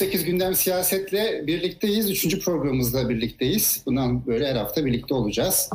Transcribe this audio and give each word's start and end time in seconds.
9-8 0.00 0.24
gündem 0.24 0.54
siyasetle 0.54 1.46
birlikteyiz. 1.46 2.10
Üçüncü 2.10 2.40
programımızda 2.40 3.08
birlikteyiz. 3.08 3.82
Bundan 3.86 4.26
böyle 4.26 4.48
her 4.48 4.56
hafta 4.56 4.84
birlikte 4.84 5.14
olacağız. 5.14 5.70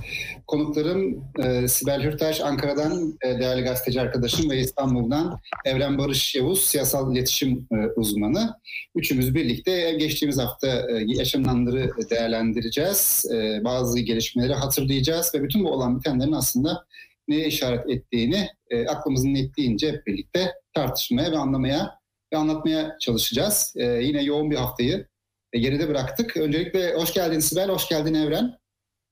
Konuklarım 0.47 1.23
e, 1.43 1.67
Sibel 1.67 2.03
Hürtaş 2.03 2.41
Ankara'dan 2.41 3.17
e, 3.21 3.39
değerli 3.39 3.61
gazeteci 3.61 4.01
arkadaşım 4.01 4.49
ve 4.49 4.59
İstanbul'dan 4.59 5.39
Evren 5.65 5.97
Barış 5.97 6.35
Yavuz 6.35 6.65
siyasal 6.65 7.15
iletişim 7.15 7.67
e, 7.71 7.75
uzmanı. 7.95 8.53
Üçümüz 8.95 9.35
birlikte 9.35 9.91
geçtiğimiz 9.91 10.39
hafta 10.39 10.67
e, 10.67 11.03
yaşananları 11.07 11.91
değerlendireceğiz. 12.09 13.25
E, 13.33 13.63
bazı 13.63 13.99
gelişmeleri 13.99 14.53
hatırlayacağız 14.53 15.31
ve 15.35 15.43
bütün 15.43 15.63
bu 15.63 15.71
olan 15.71 15.99
bitenlerin 15.99 16.31
aslında 16.31 16.85
neye 17.27 17.47
işaret 17.47 17.89
ettiğini 17.89 18.47
e, 18.69 18.87
aklımızın 18.87 19.33
nettiğince 19.33 19.91
hep 19.91 20.07
birlikte 20.07 20.53
tartışmaya 20.73 21.31
ve 21.31 21.37
anlamaya 21.37 22.04
ve 22.35 22.39
anlatmaya 22.39 22.97
çalışacağız. 22.99 23.73
Ee, 23.75 23.83
yine 23.83 24.23
yoğun 24.23 24.51
bir 24.51 24.55
haftayı 24.55 25.07
e, 25.53 25.59
geride 25.59 25.89
bıraktık. 25.89 26.37
Öncelikle 26.37 26.93
hoş 26.95 27.13
geldin 27.13 27.39
Sibel, 27.39 27.69
hoş 27.69 27.89
geldin 27.89 28.13
Evren. 28.13 28.57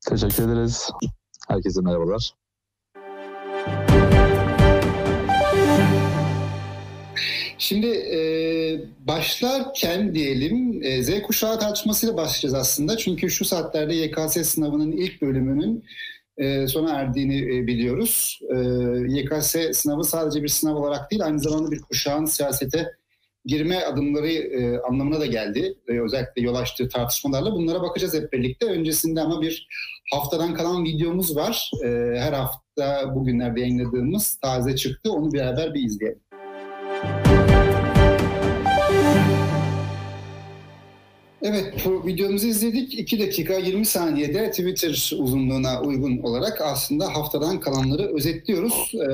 Teşekkür 0.10 0.44
ederiz. 0.44 0.90
Herkese 1.48 1.82
merhabalar. 1.82 2.34
Şimdi 7.58 7.88
e, 7.88 8.20
başlarken 9.00 10.16
diyelim 10.16 10.84
e, 10.84 11.04
Z 11.04 11.22
kuşağı 11.22 11.60
tartışmasıyla 11.60 12.18
başlayacağız 12.18 12.54
aslında. 12.54 12.98
Çünkü 12.98 13.30
şu 13.30 13.46
saatlerde 13.46 13.96
YKS 13.96 14.48
sınavının 14.48 14.92
ilk 14.92 15.22
bölümünün 15.22 15.84
e, 16.38 16.68
sona 16.68 16.94
erdiğini 16.94 17.58
e, 17.58 17.68
biliyoruz. 17.68 18.40
E, 18.50 18.58
YKS 19.20 19.56
sınavı 19.74 20.04
sadece 20.04 20.44
bir 20.44 20.48
sınav 20.48 20.76
olarak 20.76 21.12
değil 21.12 21.26
aynı 21.26 21.40
zamanda 21.40 21.72
bir 21.72 21.82
kuşağın 21.82 22.26
siyasete 22.26 22.92
girme 23.46 23.86
adımları 23.86 24.28
e, 24.32 24.80
anlamına 24.80 25.20
da 25.20 25.26
geldi. 25.26 25.76
E, 25.88 26.00
özellikle 26.00 26.42
yol 26.42 26.56
açtığı 26.56 26.90
tartışmalarla 26.90 27.52
bunlara 27.52 27.82
bakacağız 27.82 28.14
hep 28.14 28.34
birlikte. 28.34 28.66
Öncesinde 28.66 29.22
ama 29.22 29.42
bir 29.42 29.68
haftadan 30.14 30.54
kalan 30.54 30.84
videomuz 30.84 31.36
var. 31.36 31.72
E, 31.84 31.88
her 32.18 32.34
hafta 32.34 33.16
bugünlerde 33.16 33.60
yayınladığımız 33.62 34.36
taze 34.36 34.76
çıktı. 34.76 35.12
Onu 35.12 35.34
beraber 35.34 35.74
bir 35.74 35.84
izleyelim. 35.84 36.20
Evet, 41.46 41.74
bu 41.86 42.08
videomuzu 42.08 42.48
izledik. 42.48 43.00
2 43.00 43.20
dakika 43.20 43.54
20 43.54 43.86
saniyede 43.86 44.52
Twitter 44.52 45.14
uzunluğuna 45.20 45.82
uygun 45.82 46.18
olarak 46.18 46.62
aslında 46.62 47.16
haftadan 47.16 47.60
kalanları 47.60 48.16
özetliyoruz. 48.16 48.92
Ee, 48.96 49.08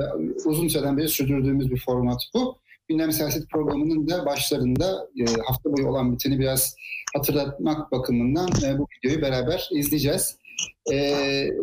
uzun 0.45 0.67
süreden 0.67 0.97
beri 0.97 1.09
sürdürdüğümüz 1.09 1.71
bir 1.71 1.80
format 1.80 2.21
bu 2.33 2.58
gündem 2.89 3.11
siyaset 3.11 3.49
programının 3.49 4.07
da 4.07 4.25
başlarında 4.25 5.07
e, 5.19 5.25
hafta 5.47 5.71
boyu 5.71 5.87
olan 5.87 6.13
biteni 6.13 6.39
biraz 6.39 6.75
hatırlatmak 7.15 7.91
bakımından 7.91 8.49
e, 8.65 8.77
bu 8.77 8.87
videoyu 8.97 9.21
beraber 9.21 9.69
izleyeceğiz. 9.71 10.37
E, 10.93 11.15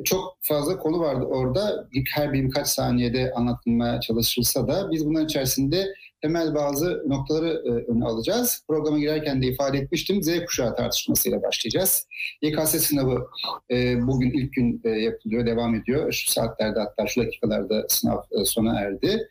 çok 0.05 0.39
fazla 0.41 0.79
konu 0.79 1.01
vardı 1.01 1.25
orada. 1.25 1.89
Her 2.15 2.33
bir 2.33 2.45
birkaç 2.45 2.67
saniyede 2.69 3.33
anlatılmaya 3.35 4.01
çalışılsa 4.01 4.69
da 4.69 4.91
biz 4.91 5.07
bunların 5.07 5.27
içerisinde 5.27 5.87
temel 6.23 6.55
bazı 6.55 7.03
noktaları 7.07 7.49
e, 7.49 7.93
öne 7.93 8.05
alacağız. 8.05 8.65
Programa 8.69 8.99
girerken 8.99 9.43
de 9.43 9.47
ifade 9.47 9.79
etmiştim. 9.79 10.23
Z 10.23 10.45
kuşağı 10.45 10.77
tartışmasıyla 10.77 11.43
başlayacağız. 11.43 12.07
YKS 12.43 12.71
sınavı 12.71 13.27
e, 13.71 14.07
bugün 14.07 14.31
ilk 14.31 14.53
gün 14.53 14.81
e, 14.85 14.89
yapılıyor, 14.89 15.47
devam 15.47 15.75
ediyor. 15.75 16.13
Şu 16.13 16.31
saatlerde 16.31 16.81
hatta 16.81 17.07
şu 17.07 17.21
dakikalarda 17.21 17.87
sınav 17.89 18.19
e, 18.41 18.45
sona 18.45 18.81
erdi. 18.81 19.29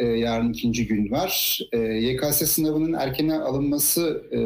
E, 0.00 0.06
yarın 0.06 0.52
ikinci 0.52 0.86
gün 0.86 1.10
var. 1.10 1.60
E, 1.72 1.78
YKS 1.78 2.36
sınavının 2.36 2.92
erkene 2.92 3.34
alınması 3.34 4.22
e, 4.32 4.38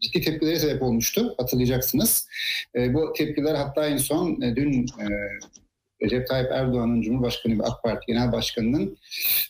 ciddi 0.00 0.20
tepkilere 0.20 0.58
sebep 0.58 0.82
olmuştu 0.82 1.34
hatırlayacaksınız. 1.38 2.28
E, 2.76 2.94
bu 2.94 3.12
tepkiler 3.16 3.54
hatta 3.54 3.86
en 3.86 3.96
son 3.96 4.40
e, 4.40 4.56
dün 4.56 4.86
e, 5.00 5.06
Recep 6.02 6.28
Tayyip 6.28 6.52
Erdoğan'ın 6.52 7.02
Cumhurbaşkanı 7.02 7.58
ve 7.58 7.62
AK 7.62 7.82
Parti 7.82 8.06
Genel 8.06 8.32
Başkanı'nın 8.32 8.98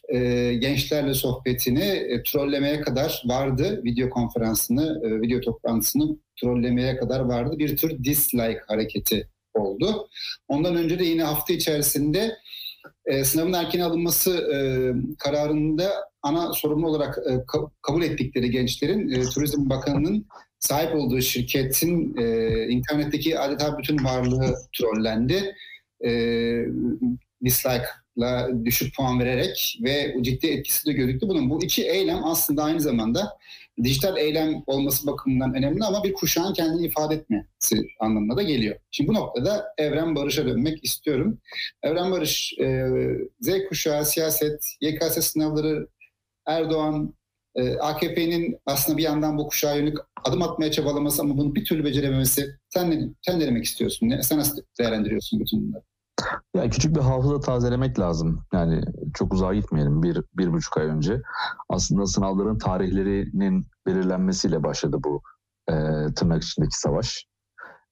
e, 0.08 0.18
gençlerle 0.54 1.14
sohbetini 1.14 1.84
e, 1.84 2.22
trollemeye 2.22 2.80
kadar 2.80 3.22
vardı. 3.24 3.80
Video 3.84 4.10
konferansını, 4.10 5.00
e, 5.04 5.20
video 5.20 5.40
toplantısını 5.40 6.16
trollemeye 6.40 6.96
kadar 6.96 7.20
vardı. 7.20 7.58
Bir 7.58 7.76
tür 7.76 8.04
dislike 8.04 8.60
hareketi 8.68 9.28
oldu. 9.54 10.08
Ondan 10.48 10.76
önce 10.76 10.98
de 10.98 11.04
yine 11.04 11.22
hafta 11.22 11.52
içerisinde 11.52 12.36
e, 13.06 13.24
sınavın 13.24 13.52
erken 13.52 13.80
alınması 13.80 14.30
e, 14.30 14.56
kararında 15.18 15.92
ana 16.22 16.52
sorumlu 16.52 16.88
olarak 16.88 17.18
e, 17.18 17.30
ka- 17.30 17.70
kabul 17.82 18.02
ettikleri 18.02 18.50
gençlerin 18.50 19.10
e, 19.10 19.22
Turizm 19.22 19.70
Bakanı'nın 19.70 20.26
sahip 20.58 20.94
olduğu 20.94 21.20
şirketin 21.20 22.16
e, 22.16 22.66
internetteki 22.68 23.38
adeta 23.38 23.78
bütün 23.78 24.04
varlığı 24.04 24.56
trollendi. 24.78 25.54
E, 26.04 26.10
dislike'la 27.44 28.50
düşük 28.64 28.96
puan 28.96 29.20
vererek 29.20 29.78
ve 29.84 30.16
ciddi 30.20 30.46
etkisi 30.46 30.86
de 30.86 30.92
gözüktü. 30.92 31.28
Bunun 31.28 31.50
bu 31.50 31.64
iki 31.64 31.88
eylem 31.88 32.24
aslında 32.24 32.62
aynı 32.62 32.80
zamanda 32.80 33.38
dijital 33.82 34.16
eylem 34.16 34.62
olması 34.66 35.06
bakımından 35.06 35.54
önemli 35.54 35.84
ama 35.84 36.04
bir 36.04 36.12
kuşağın 36.12 36.52
kendini 36.52 36.86
ifade 36.86 37.14
etmesi 37.14 37.86
anlamına 38.00 38.36
da 38.36 38.42
geliyor. 38.42 38.76
Şimdi 38.90 39.08
bu 39.08 39.14
noktada 39.14 39.64
Evren 39.78 40.14
Barış'a 40.16 40.46
dönmek 40.46 40.84
istiyorum. 40.84 41.38
Evren 41.82 42.10
Barış, 42.12 42.54
e, 42.60 42.86
Z 43.40 43.50
kuşağı, 43.68 44.04
siyaset, 44.04 44.64
YKS 44.80 45.20
sınavları, 45.20 45.88
Erdoğan, 46.46 47.14
e, 47.54 47.76
AKP'nin 47.76 48.58
aslında 48.66 48.98
bir 48.98 49.02
yandan 49.02 49.38
bu 49.38 49.48
kuşağa 49.48 49.74
yönelik 49.74 49.98
adım 50.24 50.42
atmaya 50.42 50.70
çabalaması 50.70 51.22
ama 51.22 51.38
bunu 51.38 51.54
bir 51.54 51.64
türlü 51.64 51.84
becerememesi. 51.84 52.56
Sen 52.68 52.90
ne, 52.90 53.08
sen 53.22 53.40
ne 53.40 53.46
demek 53.46 53.64
istiyorsun? 53.64 54.08
Ne, 54.08 54.22
sen 54.22 54.38
nasıl 54.38 54.62
değerlendiriyorsun 54.78 55.40
bütün 55.40 55.68
bunları? 55.68 55.82
Ya 56.54 56.70
küçük 56.70 56.96
bir 56.96 57.00
hafıza 57.00 57.40
tazelemek 57.40 57.98
lazım. 57.98 58.44
Yani 58.52 58.82
çok 59.14 59.34
uzağa 59.34 59.54
gitmeyelim. 59.54 60.02
Bir, 60.02 60.22
bir 60.36 60.52
buçuk 60.52 60.78
ay 60.78 60.86
önce 60.86 61.22
aslında 61.68 62.06
sınavların 62.06 62.58
tarihlerinin 62.58 63.66
belirlenmesiyle 63.86 64.62
başladı 64.62 64.96
bu 65.04 65.22
e, 65.68 65.74
tırnak 66.16 66.42
içindeki 66.42 66.78
savaş. 66.78 67.26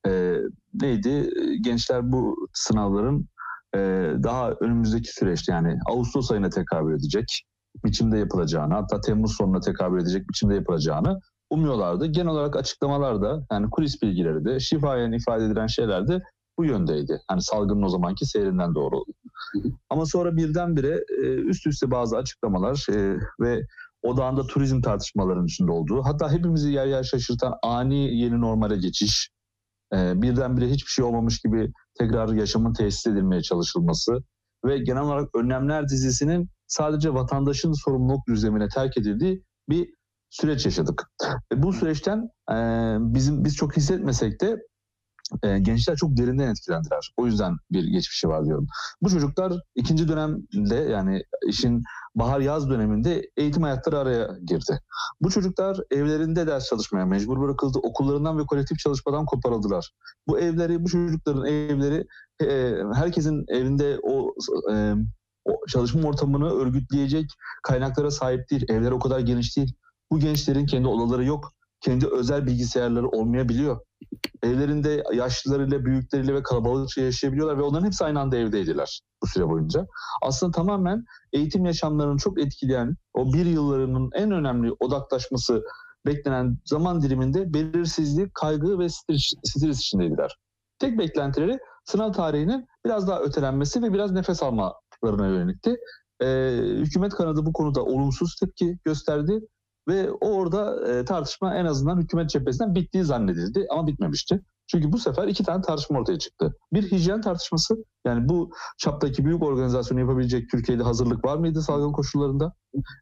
E, 0.07 0.37
neydi? 0.75 1.31
Gençler 1.61 2.13
bu 2.13 2.37
sınavların 2.53 3.29
e, 3.75 3.79
daha 4.23 4.51
önümüzdeki 4.51 5.13
süreçte 5.13 5.53
yani 5.53 5.79
Ağustos 5.91 6.31
ayına 6.31 6.49
tekabül 6.49 6.95
edecek 6.95 7.45
biçimde 7.85 8.19
yapılacağını 8.19 8.75
hatta 8.75 9.01
Temmuz 9.01 9.37
sonuna 9.37 9.61
tekabül 9.61 10.01
edecek 10.03 10.29
biçimde 10.29 10.55
yapılacağını 10.55 11.21
umuyorlardı. 11.51 12.07
Genel 12.07 12.29
olarak 12.29 12.57
açıklamalarda 12.57 13.47
yani 13.53 13.71
kulis 13.71 14.03
bilgileri 14.03 14.45
de 14.45 14.61
şifayen 14.61 15.13
ifade 15.13 15.45
edilen 15.45 15.67
şeyler 15.67 16.09
de 16.09 16.23
bu 16.61 16.65
yöndeydi. 16.65 17.21
Hani 17.29 17.43
salgının 17.43 17.83
o 17.83 17.89
zamanki 17.89 18.27
seyrinden 18.27 18.75
doğru. 18.75 19.05
Ama 19.91 20.07
sonra 20.07 20.37
birdenbire 20.37 21.05
e, 21.23 21.35
üst 21.35 21.67
üste 21.67 21.91
bazı 21.91 22.17
açıklamalar 22.17 22.87
e, 22.91 23.19
ve 23.41 23.63
odağında 24.03 24.47
turizm 24.47 24.81
tartışmalarının 24.81 25.47
içinde 25.47 25.73
olduğu, 25.73 26.03
hatta 26.05 26.33
hepimizi 26.33 26.73
yer 26.73 26.87
yer 26.87 27.03
şaşırtan 27.03 27.55
ani 27.63 28.17
yeni 28.17 28.41
normale 28.41 28.77
geçiş, 28.77 29.31
e, 29.95 30.23
birdenbire 30.23 30.71
hiçbir 30.71 30.91
şey 30.91 31.05
olmamış 31.05 31.41
gibi 31.41 31.73
tekrar 31.99 32.29
yaşamın 32.29 32.73
tesis 32.73 33.07
edilmeye 33.07 33.43
çalışılması 33.43 34.19
ve 34.65 34.79
genel 34.79 35.03
olarak 35.03 35.29
önlemler 35.35 35.89
dizisinin 35.89 36.51
sadece 36.67 37.15
vatandaşın 37.15 37.73
sorumluluk 37.73 38.27
düzlemine 38.29 38.69
terk 38.69 38.99
edildiği 38.99 39.45
bir 39.69 39.95
süreç 40.31 40.65
yaşadık. 40.65 41.03
Ve 41.53 41.63
bu 41.63 41.73
süreçten 41.73 42.29
bizim 43.15 43.45
biz 43.45 43.57
çok 43.57 43.77
hissetmesek 43.77 44.41
de 44.41 44.57
e, 45.43 45.59
gençler 45.59 45.97
çok 45.97 46.17
derinden 46.17 46.49
etkilendiler. 46.49 47.13
O 47.17 47.27
yüzden 47.27 47.57
bir 47.73 47.85
geçmişi 47.85 48.29
var 48.29 48.45
diyorum. 48.47 48.67
Bu 49.03 49.11
çocuklar 49.11 49.53
ikinci 49.75 50.09
dönemde 50.09 50.75
yani 50.75 51.23
işin 51.49 51.83
bahar-yaz 52.15 52.71
döneminde 52.71 53.31
eğitim 53.37 53.63
hayatları 53.63 53.99
araya 53.99 54.31
girdi. 54.45 54.81
Bu 55.21 55.31
çocuklar 55.31 55.79
evlerinde 55.91 56.47
ders 56.47 56.69
çalışmaya 56.69 57.07
mecbur 57.07 57.41
bırakıldı. 57.41 57.79
Okullarından 57.79 58.39
ve 58.39 58.47
kolektif 58.47 58.79
çalışmadan 58.79 59.27
koparıldılar. 59.27 59.91
Bu 60.29 60.39
evleri, 60.39 60.85
bu 60.85 60.89
çocukların 60.89 61.47
evleri 61.47 62.07
e, 62.43 62.75
herkesin 62.95 63.45
evinde 63.49 63.99
o, 64.03 64.35
e, 64.73 64.95
o 65.45 65.67
çalışma 65.69 66.09
ortamını 66.09 66.51
örgütleyecek 66.51 67.31
kaynaklara 67.63 68.11
sahip 68.11 68.51
değil. 68.51 68.65
Evler 68.69 68.91
o 68.91 68.99
kadar 68.99 69.21
geniş 69.21 69.57
değil. 69.57 69.75
Bu 70.11 70.19
gençlerin 70.19 70.67
kendi 70.67 70.89
odaları 70.89 71.25
yok. 71.25 71.53
Kendi 71.81 72.07
özel 72.07 72.47
bilgisayarları 72.47 73.09
olmayabiliyor 73.09 73.81
evlerinde 74.43 75.03
yaşlılarıyla, 75.13 75.85
büyükleriyle 75.85 76.35
ve 76.35 76.43
kalabalıkça 76.43 77.01
yaşayabiliyorlar 77.01 77.59
ve 77.59 77.63
onların 77.63 77.87
hepsi 77.87 78.05
aynı 78.05 78.21
anda 78.21 78.37
evdeydiler 78.37 79.01
bu 79.23 79.27
süre 79.27 79.49
boyunca. 79.49 79.87
Aslında 80.23 80.53
tamamen 80.53 81.05
eğitim 81.33 81.65
yaşamlarını 81.65 82.19
çok 82.19 82.41
etkileyen 82.41 82.97
o 83.15 83.33
bir 83.33 83.47
yıllarının 83.47 84.11
en 84.15 84.31
önemli 84.31 84.73
odaklaşması 84.81 85.63
beklenen 86.07 86.59
zaman 86.65 87.03
diliminde 87.03 87.55
belirsizlik, 87.55 88.35
kaygı 88.35 88.79
ve 88.79 88.89
stres, 88.89 89.81
içindeydiler. 89.81 90.37
Tek 90.79 90.99
beklentileri 90.99 91.59
sınav 91.85 92.13
tarihinin 92.13 92.67
biraz 92.87 93.09
daha 93.09 93.21
ötelenmesi 93.21 93.83
ve 93.83 93.93
biraz 93.93 94.13
nefes 94.13 94.43
almalarına 94.43 95.27
yönelikti. 95.27 95.77
Ee, 96.23 96.51
hükümet 96.63 97.15
kanadı 97.15 97.47
bu 97.47 97.53
konuda 97.53 97.85
olumsuz 97.85 98.37
tepki 98.41 98.79
gösterdi 98.85 99.41
Ve 99.89 100.11
orada 100.11 100.91
e, 100.93 101.05
tartışma 101.05 101.55
en 101.55 101.65
azından 101.65 102.01
hükümet 102.01 102.31
cephesinden 102.31 102.75
bittiği 102.75 103.05
zannedildi 103.05 103.67
ama 103.71 103.87
bitmemişti. 103.87 104.41
Çünkü 104.67 104.93
bu 104.93 104.99
sefer 104.99 105.29
iki 105.29 105.45
tane 105.45 105.63
tartışma 105.63 105.99
ortaya 105.99 106.19
çıktı. 106.19 106.57
Bir 106.73 106.91
hijyen 106.91 107.21
tartışması. 107.21 107.75
Yani 108.07 108.29
bu 108.29 108.51
çaptaki 108.79 109.25
büyük 109.25 109.43
organizasyonu 109.43 110.01
yapabilecek 110.01 110.51
Türkiye'de 110.51 110.83
hazırlık 110.83 111.25
var 111.25 111.37
mıydı 111.37 111.63
salgın 111.63 111.93
koşullarında? 111.93 112.53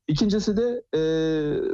İkincisi 0.08 0.56
de 0.56 0.82
e, 0.94 1.00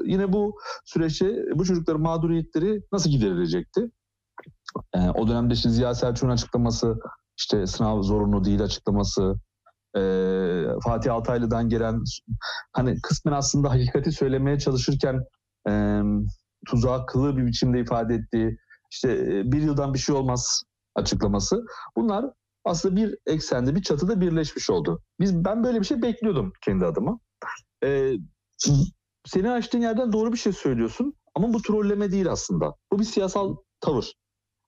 yine 0.04 0.32
bu 0.32 0.58
süreçte 0.84 1.44
bu 1.54 1.64
çocukların 1.64 2.02
mağduriyetleri 2.02 2.82
nasıl 2.92 3.10
giderilecekti? 3.10 3.90
E, 4.94 4.98
o 4.98 5.28
dönemde 5.28 5.54
işte 5.54 5.70
Ziya 5.70 5.94
Selçuk'un 5.94 6.32
açıklaması, 6.32 6.98
işte 7.38 7.66
sınav 7.66 8.02
zorunlu 8.02 8.44
değil 8.44 8.62
açıklaması, 8.62 9.34
e, 9.96 10.00
Fatih 10.85 11.14
Altaylı'dan 11.14 11.69
gelen 11.69 12.02
hani 12.73 13.00
kısmen 13.02 13.32
aslında 13.32 13.70
hakikati 13.70 14.12
söylemeye 14.12 14.58
çalışırken 14.58 15.20
e, 15.69 16.00
tuzaklı 16.67 17.37
bir 17.37 17.46
biçimde 17.46 17.81
ifade 17.81 18.14
ettiği 18.14 18.56
işte 18.91 19.12
e, 19.12 19.52
bir 19.52 19.62
yıldan 19.62 19.94
bir 19.94 19.99
şey 19.99 20.14
olmaz 20.14 20.62
açıklaması. 20.94 21.64
Bunlar 21.96 22.25
aslında 22.64 22.96
bir 22.96 23.17
eksende, 23.26 23.75
bir 23.75 23.82
çatıda 23.82 24.20
birleşmiş 24.20 24.70
oldu. 24.70 25.02
Biz 25.20 25.44
Ben 25.44 25.64
böyle 25.64 25.81
bir 25.81 25.87
şey 25.87 26.02
bekliyordum 26.02 26.52
kendi 26.64 26.87
adıma. 26.87 27.19
Ee, 27.85 28.12
seni 29.26 29.50
açtığın 29.50 29.81
yerden 29.81 30.12
doğru 30.12 30.32
bir 30.32 30.38
şey 30.38 30.52
söylüyorsun 30.52 31.14
ama 31.35 31.52
bu 31.52 31.62
trolleme 31.62 32.12
değil 32.12 32.31
aslında. 32.31 32.75
Bu 32.93 32.99
bir 32.99 33.05
siyasal 33.05 33.56
tavır. 33.81 34.12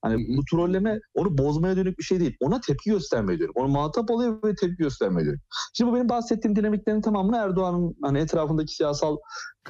Hani 0.07 0.37
bu 0.37 0.45
trolleme 0.51 1.01
onu 1.15 1.39
bozmaya 1.39 1.77
dönük 1.77 1.99
bir 1.99 2.05
şey 2.05 2.21
değil. 2.21 2.37
Ona 2.41 2.61
tepki 2.61 2.91
göstermeye 2.91 3.41
dönük. 3.41 3.57
Onu 3.57 3.69
muhatap 3.69 4.11
oluyor 4.11 4.43
ve 4.45 4.55
tepki 4.55 4.77
göstermeye 4.77 5.27
dönük. 5.27 5.41
Şimdi 5.75 5.91
bu 5.91 5.95
benim 5.95 6.09
bahsettiğim 6.09 6.57
dinamiklerin 6.57 7.01
tamamını 7.01 7.37
Erdoğan'ın 7.37 7.97
hani 8.03 8.19
etrafındaki 8.19 8.75
siyasal 8.75 9.17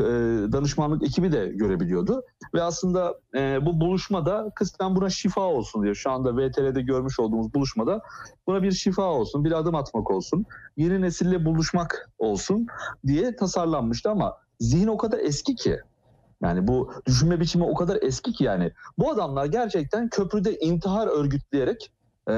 e, 0.00 0.04
danışmanlık 0.52 1.02
ekibi 1.02 1.32
de 1.32 1.46
görebiliyordu. 1.46 2.22
Ve 2.54 2.62
aslında 2.62 3.14
e, 3.36 3.66
bu 3.66 3.80
buluşmada 3.80 4.52
kısmen 4.54 4.96
buna 4.96 5.10
şifa 5.10 5.40
olsun 5.40 5.82
diye 5.82 5.94
şu 5.94 6.10
anda 6.10 6.36
VTR'de 6.36 6.82
görmüş 6.82 7.20
olduğumuz 7.20 7.54
buluşmada 7.54 8.00
buna 8.46 8.62
bir 8.62 8.72
şifa 8.72 9.02
olsun, 9.02 9.44
bir 9.44 9.52
adım 9.52 9.74
atmak 9.74 10.10
olsun, 10.10 10.46
yeni 10.76 11.00
nesille 11.00 11.44
buluşmak 11.44 12.10
olsun 12.18 12.66
diye 13.06 13.36
tasarlanmıştı 13.36 14.10
ama 14.10 14.36
zihin 14.60 14.86
o 14.86 14.96
kadar 14.96 15.18
eski 15.18 15.54
ki 15.54 15.80
yani 16.42 16.68
bu 16.68 16.92
düşünme 17.06 17.40
biçimi 17.40 17.64
o 17.64 17.74
kadar 17.74 17.98
eski 18.02 18.32
ki 18.32 18.44
yani. 18.44 18.72
Bu 18.98 19.10
adamlar 19.10 19.46
gerçekten 19.46 20.08
köprüde 20.08 20.58
intihar 20.58 21.06
örgütleyerek 21.06 21.92
e, 22.28 22.32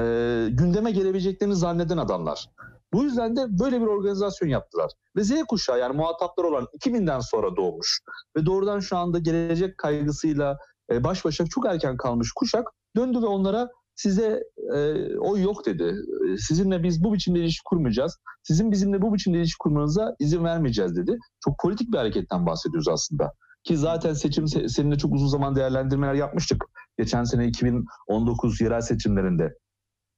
gündeme 0.51 0.91
gelebileceklerini 0.91 1.55
zanneden 1.55 1.97
adamlar. 1.97 2.49
Bu 2.93 3.03
yüzden 3.03 3.35
de 3.35 3.59
böyle 3.59 3.81
bir 3.81 3.85
organizasyon 3.85 4.49
yaptılar. 4.49 4.91
Ve 5.15 5.23
Z 5.23 5.43
kuşağı 5.47 5.79
yani 5.79 5.95
muhataplar 5.95 6.43
olan 6.43 6.67
2000'den 6.79 7.19
sonra 7.19 7.55
doğmuş 7.55 7.99
ve 8.37 8.45
doğrudan 8.45 8.79
şu 8.79 8.97
anda 8.97 9.19
gelecek 9.19 9.77
kaygısıyla 9.77 10.57
e, 10.91 11.03
baş 11.03 11.25
başa 11.25 11.45
çok 11.45 11.65
erken 11.65 11.97
kalmış 11.97 12.31
kuşak 12.35 12.67
döndü 12.95 13.21
ve 13.21 13.25
onlara 13.25 13.69
size 13.95 14.43
e, 14.75 14.77
oy 15.17 15.41
yok 15.41 15.65
dedi. 15.65 15.95
Sizinle 16.37 16.83
biz 16.83 17.03
bu 17.03 17.13
biçimde 17.13 17.39
ilişki 17.39 17.63
kurmayacağız. 17.65 18.17
Sizin 18.43 18.71
bizimle 18.71 19.01
bu 19.01 19.13
biçimde 19.13 19.37
ilişki 19.37 19.57
kurmanıza 19.59 20.15
izin 20.19 20.43
vermeyeceğiz 20.43 20.95
dedi. 20.97 21.17
Çok 21.45 21.59
politik 21.59 21.93
bir 21.93 21.97
hareketten 21.97 22.45
bahsediyoruz 22.45 22.87
aslında. 22.87 23.33
Ki 23.63 23.77
zaten 23.77 24.13
seçim 24.13 24.47
seninle 24.47 24.97
çok 24.97 25.13
uzun 25.13 25.27
zaman 25.27 25.55
değerlendirmeler 25.55 26.13
yapmıştık. 26.13 26.65
Geçen 26.97 27.23
sene 27.23 27.47
2019 27.47 28.61
yerel 28.61 28.81
seçimlerinde. 28.81 29.57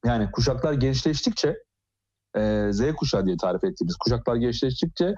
Yani 0.06 0.32
kuşaklar 0.32 0.74
gençleştikçe 0.74 1.58
e, 2.38 2.68
Z 2.72 2.94
kuşağı 2.98 3.26
diye 3.26 3.38
tarif 3.38 3.64
ettiğimiz 3.64 3.96
kuşaklar 3.98 4.36
gençleştikçe 4.36 5.14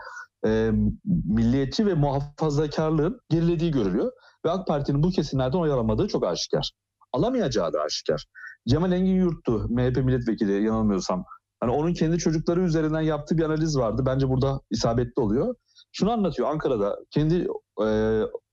e, 0.45 0.71
milliyetçi 1.25 1.85
ve 1.85 1.93
muhafazakarlığın 1.93 3.19
gerilediği 3.29 3.71
görülüyor. 3.71 4.11
Ve 4.45 4.51
AK 4.51 4.67
Parti'nin 4.67 5.03
bu 5.03 5.09
kesimlerden 5.09 5.57
oy 5.57 5.71
alamadığı 5.71 6.07
çok 6.07 6.25
aşikar. 6.25 6.71
Alamayacağı 7.13 7.73
da 7.73 7.81
aşikar. 7.81 8.25
Cemal 8.67 8.91
Engin 8.91 9.15
Yurt'tu 9.15 9.67
MHP 9.69 9.97
milletvekili 9.97 10.63
yanılmıyorsam. 10.63 11.25
Hani 11.59 11.71
onun 11.71 11.93
kendi 11.93 12.17
çocukları 12.17 12.61
üzerinden 12.61 13.01
yaptığı 13.01 13.37
bir 13.37 13.43
analiz 13.43 13.77
vardı. 13.77 14.03
Bence 14.05 14.29
burada 14.29 14.59
isabetli 14.71 15.21
oluyor 15.21 15.55
şunu 15.93 16.11
anlatıyor 16.11 16.49
Ankara'da 16.49 16.97
kendi 17.11 17.47
e, 17.81 17.87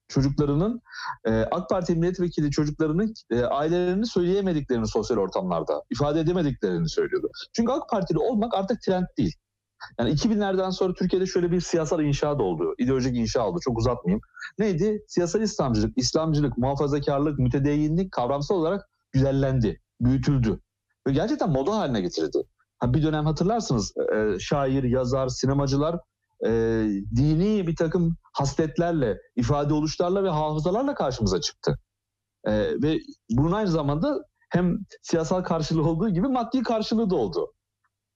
çocuklarının 0.07 0.81
e, 1.25 1.31
AK 1.51 1.69
Parti 1.69 1.95
milletvekili 1.95 2.51
çocuklarının 2.51 3.13
e, 3.31 3.43
ailelerini 3.43 4.05
söyleyemediklerini 4.05 4.87
sosyal 4.87 5.17
ortamlarda 5.17 5.83
ifade 5.89 6.19
edemediklerini 6.19 6.89
söylüyordu. 6.89 7.29
Çünkü 7.53 7.71
AK 7.71 7.89
Partili 7.89 8.19
olmak 8.19 8.53
artık 8.53 8.81
trend 8.81 9.05
değil. 9.17 9.35
Yani 9.99 10.11
2000'lerden 10.11 10.69
sonra 10.69 10.93
Türkiye'de 10.93 11.25
şöyle 11.25 11.51
bir 11.51 11.61
siyasal 11.61 12.01
inşa 12.01 12.35
oldu. 12.35 12.75
İdeolojik 12.77 13.17
inşa 13.17 13.47
oldu. 13.47 13.59
Çok 13.63 13.77
uzatmayayım. 13.77 14.21
Neydi? 14.59 15.03
Siyasal 15.07 15.41
İslamcılık, 15.41 15.97
İslamcılık, 15.97 16.57
muhafazakarlık, 16.57 17.39
mütedeyyinlik 17.39 18.11
kavramsal 18.11 18.55
olarak 18.55 18.89
güzellendi, 19.11 19.81
büyütüldü. 20.01 20.59
Ve 21.07 21.11
gerçekten 21.11 21.49
moda 21.49 21.77
haline 21.77 22.01
getirildi. 22.01 22.37
Ha, 22.79 22.93
bir 22.93 23.03
dönem 23.03 23.25
hatırlarsınız 23.25 23.93
şair, 24.39 24.83
yazar, 24.83 25.27
sinemacılar 25.27 25.99
e, 26.45 26.49
dini 27.15 27.67
bir 27.67 27.75
takım 27.75 28.17
hasletlerle, 28.33 29.17
ifade 29.35 29.73
oluşlarla 29.73 30.23
ve 30.23 30.29
hafızalarla 30.29 30.95
karşımıza 30.95 31.41
çıktı. 31.41 31.79
E, 32.45 32.51
ve 32.81 32.99
bunun 33.29 33.51
aynı 33.51 33.67
zamanda 33.67 34.25
hem 34.49 34.77
siyasal 35.01 35.43
karşılığı 35.43 35.89
olduğu 35.89 36.09
gibi 36.09 36.27
maddi 36.27 36.63
karşılığı 36.63 37.09
da 37.09 37.15
oldu. 37.15 37.53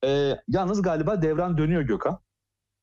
E, 0.05 0.35
yalnız 0.47 0.81
galiba 0.81 1.21
devran 1.21 1.57
dönüyor 1.57 1.81
Gökhan. 1.81 2.19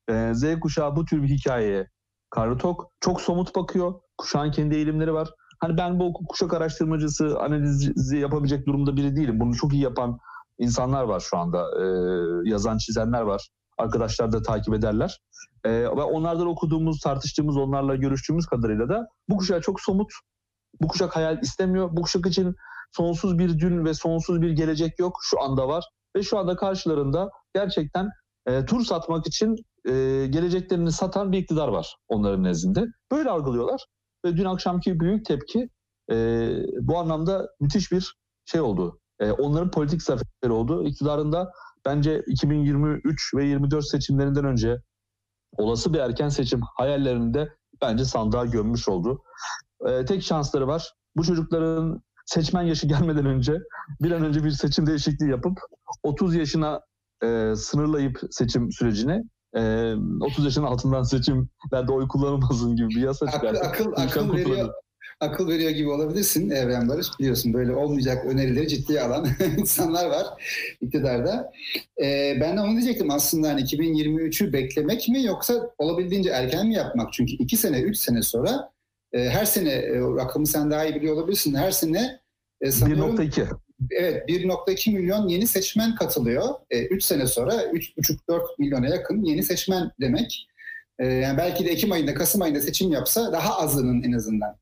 E, 0.09 0.31
Z 0.33 0.59
kuşağı 0.59 0.95
bu 0.95 1.05
tür 1.05 1.23
bir 1.23 1.29
hikayeye 1.29 1.87
karnı 2.29 2.57
tok, 2.57 2.91
çok 2.99 3.21
somut 3.21 3.55
bakıyor. 3.55 3.93
Kuşağın 4.17 4.51
kendi 4.51 4.75
eğilimleri 4.75 5.13
var. 5.13 5.29
Hani 5.59 5.77
ben 5.77 5.99
bu 5.99 6.13
kuşak 6.13 6.53
araştırmacısı, 6.53 7.39
analizi 7.39 8.17
yapabilecek 8.17 8.67
durumda 8.67 8.97
biri 8.97 9.15
değilim. 9.15 9.39
Bunu 9.39 9.55
çok 9.55 9.73
iyi 9.73 9.83
yapan 9.83 10.17
insanlar 10.57 11.03
var 11.03 11.19
şu 11.19 11.37
anda. 11.37 11.65
E, 11.81 11.85
yazan, 12.49 12.77
çizenler 12.77 13.21
var 13.21 13.49
arkadaşlar 13.83 14.31
da 14.31 14.41
takip 14.41 14.73
ederler. 14.73 15.19
E, 15.63 15.71
ve 15.71 16.03
onlardan 16.03 16.47
okuduğumuz, 16.47 16.99
tartıştığımız, 16.99 17.57
onlarla 17.57 17.95
görüştüğümüz 17.95 18.45
kadarıyla 18.45 18.89
da 18.89 19.07
bu 19.29 19.37
kuşak 19.37 19.63
çok 19.63 19.81
somut. 19.81 20.11
Bu 20.81 20.87
kuşak 20.87 21.15
hayal 21.15 21.41
istemiyor. 21.41 21.89
Bu 21.91 22.01
kuşak 22.01 22.25
için 22.25 22.55
sonsuz 22.91 23.39
bir 23.39 23.59
dün 23.59 23.85
ve 23.85 23.93
sonsuz 23.93 24.41
bir 24.41 24.51
gelecek 24.51 24.99
yok. 24.99 25.17
Şu 25.23 25.41
anda 25.41 25.67
var. 25.67 25.83
Ve 26.15 26.23
şu 26.23 26.37
anda 26.37 26.55
karşılarında 26.55 27.29
gerçekten 27.55 28.09
e, 28.45 28.65
tur 28.65 28.85
satmak 28.85 29.27
için 29.27 29.55
e, 29.85 29.91
geleceklerini 30.29 30.91
satan 30.91 31.31
bir 31.31 31.37
iktidar 31.37 31.67
var 31.67 31.95
onların 32.07 32.43
nezdinde. 32.43 32.85
Böyle 33.11 33.29
algılıyorlar. 33.29 33.85
Ve 34.25 34.37
dün 34.37 34.45
akşamki 34.45 34.99
büyük 34.99 35.25
tepki 35.25 35.69
e, 36.11 36.15
bu 36.81 36.97
anlamda 36.97 37.49
müthiş 37.59 37.91
bir 37.91 38.15
şey 38.45 38.61
oldu. 38.61 38.99
E, 39.19 39.31
onların 39.31 39.71
politik 39.71 40.03
zaferleri 40.03 40.51
oldu. 40.51 40.83
İktidarında 40.83 41.51
bence 41.85 42.23
2023 42.27 43.33
ve 43.35 43.45
24 43.45 43.87
seçimlerinden 43.87 44.45
önce 44.45 44.81
olası 45.57 45.93
bir 45.93 45.99
erken 45.99 46.29
seçim 46.29 46.61
hayallerini 46.77 47.33
de 47.33 47.49
bence 47.81 48.05
sandığa 48.05 48.45
gömmüş 48.45 48.87
oldu. 48.87 49.23
Ee, 49.87 50.05
tek 50.05 50.23
şansları 50.23 50.67
var. 50.67 50.93
Bu 51.15 51.23
çocukların 51.23 52.01
seçmen 52.25 52.61
yaşı 52.61 52.87
gelmeden 52.93 53.25
önce 53.25 53.59
bir 54.01 54.11
an 54.11 54.23
önce 54.23 54.43
bir 54.43 54.51
seçim 54.51 54.87
değişikliği 54.87 55.29
yapıp 55.29 55.59
30 56.03 56.35
yaşına 56.35 56.81
e, 57.23 57.53
sınırlayıp 57.55 58.21
seçim 58.31 58.71
sürecini 58.71 59.23
e, 59.55 59.93
30 60.21 60.45
yaşın 60.45 60.63
altından 60.63 61.03
seçimlerde 61.03 61.91
oy 61.91 62.07
kullanılmasın 62.07 62.75
gibi 62.75 62.89
bir 62.89 63.01
yasa 63.01 63.31
çıkarsa. 63.31 63.67
Akıl, 63.67 63.91
akıl, 63.91 64.01
akıl 64.01 64.33
veriyor, 64.33 64.73
akıl 65.19 65.47
veriyor 65.47 65.71
gibi 65.71 65.89
olabilirsin 65.89 66.49
Evren 66.49 66.89
Barış. 66.89 67.07
Biliyorsun 67.19 67.53
böyle 67.53 67.75
olmayacak 67.75 68.25
önerileri 68.25 68.67
ciddiye 68.67 69.01
alan 69.01 69.27
insanlar 69.57 70.05
var 70.05 70.25
iktidarda. 70.81 71.51
Ee, 72.01 72.37
ben 72.41 72.57
de 72.57 72.61
onu 72.61 72.71
diyecektim 72.71 73.11
aslında 73.11 73.49
hani 73.49 73.61
2023'ü 73.61 74.53
beklemek 74.53 75.09
mi 75.09 75.23
yoksa 75.23 75.69
olabildiğince 75.77 76.29
erken 76.29 76.67
mi 76.67 76.73
yapmak? 76.73 77.13
Çünkü 77.13 77.33
iki 77.33 77.57
sene, 77.57 77.81
üç 77.81 77.97
sene 77.97 78.21
sonra 78.21 78.71
e, 79.13 79.29
her 79.29 79.45
sene 79.45 79.69
e, 79.69 79.99
rakamı 79.99 80.47
sen 80.47 80.71
daha 80.71 80.85
iyi 80.85 80.95
biliyor 80.95 81.15
olabilirsin. 81.15 81.55
Her 81.55 81.71
sene 81.71 82.19
e, 82.61 82.65
1.2 82.65 83.47
Evet 83.91 84.29
1.2 84.29 84.93
milyon 84.93 85.27
yeni 85.27 85.47
seçmen 85.47 85.95
katılıyor. 85.95 86.43
3 86.71 87.03
e, 87.03 87.07
sene 87.07 87.27
sonra 87.27 87.53
3.5-4 87.53 88.41
milyona 88.59 88.87
yakın 88.87 89.23
yeni 89.23 89.43
seçmen 89.43 89.91
demek. 90.01 90.47
E, 90.99 91.07
yani 91.07 91.37
belki 91.37 91.65
de 91.65 91.69
Ekim 91.69 91.91
ayında, 91.91 92.13
Kasım 92.13 92.41
ayında 92.41 92.61
seçim 92.61 92.91
yapsa 92.91 93.31
daha 93.31 93.57
azının 93.59 94.03
en 94.03 94.11
azından 94.11 94.55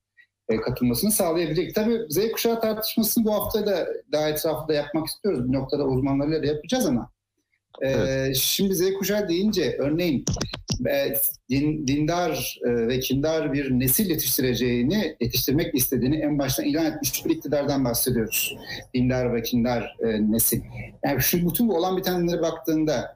katılmasını 0.58 1.12
sağlayabilecek. 1.12 1.76
Tabii 1.76 2.00
Z 2.10 2.32
kuşağı 2.32 2.62
tartışmasını 2.62 3.26
bu 3.26 3.34
hafta 3.34 3.66
da 3.66 3.88
daha 4.12 4.30
etrafında 4.30 4.74
yapmak 4.74 5.08
istiyoruz. 5.08 5.48
Bir 5.48 5.54
noktada 5.54 5.84
uzmanlarıyla 5.84 6.44
da 6.44 6.48
yapacağız 6.48 6.86
ama 6.86 7.12
e, 7.82 7.90
evet. 7.90 8.36
şimdi 8.36 8.76
Z 8.76 8.94
kuşağı 8.94 9.30
deyince 9.30 9.76
örneğin 9.80 10.26
e, 10.90 11.14
din, 11.50 11.88
dindar 11.88 12.60
ve 12.64 13.00
kindar 13.00 13.54
bir 13.54 13.72
nesil 13.72 14.10
yetiştireceğini, 14.10 15.16
yetiştirmek 15.22 15.76
istediğini 15.76 16.16
en 16.16 16.40
baştan 16.40 16.66
ilan 16.66 16.86
etmiş 16.86 17.26
bir 17.26 17.30
iktidardan 17.30 17.86
bahsediyoruz. 17.86 18.58
Dindar 18.94 19.34
ve 19.34 19.42
kindar 19.42 19.98
nesil. 20.20 20.62
Yani 21.06 21.22
şu 21.22 21.50
bütün 21.50 21.70
bu 21.70 21.78
olan 21.78 21.98
bitenlere 21.98 22.42
baktığında 22.42 23.16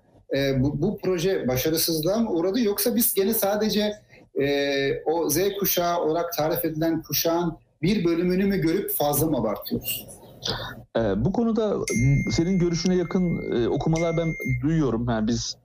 bu, 0.58 0.82
bu 0.82 0.98
proje 1.04 1.48
başarısızlığa 1.48 2.18
mı 2.18 2.32
uğradı 2.32 2.60
yoksa 2.60 2.96
biz 2.96 3.14
gene 3.14 3.34
sadece 3.34 3.94
e, 4.42 5.04
o 5.06 5.30
Z 5.30 5.38
kuşağı 5.60 6.02
olarak 6.02 6.34
tarif 6.38 6.66
edilen 6.66 7.02
kuşağın 7.02 7.58
bir 7.82 8.06
bölümünü 8.06 8.46
mü 8.46 8.58
görüp 8.58 8.92
fazla 8.92 9.28
mı 9.28 9.38
abartıyoruz? 9.38 10.08
Ee, 10.98 11.26
bu 11.26 11.34
konuda 11.34 11.76
senin 12.32 12.60
görüşüne 12.60 12.96
yakın 12.96 13.52
e, 13.52 13.68
okumalar 13.68 14.18
ben 14.18 14.34
duyuyorum. 14.64 15.10
Yani 15.10 15.28
biz 15.28 15.58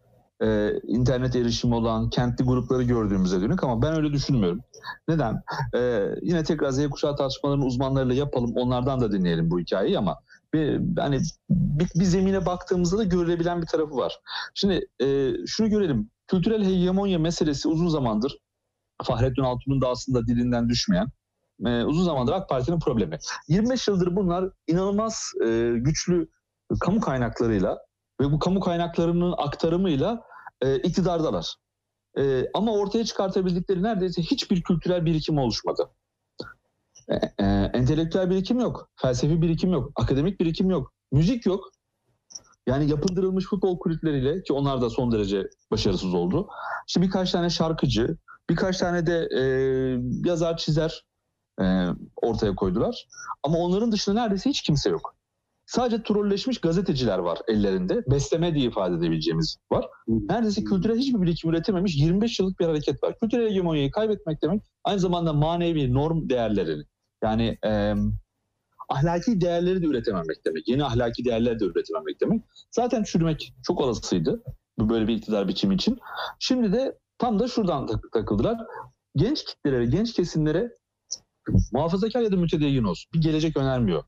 e, 0.42 0.72
internet 0.86 1.36
erişimi 1.36 1.74
olan 1.74 2.10
kentli 2.10 2.44
grupları 2.44 2.82
gördüğümüze 2.82 3.40
dönük 3.40 3.64
ama 3.64 3.82
ben 3.82 3.96
öyle 3.96 4.12
düşünmüyorum. 4.12 4.60
Neden? 5.08 5.42
E, 5.74 6.06
yine 6.22 6.44
tekrar 6.44 6.70
Z 6.70 6.88
kuşağı 6.88 7.16
tartışmalarını 7.16 7.64
uzmanlarıyla 7.64 8.14
yapalım. 8.14 8.52
Onlardan 8.56 9.00
da 9.00 9.12
dinleyelim 9.12 9.50
bu 9.50 9.60
hikayeyi 9.60 9.98
ama 9.98 10.18
bir, 10.54 10.80
hani 10.98 11.20
bir, 11.50 11.88
bir 11.94 12.04
zemine 12.04 12.46
baktığımızda 12.46 12.98
da 12.98 13.04
görülebilen 13.04 13.62
bir 13.62 13.66
tarafı 13.66 13.96
var. 13.96 14.20
Şimdi 14.54 14.86
e, 15.02 15.32
şunu 15.46 15.70
görelim. 15.70 16.10
Kültürel 16.26 16.64
hegemonya 16.64 17.18
meselesi 17.18 17.68
uzun 17.68 17.88
zamandır 17.88 18.38
Fahrettin 19.04 19.42
Altun'un 19.42 19.80
da 19.80 19.88
aslında 19.88 20.26
dilinden 20.26 20.68
düşmeyen 20.68 21.08
e, 21.66 21.84
uzun 21.84 22.04
zamandır 22.04 22.32
AK 22.32 22.48
Parti'nin 22.48 22.80
problemi. 22.80 23.18
25 23.48 23.88
yıldır 23.88 24.16
bunlar 24.16 24.50
inanılmaz 24.66 25.32
e, 25.44 25.72
güçlü 25.76 26.28
kamu 26.80 27.00
kaynaklarıyla 27.00 27.78
ve 28.20 28.32
bu 28.32 28.38
kamu 28.38 28.60
kaynaklarının 28.60 29.34
aktarımıyla 29.38 30.22
e, 30.60 30.76
iktidardalar. 30.76 31.54
E, 32.18 32.50
ama 32.54 32.72
ortaya 32.72 33.04
çıkartabildikleri 33.04 33.82
neredeyse 33.82 34.22
hiçbir 34.22 34.62
kültürel 34.62 35.06
birikim 35.06 35.38
oluşmadı. 35.38 35.90
E, 37.08 37.14
e, 37.14 37.44
entelektüel 37.74 38.30
birikim 38.30 38.60
yok, 38.60 38.90
felsefi 38.96 39.42
birikim 39.42 39.72
yok, 39.72 39.92
akademik 39.96 40.40
birikim 40.40 40.70
yok, 40.70 40.92
müzik 41.12 41.46
yok. 41.46 41.70
Yani 42.66 42.90
yapındırılmış 42.90 43.44
futbol 43.46 43.78
kulüpleriyle 43.78 44.42
ki 44.42 44.52
onlar 44.52 44.80
da 44.80 44.90
son 44.90 45.12
derece 45.12 45.42
başarısız 45.70 46.14
oldu. 46.14 46.48
İşte 46.88 47.02
birkaç 47.02 47.32
tane 47.32 47.50
şarkıcı, 47.50 48.16
birkaç 48.50 48.78
tane 48.78 49.06
de 49.06 49.28
e, 49.36 49.42
yazar 50.28 50.56
çizer 50.56 51.04
e, 51.60 51.86
ortaya 52.16 52.54
koydular. 52.54 53.06
Ama 53.42 53.58
onların 53.58 53.92
dışında 53.92 54.20
neredeyse 54.20 54.50
hiç 54.50 54.62
kimse 54.62 54.90
yok. 54.90 55.16
Sadece 55.66 56.02
trolleşmiş 56.02 56.58
gazeteciler 56.58 57.18
var 57.18 57.38
ellerinde. 57.48 58.04
Besleme 58.10 58.54
diye 58.54 58.66
ifade 58.66 58.94
edebileceğimiz 58.94 59.56
var. 59.72 59.86
Neredeyse 60.08 60.64
kültürel 60.64 60.98
hiçbir 60.98 61.22
birikim 61.22 61.50
üretememiş 61.50 61.96
25 61.96 62.40
yıllık 62.40 62.60
bir 62.60 62.64
hareket 62.64 63.02
var. 63.02 63.18
Kültürel 63.18 63.50
hegemonyayı 63.50 63.90
kaybetmek 63.90 64.42
demek 64.42 64.62
aynı 64.84 64.98
zamanda 65.00 65.32
manevi 65.32 65.94
norm 65.94 66.28
değerlerini 66.28 66.82
yani 67.24 67.58
e, 67.66 67.94
ahlaki 68.88 69.40
değerleri 69.40 69.82
de 69.82 69.86
üretememek 69.86 70.46
demek. 70.46 70.68
Yeni 70.68 70.84
ahlaki 70.84 71.24
değerler 71.24 71.60
de 71.60 71.64
üretememek 71.64 72.20
demek. 72.20 72.42
Zaten 72.70 73.02
çürümek 73.02 73.54
çok 73.62 73.80
olasıydı 73.80 74.42
böyle 74.78 75.08
bir 75.08 75.16
iktidar 75.16 75.48
biçimi 75.48 75.74
için. 75.74 75.98
Şimdi 76.38 76.72
de 76.72 76.98
tam 77.20 77.38
da 77.38 77.48
şuradan 77.48 77.88
takıldılar. 78.12 78.58
Genç 79.16 79.44
kitlelere, 79.44 79.86
genç 79.86 80.12
kesimlere 80.12 80.70
muhafazakar 81.72 82.20
ya 82.20 82.32
da 82.32 82.36
mütedeyyin 82.36 82.84
olsun 82.84 83.10
bir 83.14 83.20
gelecek 83.20 83.56
önermiyor. 83.56 84.04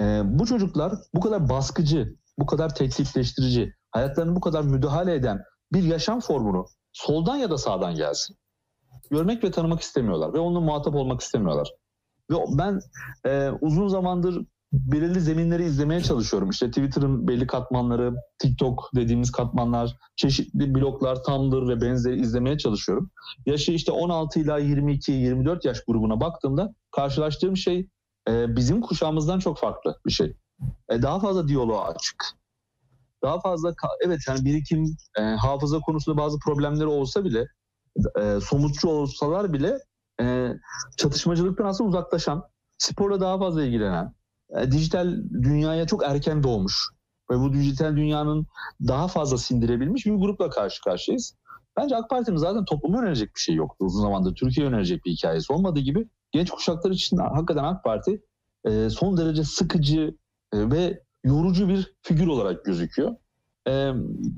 Ee, 0.00 0.22
bu 0.24 0.46
çocuklar 0.46 0.92
bu 1.14 1.20
kadar 1.20 1.48
baskıcı, 1.48 2.16
bu 2.38 2.46
kadar 2.46 2.74
tehditleştirici, 2.74 3.74
hayatlarını 3.90 4.36
bu 4.36 4.40
kadar 4.40 4.62
müdahale 4.62 5.14
eden 5.14 5.42
bir 5.72 5.82
yaşam 5.82 6.20
formunu 6.20 6.66
soldan 6.92 7.36
ya 7.36 7.50
da 7.50 7.58
sağdan 7.58 7.94
gelsin. 7.94 8.36
Görmek 9.10 9.44
ve 9.44 9.50
tanımak 9.50 9.80
istemiyorlar 9.80 10.32
ve 10.32 10.38
onunla 10.38 10.60
muhatap 10.60 10.94
olmak 10.94 11.20
istemiyorlar. 11.20 11.68
Ve 12.30 12.36
ben 12.58 12.80
e, 13.26 13.50
uzun 13.60 13.88
zamandır 13.88 14.46
belirli 14.72 15.20
zeminleri 15.20 15.64
izlemeye 15.64 16.02
çalışıyorum. 16.02 16.50
İşte 16.50 16.68
Twitter'ın 16.68 17.28
belli 17.28 17.46
katmanları, 17.46 18.14
TikTok 18.38 18.90
dediğimiz 18.94 19.32
katmanlar, 19.32 19.96
çeşitli 20.16 20.74
bloglar, 20.74 21.22
Tumblr 21.22 21.68
ve 21.68 21.80
benzeri 21.80 22.20
izlemeye 22.20 22.58
çalışıyorum. 22.58 23.10
Yaşı 23.46 23.72
işte 23.72 23.92
16 23.92 24.40
ila 24.40 24.60
22-24 24.60 25.66
yaş 25.66 25.84
grubuna 25.84 26.20
baktığımda 26.20 26.74
karşılaştığım 26.90 27.56
şey 27.56 27.88
e, 28.28 28.56
bizim 28.56 28.80
kuşağımızdan 28.80 29.38
çok 29.38 29.58
farklı 29.58 30.00
bir 30.06 30.12
şey. 30.12 30.36
E, 30.90 31.02
daha 31.02 31.20
fazla 31.20 31.48
diyaloğa 31.48 31.84
açık. 31.84 32.24
Daha 33.22 33.40
fazla 33.40 33.74
evet 34.00 34.20
yani 34.28 34.44
birikim, 34.44 34.96
e, 35.18 35.22
hafıza 35.22 35.80
konusunda 35.80 36.18
bazı 36.18 36.38
problemleri 36.38 36.86
olsa 36.86 37.24
bile, 37.24 37.46
e, 38.20 38.40
somutçu 38.40 38.88
olsalar 38.88 39.52
bile 39.52 39.78
e, 40.20 40.52
çatışmacılıktan 40.96 41.64
aslında 41.64 41.88
uzaklaşan, 41.88 42.44
sporla 42.78 43.20
daha 43.20 43.38
fazla 43.38 43.64
ilgilenen, 43.64 44.14
e, 44.58 44.70
dijital 44.70 45.16
dünyaya 45.42 45.86
çok 45.86 46.04
erken 46.04 46.42
doğmuş 46.42 46.88
ve 47.30 47.38
bu 47.38 47.52
dijital 47.52 47.96
dünyanın 47.96 48.46
daha 48.88 49.08
fazla 49.08 49.38
sindirebilmiş 49.38 50.06
bir 50.06 50.14
grupla 50.14 50.50
karşı 50.50 50.82
karşıyayız. 50.82 51.34
Bence 51.76 51.96
AK 51.96 52.10
Parti'nin 52.10 52.36
zaten 52.36 52.64
topluma 52.64 52.98
yönelecek 52.98 53.28
bir 53.34 53.40
şey 53.40 53.54
yoktu. 53.54 53.84
Uzun 53.84 54.02
zamandır 54.02 54.34
Türkiye 54.34 54.66
yönelecek 54.66 55.04
bir 55.04 55.10
hikayesi 55.10 55.52
olmadığı 55.52 55.80
gibi 55.80 56.08
genç 56.32 56.50
kuşaklar 56.50 56.90
için 56.90 57.16
hakikaten 57.16 57.64
AK 57.64 57.84
Parti 57.84 58.22
e, 58.64 58.90
son 58.90 59.16
derece 59.16 59.44
sıkıcı 59.44 60.16
e, 60.52 60.70
ve 60.70 61.02
yorucu 61.24 61.68
bir 61.68 61.94
figür 62.02 62.26
olarak 62.26 62.64
gözüküyor. 62.64 63.16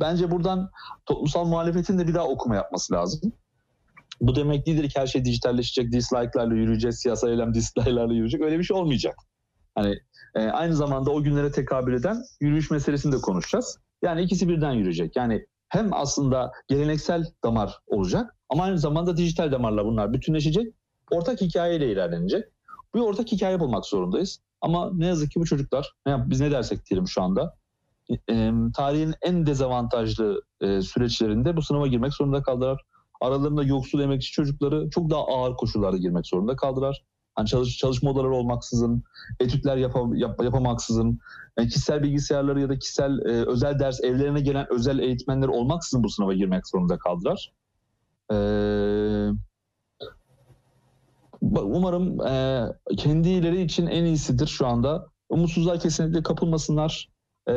Bence 0.00 0.30
buradan 0.30 0.70
toplumsal 1.06 1.44
muhalefetin 1.44 1.98
de 1.98 2.08
bir 2.08 2.14
daha 2.14 2.28
okuma 2.28 2.54
yapması 2.54 2.94
lazım. 2.94 3.32
Bu 4.20 4.34
demek 4.34 4.66
değildir 4.66 4.88
ki 4.88 5.00
her 5.00 5.06
şey 5.06 5.24
dijitalleşecek, 5.24 5.92
dislike'larla 5.92 6.54
yürüyeceğiz, 6.54 6.98
siyasal 6.98 7.30
eylem 7.30 7.54
dislike'larla 7.54 8.12
yürüyecek. 8.12 8.40
Öyle 8.40 8.58
bir 8.58 8.64
şey 8.64 8.76
olmayacak. 8.76 9.16
Hani 9.74 9.98
e, 10.34 10.40
aynı 10.40 10.74
zamanda 10.74 11.10
o 11.10 11.22
günlere 11.22 11.50
tekabül 11.52 11.94
eden 11.94 12.16
yürüyüş 12.40 12.70
meselesini 12.70 13.12
de 13.12 13.16
konuşacağız. 13.16 13.78
Yani 14.02 14.22
ikisi 14.22 14.48
birden 14.48 14.72
yürüyecek. 14.72 15.16
Yani 15.16 15.46
hem 15.68 15.92
aslında 15.92 16.52
geleneksel 16.68 17.24
damar 17.44 17.78
olacak 17.86 18.36
ama 18.48 18.64
aynı 18.64 18.78
zamanda 18.78 19.16
dijital 19.16 19.52
damarla 19.52 19.84
bunlar 19.84 20.12
bütünleşecek. 20.12 20.74
Ortak 21.10 21.40
hikayeyle 21.40 21.92
ilerlenecek. 21.92 22.44
Bu 22.94 23.06
ortak 23.06 23.32
hikaye 23.32 23.60
bulmak 23.60 23.86
zorundayız. 23.86 24.40
Ama 24.60 24.90
ne 24.94 25.06
yazık 25.06 25.30
ki 25.30 25.40
bu 25.40 25.44
çocuklar, 25.44 25.94
biz 26.06 26.40
ne 26.40 26.50
dersek 26.50 26.90
diyelim 26.90 27.08
şu 27.08 27.22
anda, 27.22 27.56
e, 28.30 28.50
tarihin 28.76 29.14
en 29.22 29.46
dezavantajlı 29.46 30.42
e, 30.60 30.82
süreçlerinde 30.82 31.56
bu 31.56 31.62
sınava 31.62 31.86
girmek 31.86 32.14
zorunda 32.14 32.42
kaldılar. 32.42 32.82
Aralarında 33.20 33.62
yoksul 33.62 34.00
emekçi 34.00 34.32
çocukları 34.32 34.90
çok 34.90 35.10
daha 35.10 35.26
ağır 35.26 35.56
koşullarda 35.56 35.96
girmek 35.96 36.26
zorunda 36.26 36.56
kaldılar. 36.56 37.04
Hani 37.34 37.48
çalış, 37.48 37.78
çalışma 37.78 38.10
odaları 38.10 38.34
olmaksızın, 38.34 39.02
etütler 39.40 39.76
yapam, 39.76 40.14
yap, 40.14 40.44
yapamaksızın, 40.44 41.18
yani 41.58 41.68
kişisel 41.68 42.02
bilgisayarları 42.02 42.60
ya 42.60 42.68
da 42.68 42.78
kişisel 42.78 43.18
e, 43.18 43.46
özel 43.46 43.78
ders 43.78 44.04
evlerine 44.04 44.40
gelen 44.40 44.66
özel 44.70 44.98
eğitmenler 44.98 45.48
olmaksızın 45.48 46.04
bu 46.04 46.08
sınava 46.08 46.34
girmek 46.34 46.68
zorunda 46.68 46.98
kaldılar. 46.98 47.52
Ee, 48.32 49.28
umarım 51.42 52.26
e, 52.26 52.66
kendileri 52.96 53.62
için 53.62 53.86
en 53.86 54.04
iyisidir 54.04 54.46
şu 54.46 54.66
anda. 54.66 55.06
Umutsuzluğa 55.28 55.78
kesinlikle 55.78 56.22
kapılmasınlar. 56.22 57.08
E, 57.48 57.52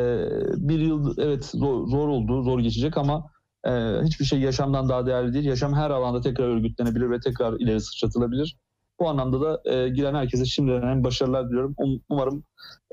bir 0.56 0.80
yıl 0.80 1.18
evet 1.18 1.46
zor, 1.46 1.88
zor 1.88 2.08
oldu, 2.08 2.44
zor 2.44 2.60
geçecek 2.60 2.98
ama 2.98 3.32
e, 3.68 3.72
hiçbir 4.04 4.26
şey 4.26 4.40
yaşamdan 4.40 4.90
daha 4.90 5.06
değerli 5.06 5.34
değil. 5.34 5.46
Yaşam 5.46 5.74
her 5.74 5.90
alanda 5.90 6.22
tekrar 6.22 6.48
örgütlenebilir 6.48 7.10
ve 7.10 7.20
tekrar 7.20 7.60
ileri 7.60 7.82
sıçratılabilir. 7.82 8.58
Bu 9.00 9.10
anlamda 9.10 9.42
da 9.42 9.72
e, 9.72 9.90
giren 9.90 10.16
herkese 10.16 10.46
şimdiden 10.46 11.04
başarılar 11.04 11.50
diliyorum. 11.50 11.76
Um, 11.78 12.02
umarım 12.10 12.44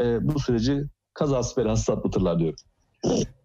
e, 0.00 0.28
bu 0.28 0.38
süreci 0.38 0.84
kazası 1.14 1.56
belasız 1.56 1.90
atlatırlar 1.90 2.38
diyorum. 2.38 2.58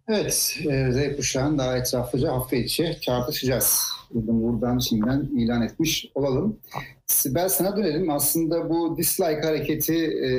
Evet, 0.09 0.57
e, 0.69 0.91
Z 0.91 1.15
kuşağın 1.15 1.57
daha 1.57 1.77
etraflıca 1.77 2.31
hafta 2.31 2.55
içi 2.55 2.97
tartışacağız. 3.05 3.83
Buradan, 4.13 4.43
buradan 4.43 4.79
şimdiden 4.79 5.29
ilan 5.37 5.61
etmiş 5.61 6.11
olalım. 6.15 6.59
Sibel 7.05 7.49
sana 7.49 7.77
dönelim. 7.77 8.09
Aslında 8.09 8.69
bu 8.69 8.97
dislike 8.97 9.41
hareketi, 9.41 9.95
e, 10.05 10.29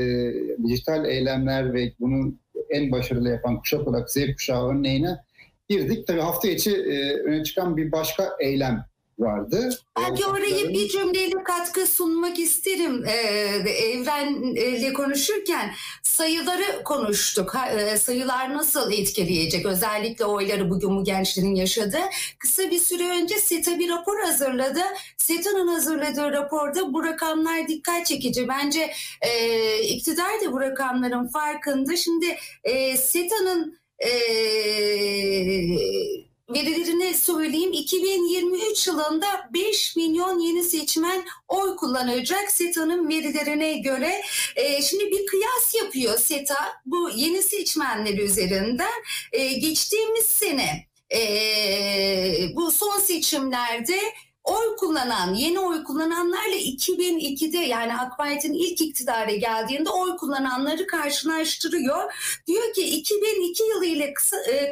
dijital 0.65 1.05
eylemler 1.05 1.75
ve 1.75 1.93
bunu 2.01 2.35
en 2.71 2.93
başarılı 2.93 3.29
yapan 3.29 3.61
kuşak 3.61 3.89
olarak 3.89 4.11
Z 4.11 4.17
kuşağı 4.37 4.69
örneğine 4.69 5.17
girdik. 5.69 6.07
Tabii 6.07 6.21
hafta 6.21 6.49
içi 6.49 6.77
e, 6.77 7.15
öne 7.15 7.45
çıkan 7.45 7.77
bir 7.77 7.93
başka 7.93 8.37
eylem 8.41 8.85
vardı. 9.19 9.71
Belki 9.99 10.27
orayı 10.27 10.69
bir 10.69 10.89
cümleyle 10.89 11.45
katkı 11.45 11.87
sunmak 11.87 12.39
isterim. 12.39 13.05
Ee, 13.07 13.13
evrenle 13.71 14.93
konuşurken 14.93 15.75
sayıları 16.03 16.83
konuştuk. 16.85 17.55
E, 17.77 17.99
sayılar 17.99 18.55
nasıl 18.55 18.93
etkileyecek? 18.93 19.67
Özellikle 19.67 20.25
oyları 20.25 20.71
bugün 20.71 20.97
bu 20.97 21.05
gençlerin 21.05 21.55
yaşadığı. 21.55 22.03
Kısa 22.39 22.71
bir 22.71 22.79
süre 22.79 23.09
önce 23.09 23.39
SETA 23.39 23.79
bir 23.79 23.91
rapor 23.91 24.21
hazırladı. 24.21 24.81
SETA'nın 25.17 25.69
hazırladığı 25.69 26.33
raporda 26.33 26.93
bu 26.93 27.05
rakamlar 27.05 27.69
dikkat 27.69 28.07
çekici. 28.07 28.49
Bence 28.49 28.91
e, 29.23 29.83
iktidar 29.83 30.41
da 30.45 30.53
bu 30.53 30.61
rakamların 30.61 31.29
farkında. 31.29 31.97
Şimdi 31.97 32.37
e, 32.65 32.97
SETA'nın 32.97 33.79
e, 33.99 34.11
verilerini 36.51 37.15
söyleyeyim. 37.15 37.73
2023 37.73 38.87
yılında 38.87 39.27
5 39.55 39.97
milyon 39.97 40.39
yeni 40.39 40.65
seçmen 40.65 41.25
oy 41.49 41.77
kullanacak 41.77 42.53
SETA'nın 42.53 43.09
verilerine 43.09 43.79
göre. 43.79 44.23
E, 44.57 44.83
şimdi 44.83 45.11
bir 45.11 45.27
kıyas 45.27 45.75
yapıyor 45.75 46.19
SETA 46.19 46.81
bu 46.87 47.11
yeni 47.11 47.43
seçmenler 47.43 48.19
üzerinden. 48.19 49.03
E, 49.33 49.53
geçtiğimiz 49.53 50.27
sene 50.27 50.87
e, 51.15 51.21
bu 52.55 52.73
son 52.73 52.99
seçimlerde 52.99 54.01
oy 54.49 54.77
kullanan, 54.77 55.35
yeni 55.35 55.61
oy 55.61 55.85
kullananlarla 55.85 56.57
2002'de 56.57 57.59
yani 57.59 57.97
AK 57.97 58.19
Parti'nin 58.19 58.59
ilk 58.59 58.81
iktidara 58.81 59.31
geldiğinde 59.31 59.91
oy 59.91 60.17
kullananları 60.17 60.87
karşılaştırıyor. 60.87 62.13
Diyor 62.47 62.75
ki 62.75 62.83
2002 62.83 63.63
yılı 63.63 63.85
ile 63.87 64.15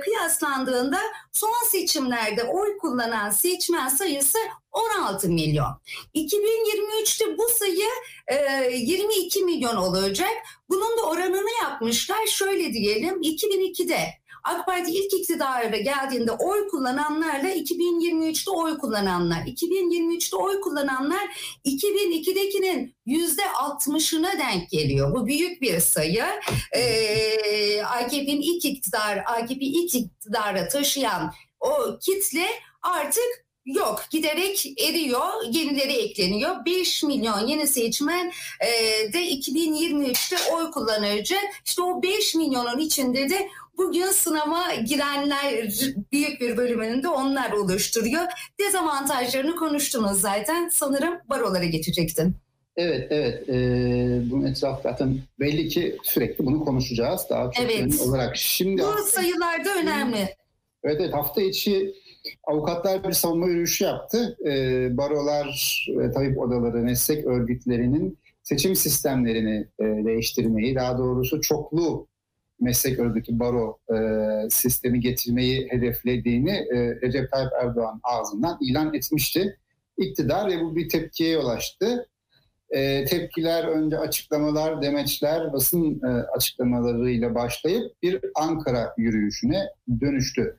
kıyaslandığında 0.01 0.99
son 1.33 1.69
seçimlerde 1.71 2.45
oy 2.45 2.79
kullanan 2.79 3.31
seçmen 3.31 3.89
sayısı 3.89 4.39
16 4.73 5.29
milyon. 5.29 5.81
2023'te 6.15 7.39
bu 7.39 7.49
sayı 7.59 7.89
e, 8.29 8.67
22 8.77 9.45
milyon 9.45 9.77
olacak. 9.77 10.33
Bunun 10.69 10.99
da 10.99 11.03
oranını 11.03 11.51
yapmışlar. 11.63 12.27
Şöyle 12.27 12.73
diyelim 12.73 13.23
2002'de 13.23 13.99
AK 14.47 14.67
Parti 14.67 14.91
ilk 14.91 15.13
iktidara 15.13 15.77
geldiğinde 15.77 16.33
oy 16.33 16.69
kullananlarla 16.69 17.49
2023'te 17.49 18.51
oy 18.51 18.79
kullananlar. 18.79 19.41
2023'te 19.41 20.37
oy 20.37 20.61
kullananlar 20.61 21.23
2002'dekinin 21.65 22.95
yüzde 23.07 23.43
60'ına 23.43 24.39
denk 24.39 24.71
geliyor. 24.71 25.15
Bu 25.15 25.27
büyük 25.27 25.63
bir 25.63 25.81
sayı. 25.81 26.25
Ee, 26.73 27.83
AKP'nin 27.83 28.41
ilk 28.41 28.65
iktidar, 28.65 29.19
AKP 29.27 29.61
ilk 29.61 29.95
iktidara 29.95 30.69
taşıyan 30.69 31.33
o 31.61 31.99
kitle 31.99 32.47
artık 32.83 33.47
yok 33.67 34.05
giderek 34.11 34.67
eriyor 34.79 35.29
yenileri 35.51 35.93
ekleniyor 35.93 36.65
5 36.67 37.03
milyon 37.03 37.47
yeni 37.47 37.67
seçmen 37.67 38.33
e, 38.61 38.69
de 39.13 39.31
2023'te 39.31 40.53
oy 40.53 40.71
kullanacak 40.71 41.45
işte 41.65 41.83
o 41.83 42.03
5 42.03 42.35
milyonun 42.35 42.79
içinde 42.79 43.31
de 43.31 43.49
Bugün 43.79 44.07
sınava 44.07 44.75
girenler 44.89 45.69
büyük 46.13 46.41
bir 46.41 46.57
bölümünü 46.57 47.03
de 47.03 47.09
onlar 47.09 47.53
oluşturuyor. 47.53 48.23
Dezavantajlarını 48.61 49.57
konuştunuz 49.57 50.21
zaten. 50.21 50.69
Sanırım 50.73 51.15
barolara 51.29 51.65
geçecektin. 51.65 52.35
Evet, 52.77 53.07
evet. 53.11 53.49
Ee, 53.49 54.21
bunun 54.31 54.47
etrafı 54.47 54.83
zaten 54.83 55.19
belli 55.41 55.69
ki 55.69 55.97
sürekli 56.03 56.47
bunu 56.47 56.65
konuşacağız. 56.65 57.27
Daha 57.31 57.51
çok 57.51 57.65
evet. 57.65 58.01
olarak. 58.01 58.37
Şimdi 58.37 58.83
Bu 58.83 59.03
sayılar 59.07 59.65
da 59.65 59.75
önemli. 59.75 60.29
Evet, 60.85 60.97
evet. 61.01 61.15
Hafta 61.15 61.43
içi 61.43 61.95
avukatlar 62.45 63.05
bir 63.05 63.13
savunma 63.13 63.47
yürüyüşü 63.47 63.85
yaptı. 63.85 64.37
Ee, 64.47 64.97
barolar, 64.97 65.87
e, 65.89 66.13
tabip 66.13 66.39
odaları, 66.39 66.77
meslek 66.77 67.27
örgütlerinin 67.27 68.19
seçim 68.43 68.77
sistemlerini 68.77 69.67
e, 69.81 69.85
değiştirmeyi, 69.85 70.75
daha 70.75 70.99
doğrusu 70.99 71.41
çoklu 71.41 72.07
meslek 72.61 72.99
örgütü 72.99 73.39
baro 73.39 73.79
e, 73.95 73.97
sistemi 74.51 75.01
getirmeyi 75.01 75.69
hedeflediğini 75.71 76.51
e, 76.51 77.01
Recep 77.03 77.33
Tayyip 77.33 77.53
Erdoğan 77.63 78.01
ağzından 78.03 78.59
ilan 78.61 78.95
etmişti. 78.95 79.59
İktidar 79.99 80.51
ve 80.51 80.61
bu 80.61 80.77
bir 80.77 80.89
tepkiye 80.89 81.31
yol 81.31 81.47
açtı. 81.47 82.09
E, 82.71 83.05
tepkiler 83.05 83.65
önce 83.65 83.99
açıklamalar, 83.99 84.83
demeçler, 84.83 85.53
basın 85.53 86.01
e, 86.05 86.07
açıklamalarıyla 86.07 87.35
başlayıp 87.35 88.03
bir 88.03 88.21
Ankara 88.35 88.95
yürüyüşüne 88.97 89.67
dönüştü. 90.01 90.57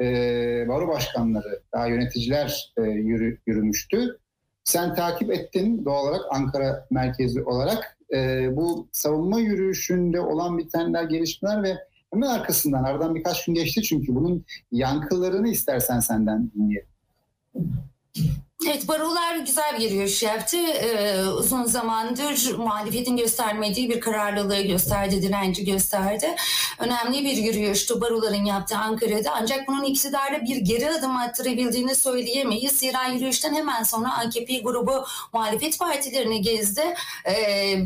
E, 0.00 0.04
baro 0.68 0.88
başkanları, 0.88 1.62
daha 1.74 1.86
yöneticiler 1.86 2.72
e, 2.78 2.82
yürü, 2.82 3.38
yürümüştü. 3.46 4.18
Sen 4.64 4.94
takip 4.94 5.32
ettin 5.32 5.84
doğal 5.84 6.06
olarak 6.06 6.20
Ankara 6.30 6.86
merkezi 6.90 7.42
olarak 7.42 7.98
e, 8.14 8.48
bu 8.56 8.88
savunma 8.92 9.40
yürüyüşünde 9.40 10.20
olan 10.20 10.58
bitenler, 10.58 11.04
gelişmeler 11.04 11.62
ve 11.62 11.76
hemen 12.12 12.26
arkasından 12.26 12.84
aradan 12.84 13.14
birkaç 13.14 13.44
gün 13.44 13.54
geçti 13.54 13.82
çünkü 13.82 14.14
bunun 14.14 14.44
yankılarını 14.72 15.48
istersen 15.48 16.00
senden 16.00 16.50
dinleyelim. 16.54 16.88
Evet 18.66 18.88
barolar 18.88 19.36
güzel 19.36 19.78
bir 19.78 19.90
yürüyüş 19.90 20.22
yaptı. 20.22 20.56
Ee, 20.56 21.24
uzun 21.24 21.64
zamandır 21.64 22.56
muhalefetin 22.58 23.16
göstermediği 23.16 23.90
bir 23.90 24.00
kararlılığı 24.00 24.62
gösterdi, 24.62 25.22
direnci 25.22 25.64
gösterdi. 25.64 26.36
Önemli 26.78 27.24
bir 27.24 27.36
yürüyüştü 27.36 28.00
baroların 28.00 28.44
yaptığı 28.44 28.76
Ankara'da. 28.76 29.30
Ancak 29.32 29.68
bunun 29.68 29.84
iktidarda 29.84 30.44
bir 30.44 30.56
geri 30.56 30.90
adım 30.90 31.16
attırabildiğini 31.16 31.94
söyleyemeyiz. 31.94 32.72
Zira 32.72 33.06
yürüyüşten 33.06 33.54
hemen 33.54 33.82
sonra 33.82 34.18
AKP 34.18 34.58
grubu 34.58 35.04
muhalefet 35.32 35.78
partilerini 35.78 36.42
gezdi. 36.42 36.94
Ee, 37.24 37.34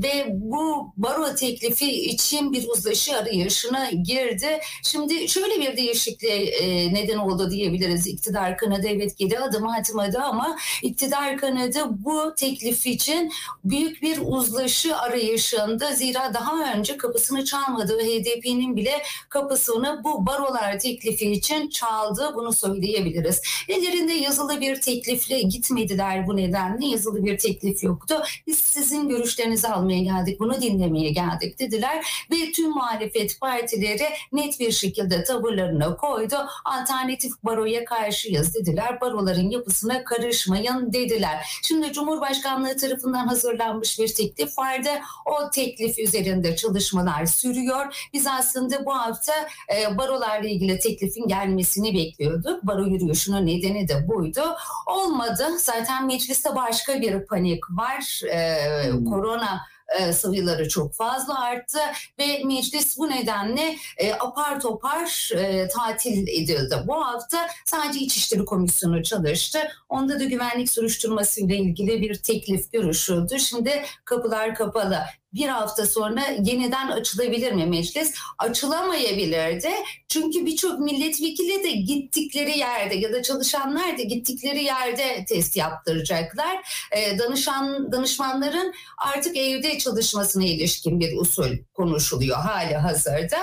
ve 0.03 0.27
bu 0.31 0.93
baro 0.97 1.35
teklifi 1.35 1.91
için 1.91 2.53
bir 2.53 2.69
uzlaşı 2.69 3.17
arayışına 3.17 3.91
girdi. 3.91 4.61
Şimdi 4.83 5.29
şöyle 5.29 5.61
bir 5.61 5.77
değişikliğe 5.77 6.37
e, 6.37 6.95
neden 6.95 7.19
oldu 7.19 7.51
diyebiliriz. 7.51 8.07
İktidar 8.07 8.59
kanadı 8.59 8.87
evet 8.89 9.19
geri 9.19 9.39
adım 9.39 9.69
atmadı 9.69 10.19
ama 10.19 10.57
iktidar 10.83 11.37
kanadı 11.37 11.81
bu 11.91 12.35
teklif 12.37 12.87
için 12.87 13.33
büyük 13.65 14.03
bir 14.03 14.19
uzlaşı 14.23 14.97
arayışında 14.97 15.93
zira 15.93 16.35
daha 16.35 16.73
önce 16.73 16.97
kapısını 16.97 17.45
çalmadığı 17.45 17.99
HDP'nin 17.99 18.77
bile 18.77 19.03
kapısını 19.29 20.01
bu 20.05 20.27
barolar 20.27 20.79
teklifi 20.79 21.31
için 21.33 21.69
çaldı 21.69 22.33
bunu 22.35 22.53
söyleyebiliriz. 22.53 23.43
Ellerinde 23.69 24.13
yazılı 24.13 24.61
bir 24.61 24.81
teklifle 24.81 25.43
gitmediler 25.43 26.27
bu 26.27 26.37
nedenle 26.37 26.87
yazılı 26.87 27.25
bir 27.25 27.39
teklif 27.39 27.83
yoktu. 27.83 28.23
Biz 28.47 28.59
sizin 28.59 29.09
görüşlerinizi 29.09 29.69
almaya 29.69 30.01
geldik 30.03 30.41
bunu 30.41 30.61
dinlemeye 30.61 31.11
geldik 31.11 31.59
dediler 31.59 32.27
ve 32.31 32.53
tüm 32.53 32.71
muhalefet 32.71 33.41
partileri 33.41 34.05
net 34.33 34.61
bir 34.61 34.73
şekilde 34.73 35.25
tavırlarını 35.25 35.97
koydu. 35.97 36.37
Alternatif 36.65 37.33
baroya 37.45 37.85
karşıyız 37.85 38.55
dediler. 38.55 39.01
Baroların 39.01 39.51
yapısına 39.51 40.05
karışma 40.05 40.54
yapmayın 40.59 40.93
dediler. 40.93 41.47
Şimdi 41.63 41.93
Cumhurbaşkanlığı 41.93 42.77
tarafından 42.77 43.27
hazırlanmış 43.27 43.99
bir 43.99 44.15
teklif 44.15 44.59
vardı. 44.59 44.89
O 45.27 45.51
teklif 45.51 45.99
üzerinde 45.99 46.57
çalışmalar 46.57 47.27
sürüyor. 47.27 48.09
Biz 48.13 48.27
aslında 48.27 48.87
bu 48.87 48.95
hafta 48.95 49.33
e, 49.77 49.99
barolarla 49.99 50.49
ilgili 50.49 50.79
teklifin 50.79 51.29
gelmesini 51.29 51.95
bekliyorduk. 51.95 52.67
Baro 52.67 52.85
yürüyüşünün 52.85 53.47
nedeni 53.47 53.89
de 53.89 54.09
buydu. 54.09 54.43
Olmadı. 54.87 55.47
Zaten 55.59 56.07
mecliste 56.07 56.57
başka 56.57 57.01
bir 57.01 57.27
panik 57.27 57.71
var. 57.71 58.21
E, 58.31 58.93
hmm. 58.93 59.05
Korona 59.05 59.61
e, 59.99 60.13
sayıları 60.13 60.69
çok 60.69 60.95
fazla 60.95 61.41
arttı 61.41 61.79
ve 62.19 62.45
meclis 62.45 62.99
bu 62.99 63.11
nedenle 63.11 63.77
e, 63.99 64.13
apar 64.13 64.61
topar 64.61 65.31
e, 65.37 65.69
tatil 65.69 66.29
edildi. 66.29 66.77
Bu 66.87 67.07
hafta 67.07 67.49
sadece 67.65 67.99
İçişleri 67.99 68.45
Komisyonu 68.45 69.03
çalıştı. 69.03 69.59
Onda 69.89 70.21
da 70.21 70.25
güvenlik 70.25 70.71
soruşturması 70.71 71.41
ile 71.41 71.57
ilgili 71.57 72.01
bir 72.01 72.15
teklif 72.15 72.73
görüşüldü. 72.73 73.39
Şimdi 73.39 73.83
kapılar 74.05 74.55
kapalı 74.55 74.99
bir 75.35 75.49
hafta 75.49 75.87
sonra 75.87 76.23
yeniden 76.45 76.89
açılabilir 76.89 77.53
mi 77.53 77.67
meclis? 77.67 78.15
Açılamayabilirdi. 78.39 79.71
Çünkü 80.09 80.47
birçok 80.47 80.79
milletvekili 80.79 81.65
de 81.65 81.71
gittikleri 81.71 82.59
yerde 82.59 82.95
ya 82.95 83.13
da 83.13 83.23
çalışanlar 83.23 83.99
da 83.99 84.03
gittikleri 84.03 84.65
yerde 84.65 85.25
test 85.29 85.57
yaptıracaklar. 85.57 86.87
Ee, 86.93 87.19
danışan 87.19 87.93
danışmanların 87.93 88.75
artık 88.99 89.37
evde 89.37 89.79
çalışmasına 89.79 90.45
ilişkin 90.45 91.01
bir 91.01 91.17
usul 91.17 91.57
konuşuluyor 91.75 92.37
hali 92.37 92.75
hazırda. 92.75 93.39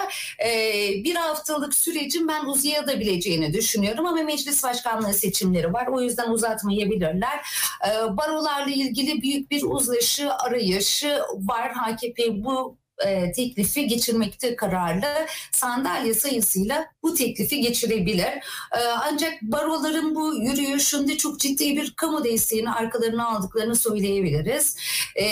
Ee, 0.45 0.91
bir 1.04 1.15
haftalık 1.15 1.75
sürecin 1.75 2.27
ben 2.27 2.45
uzayabilieceğini 2.45 3.54
düşünüyorum 3.54 4.06
ama 4.06 4.21
meclis 4.21 4.63
başkanlığı 4.63 5.13
seçimleri 5.13 5.73
var. 5.73 5.88
O 5.88 6.01
yüzden 6.01 6.30
uzatmayabilirler. 6.30 7.39
Ee, 7.88 8.17
barolarla 8.17 8.71
ilgili 8.71 9.21
büyük 9.21 9.51
bir 9.51 9.63
uzlaşı 9.63 10.34
arayışı 10.34 11.21
var 11.34 11.81
AKP 11.82 12.44
bu 12.44 12.82
e, 13.06 13.32
teklifi 13.32 13.88
geçirmekte 13.88 14.56
kararlı 14.56 15.28
sandalye 15.52 16.13
sayısıyla 16.13 16.86
bu 17.04 17.13
teklifi 17.13 17.62
geçirebilir. 17.62 18.26
E, 18.72 18.80
ancak 19.04 19.41
baroların 19.41 20.15
bu 20.15 20.36
yürüyüşünde 20.36 21.17
çok 21.17 21.39
ciddi 21.39 21.76
bir 21.78 21.94
kamu 21.96 22.24
desteğini 22.24 22.72
arkalarına 22.72 23.28
aldıklarını 23.28 23.76
söyleyebiliriz. 23.76 24.78
E, 25.15 25.26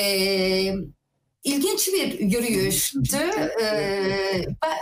ilginç 1.43 1.87
bir 1.87 2.19
yürüyüştü. 2.19 3.17
Ee, 3.61 4.45
ben, 4.63 4.77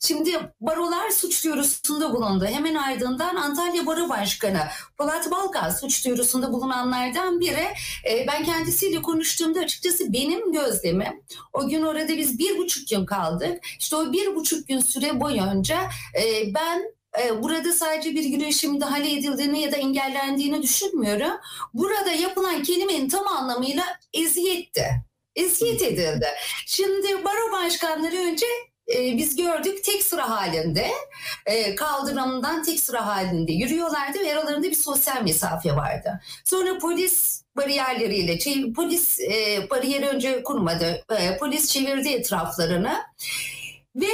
şimdi 0.00 0.30
barolar 0.60 1.10
suç 1.10 1.44
duyurusunda 1.44 2.12
bulundu. 2.12 2.46
Hemen 2.46 2.74
ardından 2.74 3.36
Antalya 3.36 3.86
Baro 3.86 4.08
Başkanı 4.08 4.60
Polat 4.98 5.30
Balkaz 5.30 5.80
suç 5.80 6.04
duyurusunda 6.06 6.52
bulunanlardan 6.52 7.40
biri. 7.40 7.66
Ee, 8.10 8.26
ben 8.28 8.44
kendisiyle 8.44 9.02
konuştuğumda 9.02 9.60
açıkçası 9.60 10.12
benim 10.12 10.52
gözlemim 10.52 11.22
o 11.52 11.68
gün 11.68 11.82
orada 11.82 12.16
biz 12.16 12.38
bir 12.38 12.58
buçuk 12.58 12.88
gün 12.88 13.06
kaldık. 13.06 13.64
İşte 13.78 13.96
o 13.96 14.12
bir 14.12 14.34
buçuk 14.34 14.68
gün 14.68 14.80
süre 14.80 15.20
boyunca 15.20 15.78
e, 16.22 16.54
ben 16.54 16.82
e, 17.22 17.42
burada 17.42 17.72
sadece 17.72 18.14
bir 18.14 18.24
girişim 18.24 18.72
müdahale 18.72 19.12
edildiğini 19.12 19.60
ya 19.60 19.72
da 19.72 19.76
engellendiğini 19.76 20.62
düşünmüyorum. 20.62 21.32
Burada 21.74 22.10
yapılan 22.10 22.62
kelimenin 22.62 23.08
tam 23.08 23.26
anlamıyla 23.26 23.84
eziyetti 24.14 25.02
eziyet 25.36 25.82
edildi. 25.82 26.26
Şimdi 26.66 27.24
baro 27.24 27.52
başkanları 27.52 28.16
önce 28.16 28.46
e, 28.94 29.16
biz 29.16 29.36
gördük 29.36 29.84
tek 29.84 30.02
sıra 30.02 30.30
halinde 30.30 30.90
e, 31.46 31.74
kaldırımdan 31.74 32.62
tek 32.62 32.80
sıra 32.80 33.06
halinde 33.06 33.52
yürüyorlardı 33.52 34.18
ve 34.18 34.32
aralarında 34.32 34.66
bir 34.70 34.74
sosyal 34.74 35.22
mesafe 35.22 35.76
vardı. 35.76 36.20
Sonra 36.44 36.78
polis 36.78 37.42
bariyerleriyle 37.56 38.38
çev- 38.38 38.74
polis 38.74 39.20
e, 39.20 39.66
bariyeri 39.70 40.06
önce 40.08 40.42
kurmadı. 40.42 41.04
E, 41.18 41.36
polis 41.36 41.72
çevirdi 41.72 42.08
etraflarını 42.08 42.98
ve 43.96 44.12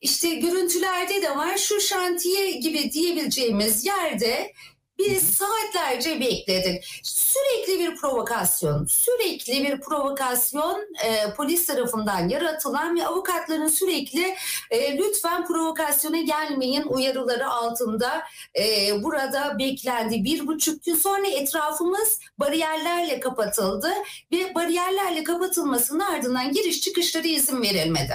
işte 0.00 0.34
görüntülerde 0.34 1.22
de 1.22 1.36
var 1.36 1.56
şu 1.56 1.80
şantiye 1.80 2.50
gibi 2.50 2.92
diyebileceğimiz 2.92 3.86
yerde 3.86 4.52
biz 4.98 5.22
saatlerce 5.22 6.20
bekledik. 6.20 7.00
Sürekli 7.02 7.78
bir 7.78 7.96
provokasyon, 7.96 8.86
sürekli 8.86 9.64
bir 9.64 9.80
provokasyon 9.80 10.86
e, 11.04 11.34
polis 11.34 11.66
tarafından 11.66 12.28
yaratılan 12.28 12.96
ve 12.96 13.06
avukatların 13.06 13.68
sürekli 13.68 14.36
e, 14.70 14.98
lütfen 14.98 15.46
provokasyona 15.46 16.20
gelmeyin 16.20 16.82
uyarıları 16.82 17.50
altında 17.50 18.22
e, 18.58 18.90
burada 19.02 19.58
beklendi. 19.58 20.24
Bir 20.24 20.46
buçuk 20.46 20.84
gün 20.84 20.94
sonra 20.94 21.26
etrafımız 21.26 22.20
bariyerlerle 22.38 23.20
kapatıldı 23.20 23.92
ve 24.32 24.54
bariyerlerle 24.54 25.24
kapatılmasının 25.24 26.00
ardından 26.00 26.52
giriş 26.52 26.80
çıkışlara 26.80 27.28
izin 27.28 27.62
verilmedi. 27.62 28.14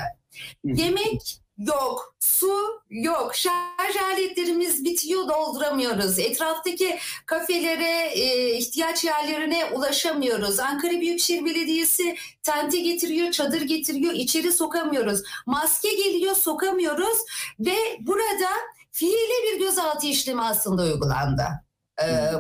Yemek 0.64 1.43
yok, 1.58 2.16
su 2.20 2.82
yok, 2.90 3.36
şarj 3.36 3.96
aletlerimiz 4.04 4.86
bitiyor 4.86 5.30
dolduramıyoruz. 5.30 6.20
Etraftaki 6.20 7.00
kafelere, 7.26 8.12
e, 8.14 8.54
ihtiyaç 8.58 9.04
yerlerine 9.04 9.66
ulaşamıyoruz. 9.66 10.60
Ankara 10.60 10.92
Büyükşehir 10.92 11.46
Belediyesi 11.46 12.16
tente 12.44 12.80
getiriyor, 12.80 13.32
çadır 13.32 13.62
getiriyor, 13.62 14.14
içeri 14.14 14.54
sokamıyoruz. 14.54 15.22
Maske 15.46 15.92
geliyor, 15.96 16.36
sokamıyoruz 16.36 17.18
ve 17.60 17.76
burada 18.00 18.50
fiili 18.92 19.44
bir 19.54 19.60
gözaltı 19.60 20.08
işlemi 20.08 20.42
aslında 20.42 20.84
uygulandı. 20.84 21.44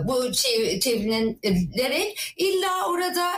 Bu 0.04 0.32
çev- 0.32 0.80
çevrilerek 0.80 2.34
illa 2.38 2.89
orada 2.89 3.32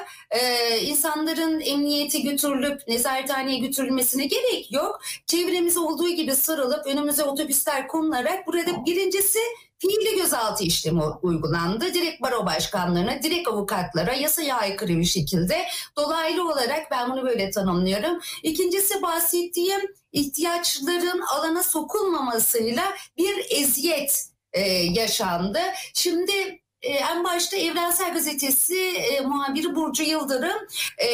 insanların 0.82 1.60
emniyete 1.60 2.20
götürülüp 2.20 2.88
nezarethaneye 2.88 3.60
götürülmesine 3.60 4.26
gerek 4.26 4.72
yok. 4.72 5.00
Çevremize 5.26 5.80
olduğu 5.80 6.10
gibi 6.10 6.36
sarılıp 6.36 6.88
önümüze 6.88 7.24
otobüsler 7.24 7.88
konularak 7.88 8.48
burada 8.48 8.86
birincisi 8.86 9.40
fiili 9.78 10.16
gözaltı 10.16 10.64
işlemi 10.64 11.02
uygulandı. 11.22 11.94
Direkt 11.94 12.22
baro 12.22 12.46
başkanlarına, 12.46 13.24
direkt 13.24 13.48
avukatlara 13.48 14.14
yasaya 14.14 14.58
aykırı 14.58 14.98
bir 14.98 15.06
şekilde 15.06 15.66
dolaylı 15.98 16.52
olarak 16.52 16.92
ben 16.92 17.12
bunu 17.12 17.24
böyle 17.24 17.50
tanımlıyorum. 17.50 18.20
İkincisi 18.44 19.02
bahsettiğim 19.02 19.82
ihtiyaçların 20.12 21.22
alana 21.22 21.64
sokulmamasıyla 21.64 22.84
bir 23.18 23.46
eziyet 23.50 24.35
e, 24.56 24.62
yaşandı. 24.72 25.60
Şimdi 25.94 26.65
e, 26.86 26.92
en 26.94 27.24
başta 27.24 27.58
Evrensel 27.58 28.14
Gazetesi 28.14 28.78
e, 28.78 29.22
muhabiri 29.22 29.76
Burcu 29.76 30.04
Yıldırım 30.04 30.58
e, 30.98 31.10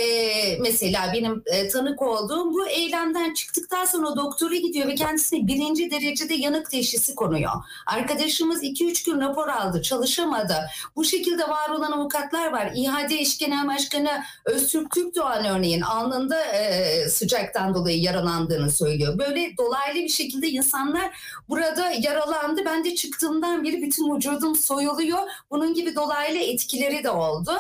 mesela 0.60 1.12
benim 1.14 1.44
e, 1.46 1.68
tanık 1.68 2.02
olduğum 2.02 2.54
bu 2.54 2.68
eylemden 2.68 3.34
çıktıktan 3.34 3.86
sonra 3.86 4.16
doktora 4.16 4.56
gidiyor 4.56 4.88
ve 4.88 4.96
kendisine 4.96 5.48
birinci 5.48 5.92
derecede 5.92 6.34
yanık 6.34 6.72
teşhisi 6.72 7.16
konuyor. 7.16 7.52
Arkadaşımız 7.88 8.64
2-3 8.64 9.06
gün 9.06 9.22
rapor 9.22 9.48
aldı, 9.48 9.82
çalışamadı. 9.82 10.56
Bu 10.96 11.04
şekilde 11.04 11.44
var 11.50 11.70
olan 11.70 11.92
avukatlar 11.92 12.52
var. 12.52 12.72
İHAD 12.76 13.12
Eş 13.12 13.38
Genel 13.38 13.68
Başkanı 13.68 14.24
Öztürk 14.46 14.92
Türkdoğan 14.92 15.46
örneğin 15.46 15.82
alnında 15.82 16.44
e, 16.46 17.10
sıcaktan 17.10 17.74
dolayı 17.74 18.02
yaralandığını 18.02 18.72
söylüyor. 18.72 19.18
Böyle 19.18 19.58
dolaylı 19.58 20.00
bir 20.00 20.10
şekilde 20.10 20.48
insanlar 20.48 21.18
burada 21.50 21.92
yaralandı. 21.92 22.62
Ben 22.66 22.84
de 22.84 22.96
çıktığımdan 22.96 23.64
beri 23.64 23.82
bütün 23.82 24.16
vücudum 24.16 24.56
soyuluyor. 24.56 25.20
Bunun 25.62 25.74
gibi 25.74 25.96
dolaylı 25.96 26.38
etkileri 26.38 27.04
de 27.04 27.10
oldu. 27.10 27.52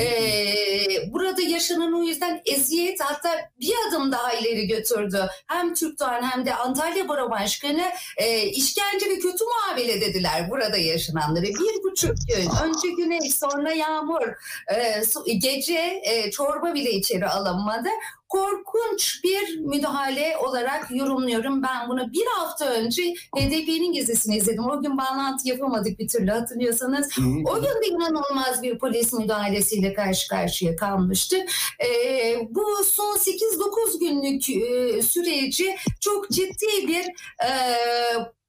Ee, 0.00 1.12
burada 1.12 1.42
yaşanan 1.42 1.94
o 1.94 2.02
yüzden 2.02 2.42
eziyet 2.46 3.00
hatta 3.00 3.50
bir 3.60 3.74
adım 3.88 4.12
daha 4.12 4.32
ileri 4.32 4.66
götürdü. 4.66 5.26
Hem 5.46 5.74
Türkdoğan 5.74 6.22
hem 6.22 6.46
de 6.46 6.54
Antalya 6.54 7.08
Baro 7.08 7.30
Başkanı 7.30 7.82
e, 8.16 8.42
işkence 8.42 9.06
ve 9.10 9.18
kötü 9.18 9.44
muamele 9.44 10.00
dediler 10.00 10.50
burada 10.50 10.76
yaşananları. 10.76 11.44
Bir 11.44 11.82
buçuk 11.84 12.14
gün 12.28 12.50
önce 12.68 12.88
güneş 12.88 13.34
sonra 13.34 13.72
yağmur 13.72 14.26
e, 14.74 15.04
su- 15.04 15.24
gece 15.38 16.00
e, 16.04 16.30
çorba 16.30 16.74
bile 16.74 16.90
içeri 16.90 17.26
alınmadı 17.26 17.88
korkunç 18.32 19.24
bir 19.24 19.58
müdahale 19.58 20.36
olarak 20.36 20.90
yorumluyorum. 20.90 21.62
Ben 21.62 21.88
bunu 21.88 22.12
bir 22.12 22.26
hafta 22.26 22.66
önce 22.66 23.02
HDP'nin 23.36 23.92
gezisini 23.92 24.36
izledim. 24.36 24.64
O 24.70 24.82
gün 24.82 24.98
bağlantı 24.98 25.48
yapamadık 25.48 25.98
bir 25.98 26.08
türlü 26.08 26.30
hatırlıyorsanız. 26.30 27.08
O 27.44 27.54
gün 27.54 27.82
de 27.82 27.86
inanılmaz 27.86 28.62
bir 28.62 28.78
polis 28.78 29.12
müdahalesiyle 29.12 29.94
karşı 29.94 30.28
karşıya 30.28 30.76
kalmıştık. 30.76 31.50
Ee, 31.84 32.48
bu 32.50 32.84
son 32.84 33.16
8-9 33.16 33.98
günlük 34.00 34.50
e, 34.50 35.02
süreci 35.02 35.76
çok 36.00 36.30
ciddi 36.30 36.88
bir 36.88 37.04
e, 37.44 37.50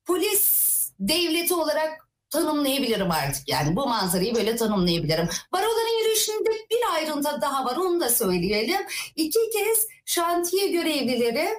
polis 0.06 0.64
devleti 1.00 1.54
olarak 1.54 2.08
tanımlayabilirim 2.34 3.12
artık 3.12 3.50
yani 3.50 3.76
bu 3.76 3.88
manzarayı 3.88 4.36
böyle 4.36 4.56
tanımlayabilirim. 4.56 5.30
Baroların 5.52 6.00
yürüyüşünde 6.00 6.50
bir 6.72 6.94
ayrıntı 6.94 7.42
daha 7.42 7.66
var 7.66 7.78
onu 7.78 8.00
da 8.00 8.10
söyleyelim. 8.10 8.82
İki 9.16 9.40
kez 9.54 9.88
şantiye 10.06 10.68
görevlileri 10.68 11.50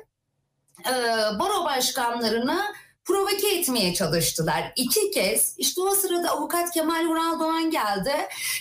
e, 0.87 0.92
baro 1.38 1.64
başkanlarını 1.64 2.64
provoke 3.04 3.54
etmeye 3.58 3.94
çalıştılar. 3.94 4.72
İki 4.76 5.10
kez 5.10 5.54
işte 5.58 5.80
o 5.80 5.90
sırada 5.90 6.30
avukat 6.30 6.70
Kemal 6.70 7.06
Vural 7.06 7.40
Doğan 7.40 7.70
geldi. 7.70 8.12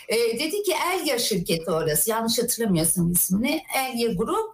E, 0.08 0.39
dedi 0.39 0.63
ki 0.63 0.73
Elya 0.93 1.19
şirketi 1.19 1.71
orası 1.71 2.10
yanlış 2.10 2.39
hatırlamıyorsam 2.39 3.12
ismini 3.12 3.63
Elya 3.76 4.13
Grup. 4.13 4.54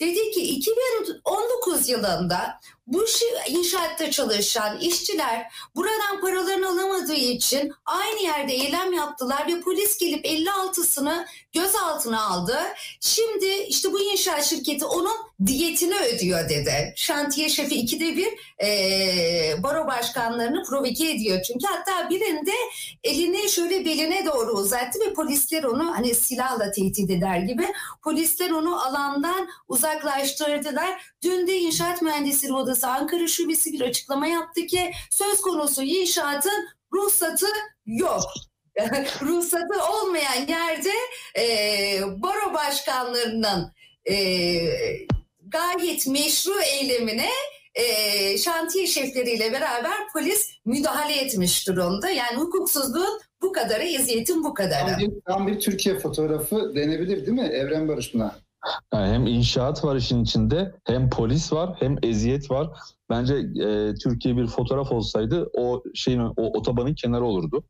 Dedi 0.00 0.30
ki 0.30 0.40
2019 0.40 1.88
yılında 1.88 2.60
bu 2.86 3.04
inşaatta 3.48 4.10
çalışan 4.10 4.80
işçiler 4.80 5.52
buradan 5.76 6.20
paralarını 6.20 6.68
alamadığı 6.68 7.14
için 7.14 7.72
aynı 7.84 8.22
yerde 8.22 8.52
eylem 8.52 8.92
yaptılar 8.92 9.46
ve 9.46 9.60
polis 9.60 9.98
gelip 9.98 10.24
56'sını 10.24 11.26
gözaltına 11.52 12.26
aldı. 12.26 12.58
Şimdi 13.00 13.46
işte 13.46 13.92
bu 13.92 14.00
inşaat 14.00 14.44
şirketi 14.44 14.84
onun 14.84 15.16
diyetini 15.46 15.94
ödüyor 15.94 16.48
dedi. 16.48 16.92
Şantiye 16.96 17.48
şefi 17.48 17.74
ikide 17.74 18.16
bir 18.16 18.28
e, 18.66 19.62
baro 19.62 19.86
başkanlarını 19.86 20.64
provoke 20.64 21.10
ediyor. 21.10 21.42
Çünkü 21.42 21.66
hatta 21.66 22.10
birinde 22.10 22.52
elini 23.04 23.48
şöyle 23.48 23.84
beline 23.84 24.26
doğru 24.26 24.52
uzattı 24.52 24.98
ve 25.00 25.12
polisler 25.12 25.64
onu 25.64 25.96
hani 25.96 26.14
silahla 26.14 26.70
tehdit 26.70 27.10
eder 27.10 27.38
gibi 27.38 27.66
polisler 28.02 28.50
onu 28.50 28.86
alandan 28.86 29.48
uzaklaştırdılar. 29.68 31.02
Dün 31.22 31.46
de 31.46 31.58
İnşaat 31.58 32.02
Mühendisleri 32.02 32.52
Odası 32.52 32.88
Ankara 32.88 33.28
Şubesi 33.28 33.72
bir 33.72 33.80
açıklama 33.80 34.26
yaptı 34.26 34.66
ki 34.66 34.92
söz 35.10 35.40
konusu 35.40 35.82
inşaatın 35.82 36.68
ruhsatı 36.92 37.46
yok. 37.86 38.24
ruhsatı 39.22 39.84
olmayan 39.92 40.46
yerde 40.48 40.92
e, 41.38 41.42
baro 42.22 42.54
başkanlarının 42.54 43.72
e, 44.10 44.16
gayet 45.48 46.06
meşru 46.06 46.60
eylemine 46.60 47.28
e, 47.74 48.38
şantiye 48.38 48.86
şefleriyle 48.86 49.52
beraber 49.52 49.92
polis 50.12 50.50
müdahale 50.64 51.20
etmiş 51.20 51.68
durumda. 51.68 52.10
Yani 52.10 52.36
hukuksuzluğun 52.36 53.20
bu 53.42 53.52
kadarı, 53.52 53.82
eziyetin 53.82 54.44
bu 54.44 54.54
kadarı. 54.54 54.90
Tam 54.90 54.98
bir, 54.98 55.10
tam 55.26 55.46
bir 55.46 55.60
Türkiye 55.60 55.98
fotoğrafı 55.98 56.74
denebilir 56.74 57.26
değil 57.26 57.38
mi 57.38 57.48
Evren 57.52 57.88
Barış 57.88 58.14
buna? 58.14 58.36
Yani 58.94 59.14
hem 59.14 59.26
inşaat 59.26 59.84
var 59.84 59.96
işin 59.96 60.24
içinde, 60.24 60.74
hem 60.84 61.10
polis 61.10 61.52
var, 61.52 61.76
hem 61.80 61.96
eziyet 62.02 62.50
var. 62.50 62.68
Bence 63.10 63.34
e, 63.34 63.94
Türkiye 63.94 64.36
bir 64.36 64.46
fotoğraf 64.46 64.92
olsaydı 64.92 65.50
o 65.58 65.82
şeyin 65.94 66.20
o 66.20 66.58
otobanın 66.58 66.94
kenarı 66.94 67.24
olurdu. 67.24 67.64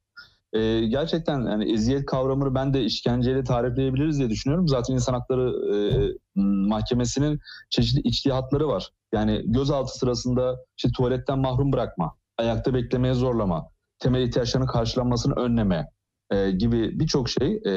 E, 0.57 0.87
gerçekten 0.87 1.40
yani 1.40 1.73
eziyet 1.73 2.07
kavramını 2.07 2.55
ben 2.55 2.75
de 2.75 2.85
işkenceyle 2.85 3.45
tarifleyebiliriz 3.45 4.19
diye 4.19 4.31
düşünüyorum. 4.31 4.69
Zaten 4.69 4.95
insan 4.95 5.14
hakları 5.14 5.53
e, 5.75 5.77
mahkemesinin 6.69 7.40
çeşitli 7.71 8.01
içtihatları 8.01 8.69
var. 8.69 8.90
Yani 9.12 9.42
gözaltı 9.45 9.99
sırasında 9.99 10.57
işte 10.77 10.88
tuvaletten 10.97 11.38
mahrum 11.38 11.73
bırakma, 11.73 12.14
ayakta 12.38 12.75
beklemeye 12.75 13.14
zorlama, 13.14 13.69
temel 13.99 14.23
ihtiyaçlarının 14.23 14.69
karşılanmasını 14.69 15.35
önleme 15.35 15.87
e, 16.31 16.51
gibi 16.51 17.01
birçok 17.01 17.29
şey 17.29 17.61
e, 17.64 17.73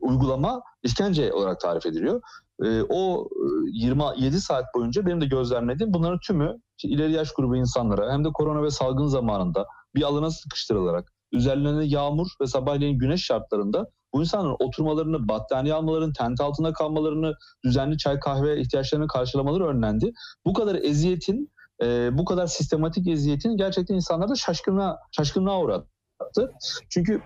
uygulama 0.00 0.62
işkence 0.82 1.32
olarak 1.32 1.60
tarif 1.60 1.86
ediliyor. 1.86 2.20
E, 2.64 2.82
o 2.82 3.28
e, 3.32 3.70
27 3.72 4.40
saat 4.40 4.64
boyunca 4.74 5.06
benim 5.06 5.20
de 5.20 5.26
gözlemlediğim 5.26 5.94
bunların 5.94 6.18
tümü 6.26 6.56
işte 6.78 6.88
ileri 6.88 7.12
yaş 7.12 7.32
grubu 7.32 7.56
insanlara 7.56 8.12
hem 8.12 8.24
de 8.24 8.28
korona 8.32 8.62
ve 8.62 8.70
salgın 8.70 9.06
zamanında 9.06 9.66
bir 9.94 10.02
alana 10.02 10.30
sıkıştırılarak 10.30 11.12
üzerlerine 11.32 11.84
yağmur 11.84 12.28
ve 12.40 12.46
sabahleyin 12.46 12.98
güneş 12.98 13.24
şartlarında 13.24 13.90
bu 14.14 14.20
insanların 14.20 14.56
oturmalarını, 14.58 15.28
battaniye 15.28 15.74
almalarını, 15.74 16.12
tent 16.12 16.40
altında 16.40 16.72
kalmalarını, 16.72 17.34
düzenli 17.64 17.98
çay 17.98 18.20
kahve 18.20 18.60
ihtiyaçlarını 18.60 19.06
karşılamaları 19.06 19.66
önlendi. 19.66 20.12
Bu 20.46 20.52
kadar 20.52 20.74
eziyetin, 20.74 21.52
e, 21.82 22.18
bu 22.18 22.24
kadar 22.24 22.46
sistematik 22.46 23.08
eziyetin 23.08 23.56
gerçekten 23.56 23.94
insanlarda 23.94 24.34
şaşkınlığa, 24.34 24.98
şaşkınlığa 25.12 25.60
uğrattı. 25.60 26.52
Çünkü 26.88 27.22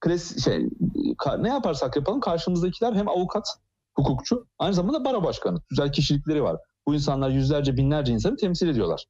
kres, 0.00 0.44
şey, 0.44 0.68
ne 1.38 1.48
yaparsak 1.48 1.96
yapalım 1.96 2.20
karşımızdakiler 2.20 2.92
hem 2.92 3.08
avukat, 3.08 3.46
hukukçu, 3.94 4.46
aynı 4.58 4.74
zamanda 4.74 5.04
baro 5.04 5.24
başkanı. 5.24 5.58
Güzel 5.70 5.92
kişilikleri 5.92 6.42
var. 6.42 6.56
Bu 6.86 6.94
insanlar 6.94 7.30
yüzlerce, 7.30 7.76
binlerce 7.76 8.12
insanı 8.12 8.36
temsil 8.36 8.68
ediyorlar. 8.68 9.06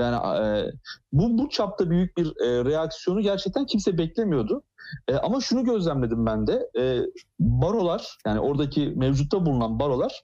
Yani 0.00 0.46
e, 0.46 0.72
bu 1.12 1.38
bu 1.38 1.48
çapta 1.48 1.90
büyük 1.90 2.16
bir 2.16 2.26
e, 2.26 2.64
reaksiyonu 2.64 3.20
gerçekten 3.20 3.66
kimse 3.66 3.98
beklemiyordu. 3.98 4.62
E, 5.08 5.14
ama 5.14 5.40
şunu 5.40 5.64
gözlemledim 5.64 6.26
ben 6.26 6.46
de. 6.46 6.70
E, 6.78 7.00
barolar 7.40 8.18
yani 8.26 8.40
oradaki 8.40 8.92
mevcutta 8.96 9.46
bulunan 9.46 9.78
barolar 9.78 10.22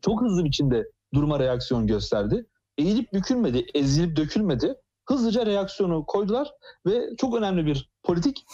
çok 0.00 0.22
hızlı 0.22 0.44
biçimde 0.44 0.84
duruma 1.14 1.38
reaksiyon 1.38 1.86
gösterdi. 1.86 2.46
Eğilip 2.78 3.12
bükülmedi, 3.12 3.66
ezilip 3.74 4.16
dökülmedi. 4.16 4.74
Hızlıca 5.08 5.46
reaksiyonu 5.46 6.04
koydular 6.06 6.52
ve 6.86 7.16
çok 7.18 7.34
önemli 7.34 7.66
bir 7.66 7.90
politik 8.02 8.44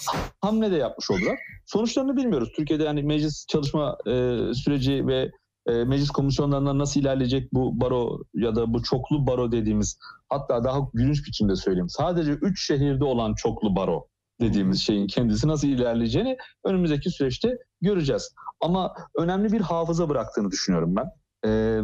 hamle 0.40 0.70
de 0.70 0.76
yapmış 0.76 1.11
oldular. 1.11 1.38
Sonuçlarını 1.66 2.16
bilmiyoruz. 2.16 2.53
Türkiye'de 2.57 2.85
yani 2.85 3.03
meclis 3.03 3.46
çalışma 3.46 3.98
e, 4.07 4.11
süreci 4.55 5.07
ve 5.07 5.31
e, 5.66 5.85
meclis 5.85 6.11
komisyonlarında 6.11 6.79
nasıl 6.79 7.01
ilerleyecek 7.01 7.53
bu 7.53 7.81
baro 7.81 8.18
ya 8.35 8.57
da 8.57 8.75
bu 8.75 8.83
çoklu 8.83 9.27
baro 9.27 9.53
dediğimiz 9.53 9.99
hatta 10.29 10.64
daha 10.64 10.79
gülünç 10.94 11.27
biçimde 11.27 11.57
söyleyeyim. 11.57 11.88
Sadece 11.88 12.33
3 12.33 12.66
şehirde 12.66 13.05
olan 13.05 13.35
çoklu 13.35 13.77
baro 13.77 14.07
dediğimiz 14.40 14.81
şeyin 14.81 15.07
kendisi 15.07 15.49
nasıl 15.49 15.68
ilerleyeceğini 15.68 16.37
önümüzdeki 16.64 17.11
süreçte 17.11 17.59
göreceğiz. 17.81 18.35
Ama 18.61 18.94
önemli 19.18 19.53
bir 19.53 19.61
hafıza 19.61 20.09
bıraktığını 20.09 20.51
düşünüyorum 20.51 20.96
ben. 20.96 21.11
E, 21.46 21.81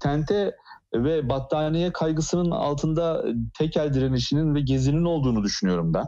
tente 0.00 0.56
ve 0.94 1.28
battaniye 1.28 1.92
kaygısının 1.92 2.50
altında 2.50 3.24
tekel 3.58 3.94
direnişinin 3.94 4.54
ve 4.54 4.60
gezinin 4.60 5.04
olduğunu 5.04 5.42
düşünüyorum 5.42 5.94
ben. 5.94 6.04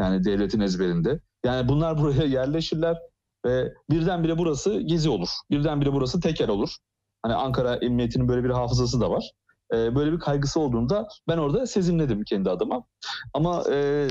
Yani 0.00 0.24
devletin 0.24 0.60
ezberinde. 0.60 1.20
Yani 1.44 1.68
bunlar 1.68 1.98
buraya 1.98 2.24
yerleşirler 2.26 2.98
ve 3.44 3.72
birdenbire 3.90 4.38
burası 4.38 4.80
gezi 4.80 5.10
olur. 5.10 5.28
Birdenbire 5.50 5.92
burası 5.92 6.20
teker 6.20 6.48
olur. 6.48 6.76
Hani 7.22 7.34
Ankara 7.34 7.74
Emniyeti'nin 7.76 8.28
böyle 8.28 8.44
bir 8.44 8.50
hafızası 8.50 9.00
da 9.00 9.10
var. 9.10 9.30
Ee, 9.74 9.94
böyle 9.94 10.12
bir 10.12 10.18
kaygısı 10.18 10.60
olduğunda 10.60 11.08
ben 11.28 11.38
orada 11.38 11.66
sezimledim 11.66 12.24
kendi 12.24 12.50
adıma. 12.50 12.84
Ama 13.34 13.64
e, 13.70 14.08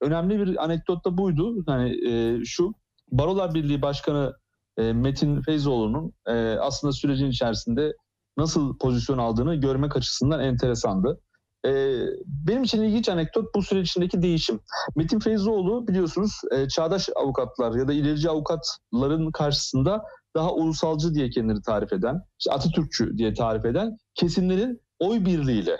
önemli 0.00 0.38
bir 0.38 0.64
anekdot 0.64 1.04
da 1.04 1.18
buydu. 1.18 1.64
Yani 1.68 2.08
e, 2.10 2.44
şu 2.44 2.72
Barolar 3.12 3.54
Birliği 3.54 3.82
Başkanı 3.82 4.34
e, 4.78 4.92
Metin 4.92 5.42
Feyzoğlu'nun 5.42 6.12
e, 6.26 6.32
aslında 6.60 6.92
sürecin 6.92 7.30
içerisinde 7.30 7.92
nasıl 8.36 8.78
pozisyon 8.78 9.18
aldığını 9.18 9.54
görmek 9.54 9.96
açısından 9.96 10.40
enteresandı. 10.40 11.20
Ee, 11.66 12.06
benim 12.26 12.62
için 12.62 12.82
ilginç 12.82 13.08
anekdot 13.08 13.54
bu 13.54 13.62
süreç 13.62 13.90
içindeki 13.90 14.22
değişim. 14.22 14.60
Metin 14.96 15.18
Feyzoğlu 15.18 15.88
biliyorsunuz 15.88 16.40
e, 16.50 16.68
çağdaş 16.68 17.08
avukatlar 17.16 17.74
ya 17.74 17.88
da 17.88 17.92
ilerici 17.92 18.30
avukatların 18.30 19.30
karşısında 19.30 20.04
daha 20.36 20.52
ulusalcı 20.52 21.14
diye 21.14 21.30
kendini 21.30 21.62
tarif 21.62 21.92
eden, 21.92 22.22
işte 22.38 22.52
Atatürkçü 22.52 23.18
diye 23.18 23.34
tarif 23.34 23.64
eden 23.64 23.96
kesimlerin 24.14 24.80
oy 24.98 25.24
birliğiyle 25.24 25.76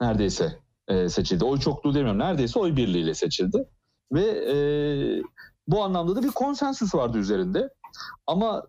neredeyse 0.00 0.58
e, 0.88 1.08
seçildi. 1.08 1.44
Oy 1.44 1.58
çokluğu 1.58 1.94
demiyorum 1.94 2.18
neredeyse 2.18 2.58
oy 2.58 2.76
birliğiyle 2.76 3.14
seçildi. 3.14 3.68
Ve 4.12 4.24
e, 4.24 4.56
bu 5.66 5.84
anlamda 5.84 6.16
da 6.16 6.22
bir 6.22 6.30
konsensüs 6.30 6.94
vardı 6.94 7.18
üzerinde. 7.18 7.68
Ama 8.26 8.62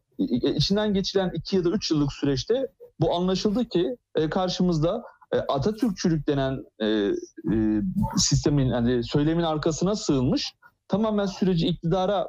içinden 0.55 0.93
geçilen 0.93 1.31
iki 1.33 1.55
ya 1.55 1.63
da 1.63 1.69
üç 1.69 1.91
yıllık 1.91 2.13
süreçte 2.13 2.67
bu 2.99 3.15
anlaşıldı 3.15 3.69
ki 3.69 3.97
e, 4.15 4.29
karşımızda 4.29 4.97
e, 4.97 5.01
Atatürkçülük 5.37 6.27
denen 6.27 6.63
e, 6.79 6.85
e, 6.87 7.81
sistemin 8.17 8.65
yani 8.65 9.03
söylemin 9.03 9.43
arkasına 9.43 9.95
sığınmış 9.95 10.53
tamamen 10.87 11.25
süreci 11.25 11.67
iktidara 11.67 12.27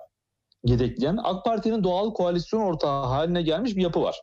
yedekleyen 0.65 1.19
AK 1.23 1.45
Parti'nin 1.45 1.85
doğal 1.85 2.15
koalisyon 2.15 2.61
ortağı 2.61 3.07
haline 3.07 3.43
gelmiş 3.43 3.77
bir 3.77 3.83
yapı 3.83 4.03
var. 4.03 4.23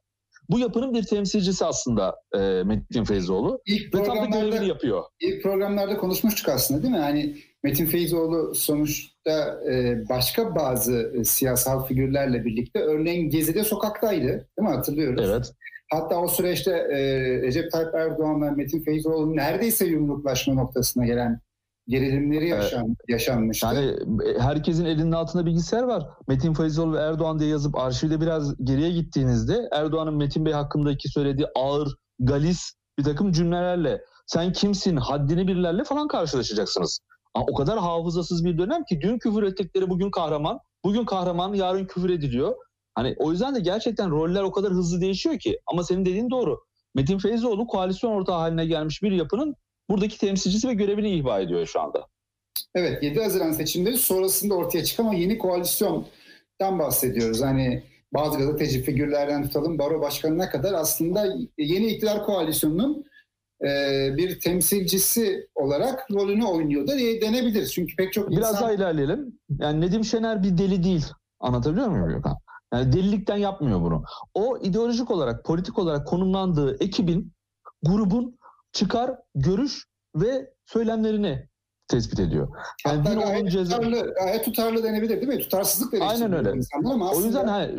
Bu 0.49 0.59
yapının 0.59 0.93
bir 0.93 1.03
temsilcisi 1.03 1.65
aslında 1.65 2.15
e, 2.35 2.39
Metin 2.65 3.03
Feyzoğlu 3.03 3.61
ilk 3.65 3.95
ve 3.95 4.03
tam 4.03 4.17
da 4.17 4.25
görevini 4.25 4.67
yapıyor. 4.67 5.03
İlk 5.19 5.43
programlarda 5.43 5.97
konuşmuştuk 5.97 6.49
aslında 6.49 6.83
değil 6.83 6.93
mi? 6.93 6.99
Yani 6.99 7.35
Metin 7.63 7.85
Feyzoğlu 7.85 8.55
sonuçta 8.55 9.61
e, 9.71 10.03
başka 10.09 10.55
bazı 10.55 11.11
e, 11.15 11.23
siyasal 11.23 11.85
figürlerle 11.85 12.45
birlikte 12.45 12.79
örneğin 12.79 13.29
Gezi'de 13.29 13.63
sokaktaydı 13.63 14.27
değil 14.27 14.69
mi 14.69 14.75
hatırlıyoruz? 14.75 15.29
Evet. 15.29 15.53
Hatta 15.89 16.21
o 16.21 16.27
süreçte 16.27 16.71
e, 16.71 16.97
Recep 17.41 17.71
Tayyip 17.71 17.95
Erdoğan 17.95 18.41
ve 18.41 18.51
Metin 18.51 18.83
Feyzoğlu'nun 18.83 19.35
neredeyse 19.35 19.85
yumruklaşma 19.85 20.53
noktasına 20.53 21.05
gelen 21.05 21.41
gerilimleri 21.87 22.49
yaşan, 22.49 22.85
evet. 22.87 22.97
yaşanmıştı. 23.07 23.67
Yani 23.67 23.95
e, 24.25 24.39
herkesin 24.39 24.85
elinin 24.85 25.11
altında 25.11 25.45
bilgisayar 25.45 25.83
var. 25.83 26.07
Metin 26.27 26.53
Feyzoğlu 26.53 26.93
ve 26.93 26.99
Erdoğan 26.99 27.39
diye 27.39 27.49
yazıp 27.49 27.77
arşivde 27.77 28.21
biraz 28.21 28.65
geriye 28.65 28.91
gittiğinizde 28.91 29.69
Erdoğan'ın 29.71 30.17
Metin 30.17 30.45
Bey 30.45 30.53
hakkındaki 30.53 31.09
söylediği 31.09 31.47
ağır, 31.55 31.95
galis 32.19 32.73
bir 32.99 33.03
takım 33.03 33.31
cümlelerle 33.31 34.01
sen 34.27 34.51
kimsin, 34.51 34.97
haddini 34.97 35.47
birlerle 35.47 35.83
falan 35.83 36.07
karşılaşacaksınız. 36.07 36.99
Ama 37.33 37.45
o 37.51 37.53
kadar 37.53 37.79
hafızasız 37.79 38.45
bir 38.45 38.57
dönem 38.57 38.83
ki 38.83 38.99
dün 39.01 39.19
küfür 39.19 39.43
ettikleri 39.43 39.89
bugün 39.89 40.11
kahraman, 40.11 40.59
bugün 40.83 41.05
kahraman 41.05 41.53
yarın 41.53 41.85
küfür 41.85 42.09
ediliyor. 42.09 42.55
Hani 42.99 43.15
o 43.17 43.31
yüzden 43.31 43.55
de 43.55 43.59
gerçekten 43.59 44.11
roller 44.11 44.43
o 44.43 44.51
kadar 44.51 44.71
hızlı 44.71 45.01
değişiyor 45.01 45.39
ki. 45.39 45.59
Ama 45.67 45.83
senin 45.83 46.05
dediğin 46.05 46.29
doğru. 46.29 46.59
Metin 46.95 47.17
Feyzoğlu 47.17 47.67
koalisyon 47.67 48.11
ortağı 48.11 48.37
haline 48.37 48.65
gelmiş 48.65 49.03
bir 49.03 49.11
yapının 49.11 49.55
buradaki 49.89 50.17
temsilcisi 50.17 50.67
ve 50.67 50.73
görevini 50.73 51.11
ihba 51.11 51.39
ediyor 51.39 51.65
şu 51.65 51.81
anda. 51.81 52.07
Evet 52.75 53.03
7 53.03 53.23
Haziran 53.23 53.51
seçimleri 53.51 53.97
sonrasında 53.97 54.53
ortaya 54.53 54.83
çıkan 54.83 55.11
yeni 55.11 55.37
koalisyondan 55.37 56.79
bahsediyoruz. 56.79 57.41
Hani 57.41 57.83
bazı 58.13 58.37
gazeteci 58.37 58.81
figürlerden 58.81 59.43
tutalım 59.43 59.79
baro 59.79 60.01
başkanına 60.01 60.49
kadar 60.49 60.73
aslında 60.73 61.25
yeni 61.57 61.87
iktidar 61.87 62.25
koalisyonunun 62.25 63.05
e, 63.61 63.67
bir 64.17 64.39
temsilcisi 64.39 65.47
olarak 65.55 66.11
rolünü 66.11 66.45
oynuyor 66.45 66.87
da 66.87 66.99
denebilir. 66.99 67.65
Çünkü 67.67 67.95
pek 67.95 68.13
çok 68.13 68.31
Biraz 68.31 68.49
insan... 68.49 68.61
daha 68.61 68.73
ilerleyelim. 68.73 69.39
Yani 69.59 69.81
Nedim 69.81 70.05
Şener 70.05 70.43
bir 70.43 70.57
deli 70.57 70.83
değil. 70.83 71.05
Anlatabiliyor 71.39 71.87
muyum 71.87 72.09
Gökhan? 72.09 72.37
Yani 72.73 72.93
delilikten 72.93 73.37
yapmıyor 73.37 73.81
bunu. 73.81 74.03
O 74.33 74.57
ideolojik 74.57 75.11
olarak, 75.11 75.45
politik 75.45 75.79
olarak 75.79 76.07
konumlandığı 76.07 76.83
ekibin, 76.83 77.33
grubun 77.83 78.39
çıkar, 78.71 79.11
görüş 79.35 79.85
ve 80.15 80.53
söylemlerini 80.65 81.49
tespit 81.87 82.19
ediyor. 82.19 82.47
Yani 82.87 82.97
Hatta 82.97 83.13
gayet, 83.13 83.51
ceza... 83.51 83.75
tutarlı, 83.75 84.13
gayet 84.13 84.45
tutarlı 84.45 84.83
denebilir 84.83 85.21
değil 85.21 85.27
mi? 85.27 85.39
Tutarsızlık 85.39 85.93
verir. 85.93 86.03
Aynen 86.07 86.33
öyle. 86.33 86.53
Ama 86.85 87.09
aslında... 87.09 87.23
O 87.23 87.25
yüzden 87.25 87.47
hani, 87.47 87.77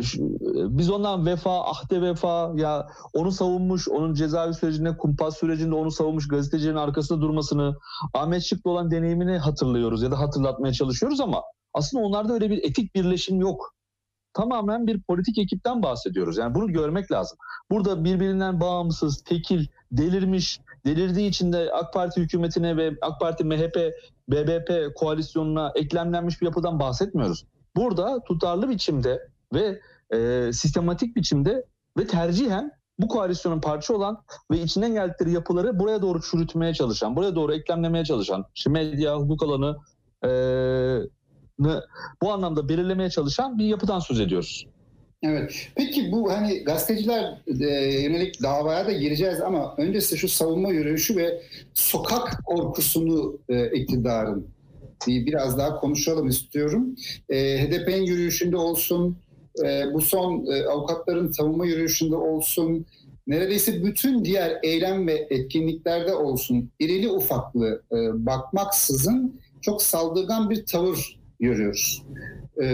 biz 0.79 0.91
ondan 0.91 1.27
vefa, 1.27 1.65
ahde 1.65 2.03
vefa 2.03 2.53
ya 2.57 2.89
onu 3.15 3.33
savunmuş, 3.33 3.89
onun 3.89 4.15
cezaevi 4.15 4.55
sürecinde, 4.55 4.97
kumpas 4.97 5.39
sürecinde 5.39 5.75
onu 5.75 5.91
savunmuş 5.91 6.29
gazetecinin 6.29 6.77
arkasında 6.77 7.21
durmasını, 7.21 7.77
Ahmet 8.15 8.43
Şık'la 8.43 8.71
olan 8.71 8.91
deneyimini 8.91 9.39
hatırlıyoruz 9.39 10.03
ya 10.03 10.11
da 10.11 10.19
hatırlatmaya 10.19 10.73
çalışıyoruz 10.73 11.21
ama 11.21 11.43
aslında 11.75 12.05
onlarda 12.05 12.33
öyle 12.33 12.51
bir 12.51 12.59
etik 12.59 12.95
birleşim 12.95 13.41
yok 13.41 13.75
tamamen 14.35 14.87
bir 14.87 15.01
politik 15.01 15.39
ekipten 15.39 15.83
bahsediyoruz. 15.83 16.39
Yani 16.39 16.55
bunu 16.55 16.73
görmek 16.73 17.13
lazım. 17.13 17.39
Burada 17.71 18.05
birbirinden 18.05 18.61
bağımsız, 18.61 19.23
tekil, 19.23 19.67
delirmiş, 19.93 20.61
delirdiği 20.87 21.29
için 21.29 21.53
de 21.53 21.73
AK 21.73 21.93
Parti 21.93 22.21
hükümetine 22.21 22.77
ve 22.77 22.93
AK 23.03 23.21
Parti, 23.21 23.45
MHP, 23.45 23.77
BBP 24.29 24.97
koalisyonuna 24.97 25.73
eklemlenmiş 25.75 26.41
bir 26.41 26.47
yapıdan 26.47 26.81
bahsetmiyoruz. 26.81 27.45
Burada 27.77 28.25
tutarlı 28.25 28.69
biçimde 28.69 29.29
ve 29.55 29.81
e, 30.11 30.51
sistematik 30.53 31.17
biçimde 31.17 31.65
ve 31.99 32.07
tercihen 32.07 32.73
bu 32.99 33.09
koalisyonun 33.09 33.61
parça 33.61 33.95
olan 33.95 34.23
ve 34.51 34.61
içinden 34.61 34.93
geldikleri 34.93 35.33
yapıları 35.33 35.79
buraya 35.79 36.03
doğru 36.03 36.21
çürütmeye 36.23 36.75
çalışan, 36.75 37.17
buraya 37.17 37.35
doğru 37.35 37.55
eklemlemeye 37.55 38.05
çalışan, 38.05 38.45
işte 38.55 38.71
medya, 38.71 39.17
hukuk 39.17 39.43
alanı, 39.43 39.77
e, 40.25 40.31
bu 42.23 42.33
anlamda 42.33 42.69
belirlemeye 42.69 43.11
çalışan 43.11 43.59
bir 43.59 43.65
yapıdan 43.65 43.99
söz 43.99 44.21
ediyoruz. 44.21 44.67
Evet. 45.23 45.69
Peki 45.75 46.13
bu 46.13 46.33
hani 46.33 46.65
gazeteciler 46.65 47.43
e, 47.47 47.65
yönelik 48.03 48.43
davaya 48.43 48.87
da 48.87 48.93
gireceğiz 48.93 49.41
ama 49.41 49.75
öncesi 49.79 50.19
şu 50.19 50.29
savunma 50.29 50.69
yürüyüşü 50.69 51.17
ve 51.17 51.43
sokak 51.75 52.45
korkusunu 52.47 53.39
e, 53.49 53.71
iktidarın 53.71 54.47
biraz 55.07 55.59
daha 55.59 55.81
konuşalım 55.81 56.29
istiyorum. 56.29 56.95
E, 57.29 57.59
HDP'nin 57.59 58.03
yürüyüşünde 58.03 58.57
olsun, 58.57 59.19
e, 59.65 59.85
bu 59.95 60.01
son 60.01 60.47
e, 60.47 60.67
avukatların 60.67 61.33
savunma 61.33 61.67
yürüyüşünde 61.67 62.17
olsun, 62.17 62.87
neredeyse 63.27 63.85
bütün 63.85 64.25
diğer 64.25 64.59
eylem 64.63 65.07
ve 65.07 65.27
etkinliklerde 65.31 66.15
olsun 66.15 66.71
irili 66.79 67.09
ufaklı 67.09 67.83
e, 67.93 68.27
bakmaksızın 68.27 69.41
çok 69.61 69.83
saldırgan 69.83 70.51
bir 70.51 70.67
tavır 70.67 71.20
görüyoruz. 71.41 72.03
Ee, 72.57 72.67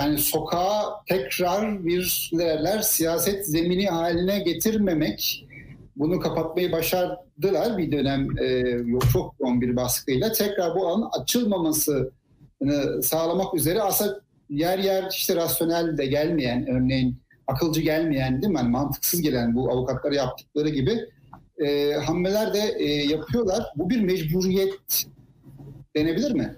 yani 0.00 0.18
sokağa 0.18 0.84
tekrar 1.08 1.84
bir 1.84 2.30
derler 2.38 2.80
siyaset 2.80 3.46
zemini 3.46 3.86
haline 3.86 4.38
getirmemek 4.38 5.44
bunu 5.96 6.20
kapatmayı 6.20 6.72
başardılar 6.72 7.78
bir 7.78 7.92
dönem 7.92 8.38
e, 8.38 8.64
çok 9.12 9.34
yoğun 9.40 9.60
bir 9.60 9.76
baskıyla. 9.76 10.32
Tekrar 10.32 10.74
bu 10.74 10.88
alanın 10.88 11.08
açılmamasını 11.20 13.02
sağlamak 13.02 13.54
üzere 13.54 13.82
aslında 13.82 14.20
yer 14.50 14.78
yer 14.78 15.08
işte 15.10 15.36
rasyonel 15.36 15.98
de 15.98 16.06
gelmeyen 16.06 16.66
örneğin 16.68 17.16
akılcı 17.46 17.80
gelmeyen 17.80 18.42
değil 18.42 18.52
mi? 18.52 18.58
Yani 18.58 18.70
mantıksız 18.70 19.22
gelen 19.22 19.54
bu 19.54 19.70
avukatlara 19.70 20.14
yaptıkları 20.14 20.68
gibi 20.68 21.00
e, 21.58 21.92
hamleler 21.92 22.54
de 22.54 22.74
e, 22.78 22.84
yapıyorlar. 22.84 23.64
Bu 23.76 23.90
bir 23.90 24.00
mecburiyet 24.00 25.04
denebilir 25.96 26.32
mi? 26.32 26.56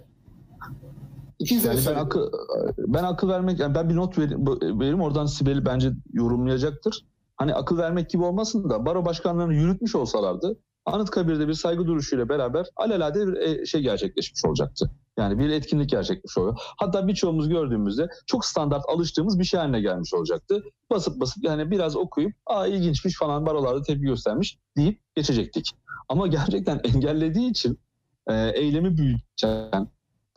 İkiniz 1.40 1.64
yani 1.64 1.80
ben 1.86 1.94
akıl 1.94 2.32
ben 2.78 3.04
akıl 3.04 3.28
vermek 3.28 3.60
yani 3.60 3.74
ben 3.74 3.88
bir 3.88 3.96
not 3.96 4.18
vereyim 4.18 5.00
oradan 5.00 5.26
Sibel 5.26 5.64
bence 5.64 5.92
yorumlayacaktır. 6.12 7.06
Hani 7.36 7.54
akıl 7.54 7.78
vermek 7.78 8.10
gibi 8.10 8.24
olmasın 8.24 8.70
da 8.70 8.86
baro 8.86 9.04
başkanlarını 9.04 9.54
yürütmüş 9.54 9.94
olsalardı 9.94 10.56
Anıtkabir'de 10.86 11.48
bir 11.48 11.54
saygı 11.54 11.86
duruşuyla 11.86 12.28
beraber 12.28 12.66
alelade 12.76 13.26
bir 13.26 13.36
e, 13.36 13.66
şey 13.66 13.80
gerçekleşmiş 13.80 14.44
olacaktı. 14.44 14.90
Yani 15.18 15.38
bir 15.38 15.50
etkinlik 15.50 15.90
gerçekleşmiş 15.90 16.38
oluyor. 16.38 16.58
Hatta 16.76 17.08
birçoğumuz 17.08 17.48
gördüğümüzde 17.48 18.08
çok 18.26 18.44
standart 18.44 18.84
alıştığımız 18.88 19.38
bir 19.38 19.44
şey 19.44 19.60
haline 19.60 19.80
gelmiş 19.80 20.14
olacaktı. 20.14 20.64
Basıp 20.90 21.20
basıp 21.20 21.44
yani 21.44 21.70
biraz 21.70 21.96
okuyup 21.96 22.32
aa 22.46 22.66
ilginçmiş 22.66 23.18
falan 23.18 23.46
barolarda 23.46 23.82
tepki 23.82 24.02
göstermiş 24.02 24.58
deyip 24.76 25.00
geçecektik. 25.14 25.72
Ama 26.08 26.26
gerçekten 26.36 26.80
engellediği 26.84 27.50
için 27.50 27.78
e, 28.26 28.50
eylemi 28.54 28.96
büyüten, 28.96 29.88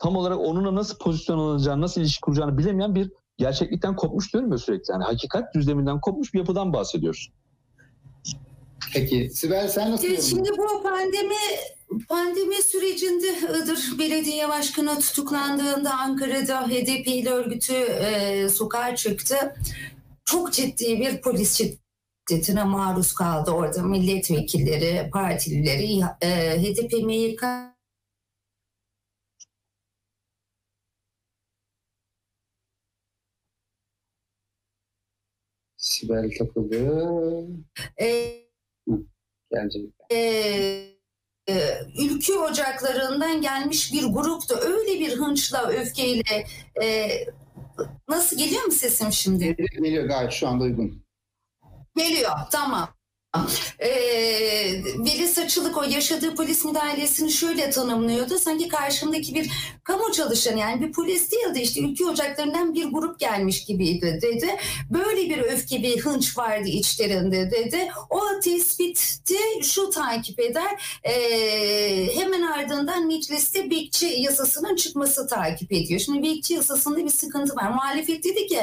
tam 0.04 0.16
olarak 0.16 0.38
onunla 0.40 0.74
nasıl 0.74 0.98
pozisyon 0.98 1.38
alacağını, 1.38 1.80
nasıl 1.80 2.00
ilişki 2.00 2.20
kuracağını 2.20 2.58
bilemeyen 2.58 2.94
bir 2.94 3.12
gerçeklikten 3.38 3.96
kopmuş 3.96 4.32
diyorum 4.32 4.52
ya 4.52 4.58
sürekli. 4.58 4.92
Yani 4.92 5.04
hakikat 5.04 5.54
düzleminden 5.54 6.00
kopmuş 6.00 6.34
bir 6.34 6.38
yapıdan 6.38 6.72
bahsediyoruz. 6.72 7.32
Peki 8.94 9.30
Sibel 9.30 9.68
sen 9.68 9.92
nasıl 9.92 10.06
evet, 10.06 10.22
Şimdi 10.22 10.50
bu 10.58 10.82
pandemi 10.82 11.34
pandemi 12.08 12.62
sürecinde 12.62 13.26
Iğdır 13.58 13.98
Belediye 13.98 14.48
Başkanı 14.48 15.00
tutuklandığında 15.00 15.94
Ankara'da 15.94 16.66
HDP 16.66 17.26
örgütü 17.26 17.74
e, 17.74 18.48
sokağa 18.48 18.96
çıktı. 18.96 19.36
Çok 20.24 20.52
ciddi 20.52 21.00
bir 21.00 21.20
polis 21.20 21.58
şiddetine 21.58 22.64
maruz 22.64 23.12
kaldı 23.12 23.50
orada 23.50 23.82
milletvekilleri, 23.82 25.10
partilileri, 25.10 26.00
e, 26.20 26.62
HDP 26.62 26.92
MYK 27.04 27.73
Sibel 35.94 36.30
takıldı. 36.38 37.46
Ee, 38.00 38.44
Gelecek. 39.50 39.90
E, 40.12 40.18
e, 41.48 41.54
ülke 41.98 42.38
ocaklarından 42.38 43.40
gelmiş 43.40 43.92
bir 43.92 44.04
gruptu. 44.04 44.54
Öyle 44.62 45.00
bir 45.00 45.16
hınçla, 45.16 45.68
öfkeyle 45.68 46.46
e, 46.82 47.08
nasıl 48.08 48.38
geliyor 48.38 48.62
mu 48.62 48.72
sesim 48.72 49.12
şimdi? 49.12 49.56
Geliyor 49.56 50.04
gayet 50.04 50.32
şu 50.32 50.48
anda 50.48 50.64
uygun. 50.64 51.04
Geliyor 51.96 52.30
tamam. 52.52 52.88
E, 53.78 53.88
Veli 54.98 55.28
Saçılık 55.28 55.78
o 55.78 55.82
yaşadığı 55.82 56.34
polis 56.34 56.64
müdahalesini 56.64 57.32
şöyle 57.32 57.70
tanımlıyordu. 57.70 58.38
Sanki 58.38 58.68
karşımdaki 58.68 59.34
bir 59.34 59.50
kamu 59.84 60.12
çalışanı 60.12 60.58
yani 60.58 60.80
bir 60.80 60.92
polis 60.92 61.30
değildi 61.32 61.60
işte 61.60 61.80
ülke 61.80 62.04
ocaklarından 62.04 62.74
bir 62.74 62.84
grup 62.84 63.18
gelmiş 63.18 63.64
gibiydi 63.64 64.18
dedi. 64.22 64.56
Böyle 64.90 65.30
bir 65.30 65.38
öfke 65.38 65.82
bir 65.82 66.00
hınç 66.00 66.38
vardı 66.38 66.68
içlerinde 66.68 67.50
dedi. 67.50 67.88
O 68.10 68.40
tespitti 68.40 69.38
şu 69.62 69.90
takip 69.90 70.40
eder. 70.40 71.00
E, 71.04 71.12
hemen 72.16 72.42
ardından 72.42 73.06
mecliste 73.06 73.70
bekçi 73.70 74.06
yasasının 74.06 74.76
çıkması 74.76 75.26
takip 75.26 75.72
ediyor. 75.72 76.00
Şimdi 76.00 76.22
bekçi 76.22 76.54
yasasında 76.54 77.04
bir 77.04 77.10
sıkıntı 77.10 77.56
var. 77.56 77.70
Muhalefet 77.70 78.24
dedi 78.24 78.46
ki 78.46 78.60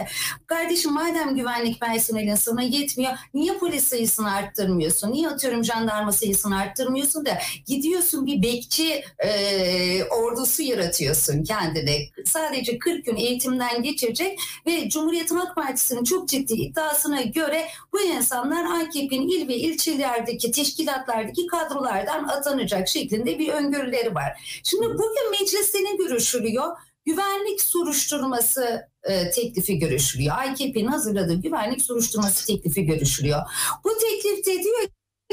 kardeşim 0.48 0.94
madem 0.94 1.36
güvenlik 1.36 1.82
personelin 1.82 2.36
sana 2.36 2.62
yetmiyor 2.62 3.14
niye 3.34 3.58
polis 3.58 3.88
sayısını 3.88 4.34
arttı 4.34 4.61
arttırmıyorsun? 4.62 5.12
Niye 5.12 5.30
atıyorum 5.30 5.64
jandarma 5.64 6.12
sayısını 6.12 6.60
arttırmıyorsun 6.60 7.26
da 7.26 7.38
gidiyorsun 7.68 8.26
bir 8.26 8.44
bekçi 8.44 9.04
e, 9.20 10.04
ordusu 10.04 10.64
yaratıyorsun 10.64 11.44
kendine. 11.44 11.98
Sadece 12.26 12.80
40 12.80 13.06
gün 13.06 13.16
eğitimden 13.16 13.84
geçirecek 13.84 14.40
ve 14.68 14.90
Cumhuriyet 14.90 15.32
Halk 15.32 15.56
Partisi'nin 15.56 16.04
çok 16.04 16.30
ciddi 16.30 16.54
iddiasına 16.54 17.22
göre 17.22 17.68
bu 17.94 18.02
insanlar 18.02 18.82
AKP'nin 18.82 19.28
il 19.28 19.48
ve 19.48 19.56
ilçelerdeki 19.56 20.52
teşkilatlardaki 20.52 21.48
kadrolardan 21.48 22.24
atanacak 22.24 22.88
şeklinde 22.88 23.40
bir 23.40 23.50
öngörüleri 23.50 24.16
var. 24.16 24.62
Şimdi 24.64 24.86
bugün 24.86 25.32
mecliste 25.32 25.80
ne 25.84 25.96
görüşülüyor? 25.96 26.78
Güvenlik 27.06 27.62
soruşturması 27.62 28.88
e, 29.04 29.30
teklifi 29.32 29.80
görüşülüyor. 29.80 30.36
AKP'nin 30.38 30.88
hazırladığı 30.88 31.42
güvenlik 31.42 31.82
soruşturması 31.82 32.48
teklifi 32.48 32.86
görüşülüyor. 32.86 33.42
Bu 33.84 33.90
teklifte 33.98 34.64
diyor 34.64 34.88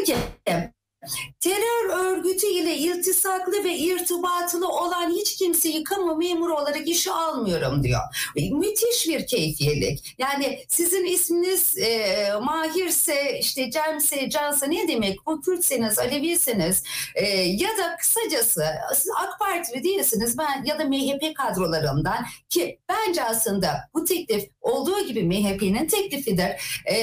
ki 0.07 0.17
terör 1.41 1.89
örgütü 1.89 2.47
ile 2.47 2.77
iltisaklı 2.77 3.65
ve 3.65 3.77
irtibatılı 3.77 4.69
olan 4.69 5.11
hiç 5.11 5.37
kimseyi 5.37 5.85
kamu 5.85 6.17
memuru 6.17 6.57
olarak 6.57 6.89
işe 6.89 7.13
almıyorum 7.13 7.83
diyor. 7.83 8.01
Müthiş 8.37 9.09
bir 9.09 9.27
keyfiyelik. 9.27 10.15
Yani 10.19 10.59
sizin 10.69 11.05
isminiz 11.05 11.79
e, 11.79 12.33
Mahirse, 12.43 13.39
işte 13.39 13.71
Cemse, 13.71 14.31
Cansa 14.31 14.67
ne 14.67 14.89
demek? 14.89 15.27
Bu 15.27 15.41
Kürtseniz, 15.41 15.99
Alevisiniz 15.99 16.83
e, 17.15 17.27
ya 17.39 17.69
da 17.69 17.97
kısacası 17.97 18.65
siz 18.95 19.11
AK 19.19 19.39
Partili 19.39 19.85
değilsiniz 19.85 20.39
ben 20.39 20.65
ya 20.65 20.79
da 20.79 20.85
MHP 20.85 21.37
kadrolarından 21.37 22.25
ki 22.49 22.79
bence 22.89 23.25
aslında 23.25 23.69
bu 23.95 24.05
teklif 24.05 24.45
olduğu 24.61 25.07
gibi 25.07 25.23
MHP'nin 25.23 25.87
teklifidir. 25.87 26.83
E, 26.91 26.97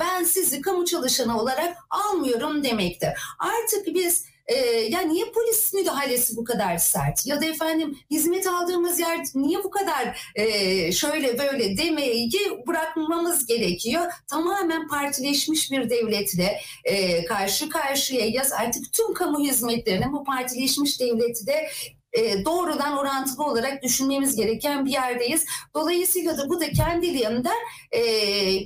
ben 0.00 0.24
sizi 0.24 0.60
kamu 0.60 0.84
çalışanı 0.84 1.40
olarak 1.40 1.76
almıyorum 1.90 2.64
demektir. 2.64 3.08
Artık 3.38 3.94
biz 3.94 4.24
e, 4.48 4.54
ya 4.64 5.00
niye 5.00 5.24
polis 5.24 5.74
müdahalesi 5.74 6.36
bu 6.36 6.44
kadar 6.44 6.78
sert 6.78 7.26
ya 7.26 7.40
da 7.40 7.44
efendim 7.44 7.98
hizmet 8.10 8.46
aldığımız 8.46 9.00
yer 9.00 9.18
niye 9.34 9.64
bu 9.64 9.70
kadar 9.70 10.32
e, 10.34 10.92
şöyle 10.92 11.38
böyle 11.38 11.76
demeyi 11.76 12.30
bırakmamız 12.66 13.46
gerekiyor. 13.46 14.12
Tamamen 14.26 14.88
partileşmiş 14.88 15.70
bir 15.70 15.90
devletle 15.90 16.60
e, 16.84 17.24
karşı 17.24 17.68
karşıyayız. 17.68 18.52
Artık 18.52 18.92
tüm 18.92 19.14
kamu 19.14 19.40
hizmetlerini 19.40 20.12
bu 20.12 20.24
partileşmiş 20.24 21.00
devleti 21.00 21.46
de 21.46 21.68
e, 22.12 22.44
doğrudan 22.44 22.98
orantılı 22.98 23.44
olarak 23.44 23.82
düşünmemiz 23.82 24.36
gereken 24.36 24.86
bir 24.86 24.90
yerdeyiz. 24.90 25.46
Dolayısıyla 25.74 26.38
da 26.38 26.48
bu 26.48 26.60
da 26.60 26.72
kendiliğinden 26.72 27.58
e, 27.94 28.02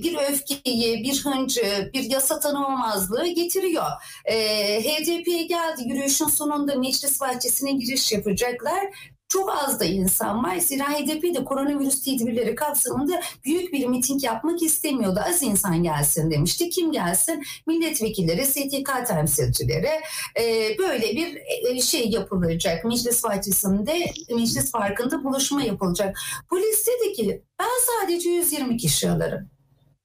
bir 0.03 0.17
öfkeyi, 0.17 1.03
bir 1.03 1.21
hıncı, 1.25 1.91
bir 1.93 2.03
yasa 2.03 2.39
tanımamazlığı 2.39 3.27
getiriyor. 3.27 3.85
E, 4.25 4.35
HDP 4.83 5.49
geldi 5.49 5.81
yürüyüşün 5.85 6.27
sonunda 6.27 6.75
meclis 6.75 7.21
bahçesine 7.21 7.71
giriş 7.71 8.11
yapacaklar 8.11 9.12
çok 9.33 9.49
az 9.49 9.79
da 9.79 9.85
insan 9.85 10.43
var. 10.43 10.57
Zira 10.57 10.83
HDP 10.83 11.35
de 11.35 11.43
koronavirüs 11.45 12.03
tedbirleri 12.03 12.55
kapsamında 12.55 13.21
büyük 13.45 13.73
bir 13.73 13.87
miting 13.87 14.23
yapmak 14.23 14.63
istemiyordu. 14.63 15.19
Az 15.27 15.43
insan 15.43 15.83
gelsin 15.83 16.31
demişti. 16.31 16.69
Kim 16.69 16.91
gelsin? 16.91 17.43
Milletvekilleri, 17.67 18.45
STK 18.45 19.07
temsilcileri 19.07 20.01
e, 20.39 20.77
böyle 20.77 21.15
bir 21.15 21.37
e, 21.75 21.81
şey 21.81 22.09
yapılacak. 22.09 22.85
Meclis 22.85 23.23
bahçesinde, 23.23 24.11
meclis 24.35 24.71
farkında 24.71 25.23
buluşma 25.23 25.63
yapılacak. 25.63 26.17
Polis 26.49 26.87
dedi 26.87 27.13
ki 27.13 27.43
ben 27.59 28.01
sadece 28.01 28.29
120 28.29 28.77
kişi 28.77 29.09
alırım. 29.09 29.49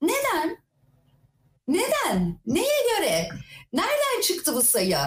Neden? 0.03 0.57
Neden? 1.69 2.41
Neye 2.47 2.83
göre? 2.97 3.29
Nereden 3.73 4.21
çıktı 4.23 4.55
bu 4.55 4.63
sayı? 4.63 4.99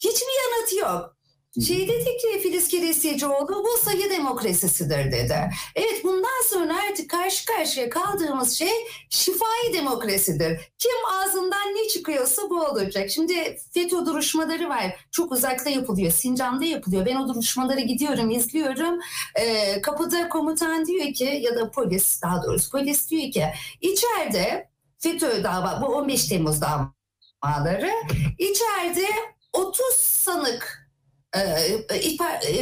Hiçbir 0.00 0.42
yanıt 0.42 0.72
yok. 0.80 1.21
Şey 1.60 1.88
dedi 1.88 2.16
ki 2.16 2.40
Filiz 2.42 2.68
Kilisiyecioğlu 2.68 3.64
bu 3.64 3.84
sayı 3.84 4.10
demokrasisidir 4.10 5.12
dedi. 5.12 5.50
Evet 5.74 6.04
bundan 6.04 6.42
sonra 6.50 6.76
artık 6.88 7.10
karşı 7.10 7.46
karşıya 7.46 7.90
kaldığımız 7.90 8.52
şey 8.58 8.72
şifai 9.10 9.72
demokrasidir. 9.72 10.60
Kim 10.78 11.06
ağzından 11.12 11.68
ne 11.68 11.88
çıkıyorsa 11.88 12.50
bu 12.50 12.60
olacak. 12.60 13.10
Şimdi 13.10 13.58
FETÖ 13.74 14.06
duruşmaları 14.06 14.68
var. 14.68 14.96
Çok 15.10 15.32
uzakta 15.32 15.70
yapılıyor. 15.70 16.12
Sincan'da 16.12 16.64
yapılıyor. 16.64 17.06
Ben 17.06 17.16
o 17.16 17.28
duruşmaları 17.28 17.80
gidiyorum, 17.80 18.30
izliyorum. 18.30 19.00
Ee, 19.34 19.80
kapıda 19.82 20.28
komutan 20.28 20.86
diyor 20.86 21.12
ki 21.12 21.40
ya 21.42 21.56
da 21.56 21.70
polis 21.70 22.22
daha 22.22 22.42
doğrusu 22.42 22.70
polis 22.70 23.10
diyor 23.10 23.32
ki 23.32 23.44
içeride 23.80 24.68
FETÖ 24.98 25.44
dava 25.44 25.82
bu 25.82 25.86
15 25.86 26.26
Temmuz 26.28 26.60
davaları 26.60 27.92
içeride 28.38 29.06
30 29.52 29.86
sanık 29.96 30.81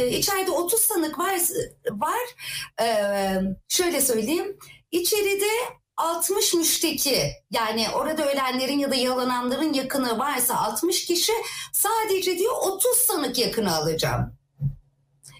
içeride 0.09 0.51
30 0.51 0.81
sanık 0.81 1.19
var. 1.19 1.33
var. 1.91 2.19
Ee, 2.81 3.41
şöyle 3.67 4.01
söyleyeyim. 4.01 4.57
İçeride 4.91 5.47
60 5.97 6.53
müşteki 6.53 7.31
yani 7.51 7.87
orada 7.95 8.31
ölenlerin 8.31 8.79
ya 8.79 8.91
da 8.91 8.95
yalananların 8.95 9.73
yakını 9.73 10.19
varsa 10.19 10.55
60 10.55 11.05
kişi 11.05 11.33
sadece 11.73 12.37
diyor 12.37 12.53
30 12.61 12.97
sanık 12.97 13.37
yakını 13.37 13.75
alacağım. 13.75 14.37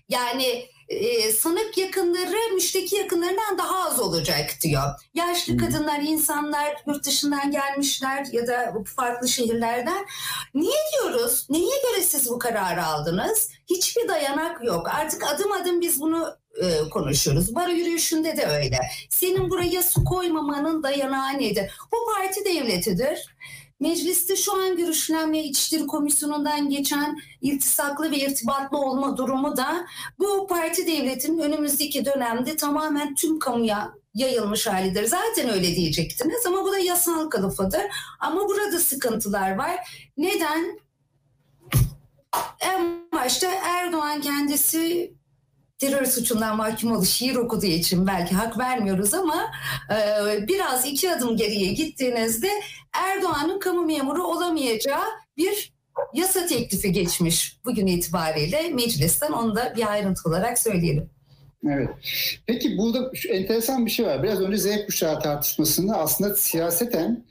Yani 0.09 0.65
e, 0.91 1.31
sanık 1.31 1.77
yakınları 1.77 2.53
müşteki 2.53 2.95
yakınlarından 2.95 3.57
daha 3.57 3.87
az 3.87 3.99
olacak 3.99 4.49
diyor. 4.63 4.83
Yaşlı 5.13 5.57
kadınlar, 5.57 5.99
insanlar 5.99 6.75
yurt 6.87 7.05
dışından 7.05 7.51
gelmişler 7.51 8.25
ya 8.31 8.47
da 8.47 8.73
farklı 8.95 9.27
şehirlerden. 9.27 10.05
Niye 10.53 10.77
diyoruz? 10.93 11.47
Neye 11.49 11.81
göre 11.83 12.01
siz 12.01 12.29
bu 12.29 12.39
kararı 12.39 12.85
aldınız? 12.85 13.49
Hiçbir 13.69 14.07
dayanak 14.07 14.63
yok. 14.63 14.87
Artık 14.95 15.23
adım 15.33 15.51
adım 15.51 15.81
biz 15.81 16.01
bunu 16.01 16.35
e, 16.61 16.89
konuşuyoruz. 16.89 17.55
Baro 17.55 17.71
yürüyüşünde 17.71 18.37
de 18.37 18.45
öyle. 18.45 18.79
Senin 19.09 19.49
buraya 19.49 19.83
su 19.83 20.03
koymamanın 20.03 20.83
dayanağı 20.83 21.33
nedir? 21.33 21.71
Bu 21.91 21.97
parti 22.13 22.45
devletidir. 22.45 23.35
Mecliste 23.81 24.35
şu 24.35 24.53
an 24.55 24.77
görüşülen 24.77 25.31
ve 25.33 25.43
İçişleri 25.43 25.87
Komisyonu'ndan 25.87 26.69
geçen 26.69 27.19
iltisaklı 27.41 28.11
ve 28.11 28.17
irtibatlı 28.17 28.77
olma 28.77 29.17
durumu 29.17 29.57
da 29.57 29.85
bu 30.19 30.47
parti 30.47 30.87
devletinin 30.87 31.39
önümüzdeki 31.39 32.05
dönemde 32.05 32.55
tamamen 32.55 33.15
tüm 33.15 33.39
kamuya 33.39 33.93
yayılmış 34.13 34.67
halidir. 34.67 35.05
Zaten 35.05 35.49
öyle 35.49 35.75
diyecektiniz 35.75 36.45
ama 36.45 36.63
bu 36.63 36.71
da 36.71 36.79
yasal 36.79 37.29
kılıfıdır. 37.29 37.81
Ama 38.19 38.47
burada 38.47 38.79
sıkıntılar 38.79 39.55
var. 39.55 39.75
Neden? 40.17 40.79
En 42.59 43.11
başta 43.11 43.47
Erdoğan 43.51 44.21
kendisi 44.21 45.13
terör 45.81 46.05
suçundan 46.05 46.57
mahkum 46.57 46.91
olup 46.91 47.05
şiir 47.05 47.35
okuduğu 47.35 47.65
için 47.65 48.07
belki 48.07 48.35
hak 48.35 48.59
vermiyoruz 48.59 49.13
ama 49.13 49.51
e, 49.89 50.47
biraz 50.47 50.85
iki 50.85 51.11
adım 51.11 51.37
geriye 51.37 51.73
gittiğinizde 51.73 52.49
Erdoğan'ın 52.93 53.59
kamu 53.59 53.85
memuru 53.85 54.23
olamayacağı 54.23 55.03
bir 55.37 55.73
yasa 56.13 56.45
teklifi 56.45 56.91
geçmiş 56.91 57.57
bugün 57.65 57.87
itibariyle 57.87 58.69
meclisten 58.69 59.31
onu 59.31 59.55
da 59.55 59.73
bir 59.75 59.91
ayrıntı 59.91 60.29
olarak 60.29 60.59
söyleyelim. 60.59 61.09
Evet. 61.69 61.89
Peki 62.45 62.77
burada 62.77 63.11
şu 63.15 63.29
enteresan 63.29 63.85
bir 63.85 63.91
şey 63.91 64.05
var. 64.05 64.23
Biraz 64.23 64.41
önce 64.41 64.57
Z 64.57 64.85
kuşağı 64.85 65.19
tartışmasında 65.19 65.97
aslında 65.97 66.35
siyaseten 66.35 67.25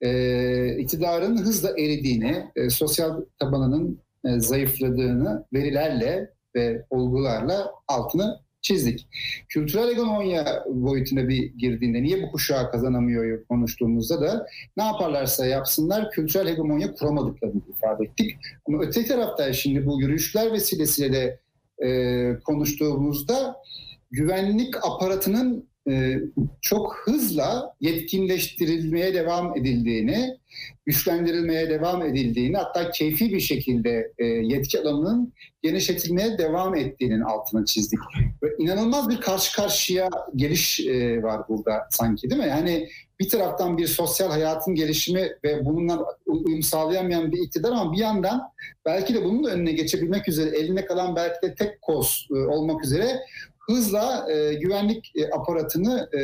e, 0.00 0.78
iktidarın 0.78 1.38
hızla 1.38 1.70
eridiğini, 1.70 2.46
e, 2.56 2.70
sosyal 2.70 3.20
tabanının 3.38 4.00
e, 4.24 4.40
zayıfladığını 4.40 5.44
verilerle 5.52 6.33
ve 6.56 6.84
olgularla 6.90 7.72
altını 7.88 8.44
çizdik. 8.64 9.08
Kültürel 9.48 9.90
hegemonya 9.90 10.64
boyutuna 10.66 11.28
bir 11.28 11.42
girdiğinde 11.42 12.02
niye 12.02 12.22
bu 12.22 12.32
kuşağı 12.32 12.70
kazanamıyor 12.70 13.46
konuştuğumuzda 13.46 14.20
da 14.20 14.46
ne 14.76 14.84
yaparlarsa 14.84 15.46
yapsınlar 15.46 16.10
kültürel 16.10 16.48
hegemonya 16.48 16.94
kuramadıklarını 16.94 17.60
ifade 17.68 18.04
ettik. 18.04 18.36
Ama 18.68 18.82
öte 18.82 19.04
tarafta 19.04 19.52
şimdi 19.52 19.86
bu 19.86 20.00
yürüyüşler 20.00 20.52
vesilesiyle 20.52 21.12
de 21.12 21.38
e, 21.86 22.40
konuştuğumuzda 22.44 23.56
güvenlik 24.10 24.76
aparatının 24.86 25.68
e, 25.88 26.20
çok 26.60 26.96
hızla 27.04 27.74
yetkinleştirilmeye 27.80 29.14
devam 29.14 29.56
edildiğini, 29.56 30.38
güçlendirilmeye 30.86 31.70
devam 31.70 32.02
edildiğini 32.02 32.56
hatta 32.56 32.90
keyfi 32.90 33.32
bir 33.32 33.40
şekilde 33.40 34.12
e, 34.18 34.24
yetki 34.24 34.80
alanının 34.80 35.32
genişletilmeye 35.62 36.38
devam 36.38 36.74
ettiğinin 36.74 37.20
altını 37.20 37.64
çizdik. 37.64 37.98
Ve 38.42 38.48
inanılmaz 38.58 39.08
bir 39.08 39.20
karşı 39.20 39.56
karşıya 39.56 40.08
geliş 40.36 40.80
e, 40.80 41.22
var 41.22 41.48
burada 41.48 41.86
sanki 41.90 42.30
değil 42.30 42.42
mi? 42.42 42.48
Yani 42.48 42.88
bir 43.20 43.28
taraftan 43.28 43.78
bir 43.78 43.86
sosyal 43.86 44.30
hayatın 44.30 44.74
gelişimi 44.74 45.32
ve 45.44 45.64
bununla 45.64 46.04
uyum 46.26 46.62
sağlayamayan 46.62 47.32
bir 47.32 47.38
iktidar 47.38 47.72
ama 47.72 47.92
bir 47.92 47.98
yandan 47.98 48.42
belki 48.86 49.14
de 49.14 49.24
bunun 49.24 49.44
da 49.44 49.50
önüne 49.50 49.72
geçebilmek 49.72 50.28
üzere 50.28 50.58
eline 50.58 50.84
kalan 50.84 51.16
belki 51.16 51.42
de 51.42 51.54
tek 51.54 51.82
koz 51.82 52.28
e, 52.30 52.34
olmak 52.34 52.84
üzere 52.84 53.20
hızla 53.58 54.32
e, 54.32 54.54
güvenlik 54.54 55.12
e, 55.16 55.30
aparatını 55.30 56.08
e, 56.18 56.20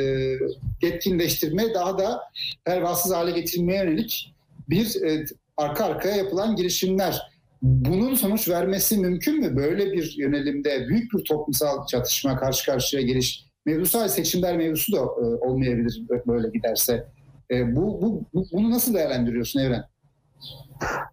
yetkinleştirmeye, 0.87 1.75
daha 1.75 1.99
da 1.99 2.21
pervasız 2.65 3.13
hale 3.13 3.31
getirmeye 3.31 3.85
yönelik 3.85 4.35
bir 4.71 5.03
e, 5.03 5.25
arka 5.57 5.85
arkaya 5.85 6.17
yapılan 6.17 6.57
girişimler. 6.57 7.31
Bunun 7.63 8.15
sonuç 8.15 8.49
vermesi 8.49 8.99
mümkün 8.99 9.41
mü? 9.41 9.57
Böyle 9.57 9.93
bir 9.93 10.15
yönelimde 10.19 10.89
büyük 10.89 11.13
bir 11.13 11.25
toplumsal 11.25 11.87
çatışma 11.87 12.37
karşı 12.37 12.67
karşıya 12.67 13.03
geliş 13.03 13.45
mevzusu 13.67 14.09
seçimler 14.09 14.57
mevzusu 14.57 14.93
da 14.93 14.99
e, 14.99 15.25
olmayabilir 15.25 16.03
böyle 16.27 16.49
giderse. 16.49 17.09
E, 17.51 17.77
bu, 17.77 18.03
bu, 18.03 18.25
bu 18.35 18.47
bunu 18.53 18.71
nasıl 18.71 18.95
değerlendiriyorsun 18.95 19.61
Evren? 19.61 19.85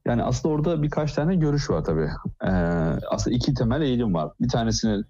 Yani 0.05 0.23
aslında 0.23 0.55
orada 0.55 0.83
birkaç 0.83 1.13
tane 1.13 1.35
görüş 1.35 1.69
var 1.69 1.83
tabii. 1.83 2.09
Ee, 2.43 2.49
aslında 3.09 3.35
iki 3.35 3.53
temel 3.53 3.81
eğilim 3.81 4.13
var. 4.13 4.31
Bir 4.41 4.49
tanesini 4.49 5.03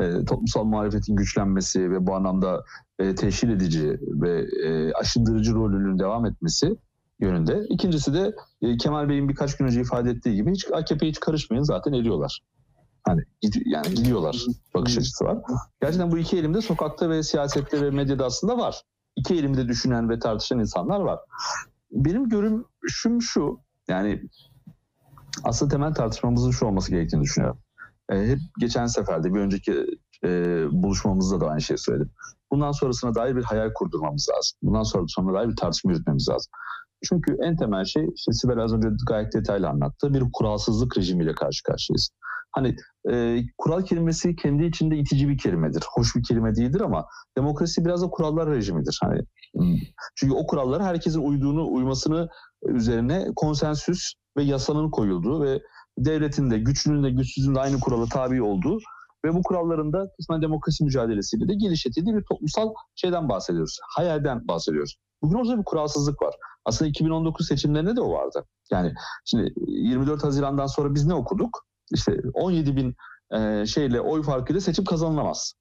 e, 0.00 0.24
toplumsal 0.24 0.64
muhalefetin 0.64 1.16
güçlenmesi 1.16 1.90
ve 1.90 2.06
bu 2.06 2.14
anlamda 2.14 2.64
e, 2.98 3.14
teşhir 3.14 3.48
edici 3.48 3.98
ve 4.00 4.46
e, 4.66 4.92
aşındırıcı 4.92 5.54
rolünün 5.54 5.98
devam 5.98 6.26
etmesi 6.26 6.76
yönünde. 7.24 7.66
İkincisi 7.68 8.14
de 8.14 8.34
e, 8.62 8.76
Kemal 8.76 9.08
Bey'in 9.08 9.28
birkaç 9.28 9.56
gün 9.56 9.66
önce 9.66 9.80
ifade 9.80 10.10
ettiği 10.10 10.34
gibi 10.34 10.52
hiç 10.52 10.66
AKP'ye 10.72 11.10
hiç 11.10 11.20
karışmayın 11.20 11.62
zaten 11.62 11.92
eriyorlar. 11.92 12.40
Hani 13.02 13.22
yani 13.64 13.94
gidiyorlar 13.94 14.44
bakış 14.74 14.98
açısı 14.98 15.24
var. 15.24 15.38
Gerçekten 15.80 16.12
bu 16.12 16.18
iki 16.18 16.38
elimde 16.38 16.60
sokakta 16.60 17.10
ve 17.10 17.22
siyasette 17.22 17.80
ve 17.80 17.90
medyada 17.90 18.24
aslında 18.24 18.58
var. 18.58 18.82
İki 19.16 19.34
elimde 19.34 19.68
düşünen 19.68 20.10
ve 20.10 20.18
tartışan 20.18 20.58
insanlar 20.58 21.00
var. 21.00 21.18
Benim 21.90 22.28
görüşüm 22.28 23.22
şu 23.22 23.60
yani 23.88 24.22
aslında 25.44 25.70
temel 25.72 25.94
tartışmamızın 25.94 26.50
şu 26.50 26.66
olması 26.66 26.90
gerektiğini 26.90 27.22
düşünüyorum. 27.22 27.58
E, 28.12 28.26
hep 28.26 28.38
geçen 28.60 28.86
seferde 28.86 29.34
bir 29.34 29.40
önceki 29.40 29.86
e, 30.24 30.28
buluşmamızda 30.70 31.40
da 31.40 31.48
aynı 31.48 31.60
şeyi 31.60 31.78
söyledim. 31.78 32.10
Bundan 32.50 32.72
sonrasına 32.72 33.14
dair 33.14 33.36
bir 33.36 33.42
hayal 33.42 33.72
kurdurmamız 33.74 34.28
lazım. 34.30 34.58
Bundan 34.62 34.82
sonra 34.82 35.04
sonra 35.08 35.38
dair 35.38 35.48
bir 35.48 35.56
tartışma 35.56 35.92
yürütmemiz 35.92 36.28
lazım. 36.28 36.50
Çünkü 37.08 37.36
en 37.42 37.56
temel 37.56 37.84
şey 37.84 38.06
işte 38.14 38.32
Sibel 38.32 38.58
az 38.58 38.74
önce 38.74 38.88
gayet 39.08 39.34
detaylı 39.34 39.68
anlattı. 39.68 40.14
Bir 40.14 40.24
kuralsızlık 40.32 40.98
rejimiyle 40.98 41.34
karşı 41.34 41.62
karşıyayız. 41.62 42.10
Hani 42.52 42.76
e, 43.10 43.40
kural 43.58 43.82
kelimesi 43.82 44.36
kendi 44.36 44.64
içinde 44.64 44.96
itici 44.96 45.28
bir 45.28 45.38
kelimedir. 45.38 45.84
Hoş 45.94 46.16
bir 46.16 46.22
kelime 46.22 46.54
değildir 46.54 46.80
ama 46.80 47.06
demokrasi 47.38 47.84
biraz 47.84 48.02
da 48.02 48.06
kurallar 48.06 48.50
rejimidir. 48.50 48.98
Hani 49.02 49.20
hmm. 49.56 49.76
çünkü 50.16 50.34
o 50.34 50.46
kurallara 50.46 50.84
herkesin 50.84 51.20
uyduğunu, 51.20 51.72
uymasını 51.72 52.28
üzerine 52.66 53.26
konsensüs 53.36 54.12
ve 54.36 54.42
yasanın 54.42 54.90
koyulduğu 54.90 55.42
ve 55.42 55.60
devletin 55.98 56.50
de 56.50 56.58
güçlünün 56.58 57.04
de 57.04 57.10
güçsüzün 57.10 57.54
de 57.54 57.60
aynı 57.60 57.80
kurala 57.80 58.06
tabi 58.06 58.42
olduğu 58.42 58.78
ve 59.24 59.34
bu 59.34 59.42
kuralların 59.42 59.92
da 59.92 60.06
kısmen 60.16 60.42
demokrasi 60.42 60.84
mücadelesiyle 60.84 61.48
de 61.48 61.54
geliştirildiği 61.54 62.16
bir 62.16 62.24
toplumsal 62.30 62.74
şeyden 62.94 63.28
bahsediyoruz. 63.28 63.78
Hayalden 63.96 64.48
bahsediyoruz. 64.48 64.96
Bugün 65.22 65.38
orada 65.38 65.58
bir 65.58 65.64
kuralsızlık 65.64 66.22
var. 66.22 66.34
Aslında 66.64 66.88
2019 66.88 67.46
seçimlerinde 67.46 67.96
de 67.96 68.00
o 68.00 68.12
vardı. 68.12 68.44
Yani 68.70 68.94
şimdi 69.24 69.54
24 69.66 70.24
Haziran'dan 70.24 70.66
sonra 70.66 70.94
biz 70.94 71.06
ne 71.06 71.14
okuduk? 71.14 71.66
İşte 71.92 72.20
17 72.34 72.76
bin 72.76 72.94
e, 73.32 73.66
şeyle 73.66 74.00
oy 74.00 74.22
farkıyla 74.22 74.60
seçim 74.60 74.84
kazanılamaz. 74.84 75.54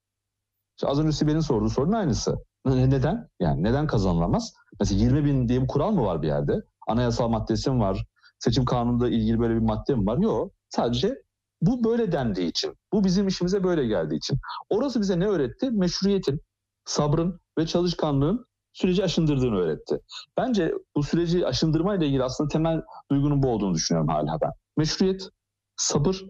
İşte 0.77 0.87
az 0.87 0.99
önce 0.99 1.11
Sibel'in 1.11 1.39
sorduğu 1.39 1.69
sorunun 1.69 1.93
aynısı. 1.93 2.35
Neden? 2.65 3.27
Yani 3.39 3.63
neden 3.63 3.87
kazanılamaz? 3.87 4.53
Mesela 4.79 5.01
20 5.01 5.25
bin 5.25 5.49
diye 5.49 5.61
bir 5.61 5.67
kural 5.67 5.91
mı 5.91 6.05
var 6.05 6.21
bir 6.21 6.27
yerde? 6.27 6.61
Anayasal 6.87 7.29
maddesi 7.29 7.71
mi 7.71 7.79
var? 7.79 8.05
Seçim 8.39 8.65
kanununda 8.65 9.09
ilgili 9.09 9.39
böyle 9.39 9.55
bir 9.55 9.59
madde 9.59 9.95
mi 9.95 10.05
var? 10.05 10.17
Yok. 10.17 10.51
Sadece 10.69 11.21
bu 11.61 11.83
böyle 11.83 12.11
dendiği 12.11 12.49
için. 12.49 12.73
Bu 12.93 13.03
bizim 13.03 13.27
işimize 13.27 13.63
böyle 13.63 13.87
geldiği 13.87 14.15
için. 14.15 14.37
Orası 14.69 15.01
bize 15.01 15.19
ne 15.19 15.27
öğretti? 15.27 15.71
Meşruiyetin, 15.71 16.41
sabrın 16.85 17.39
ve 17.57 17.65
çalışkanlığın 17.65 18.45
süreci 18.73 19.03
aşındırdığını 19.03 19.55
öğretti. 19.55 19.99
Bence 20.37 20.73
bu 20.95 21.03
süreci 21.03 21.47
aşındırmayla 21.47 22.05
ilgili 22.05 22.23
aslında 22.23 22.47
temel 22.47 22.81
duygunun 23.11 23.43
bu 23.43 23.49
olduğunu 23.49 23.73
düşünüyorum 23.73 24.09
hala 24.09 24.41
ben. 24.41 24.51
Meşruiyet, 24.77 25.29
sabır, 25.75 26.25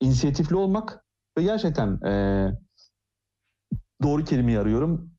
inisiyatifli 0.00 0.56
olmak 0.56 1.04
ve 1.38 1.42
gerçekten 1.42 2.00
e, 2.06 2.12
doğru 4.02 4.24
kelimeyi 4.24 4.58
arıyorum. 4.58 5.10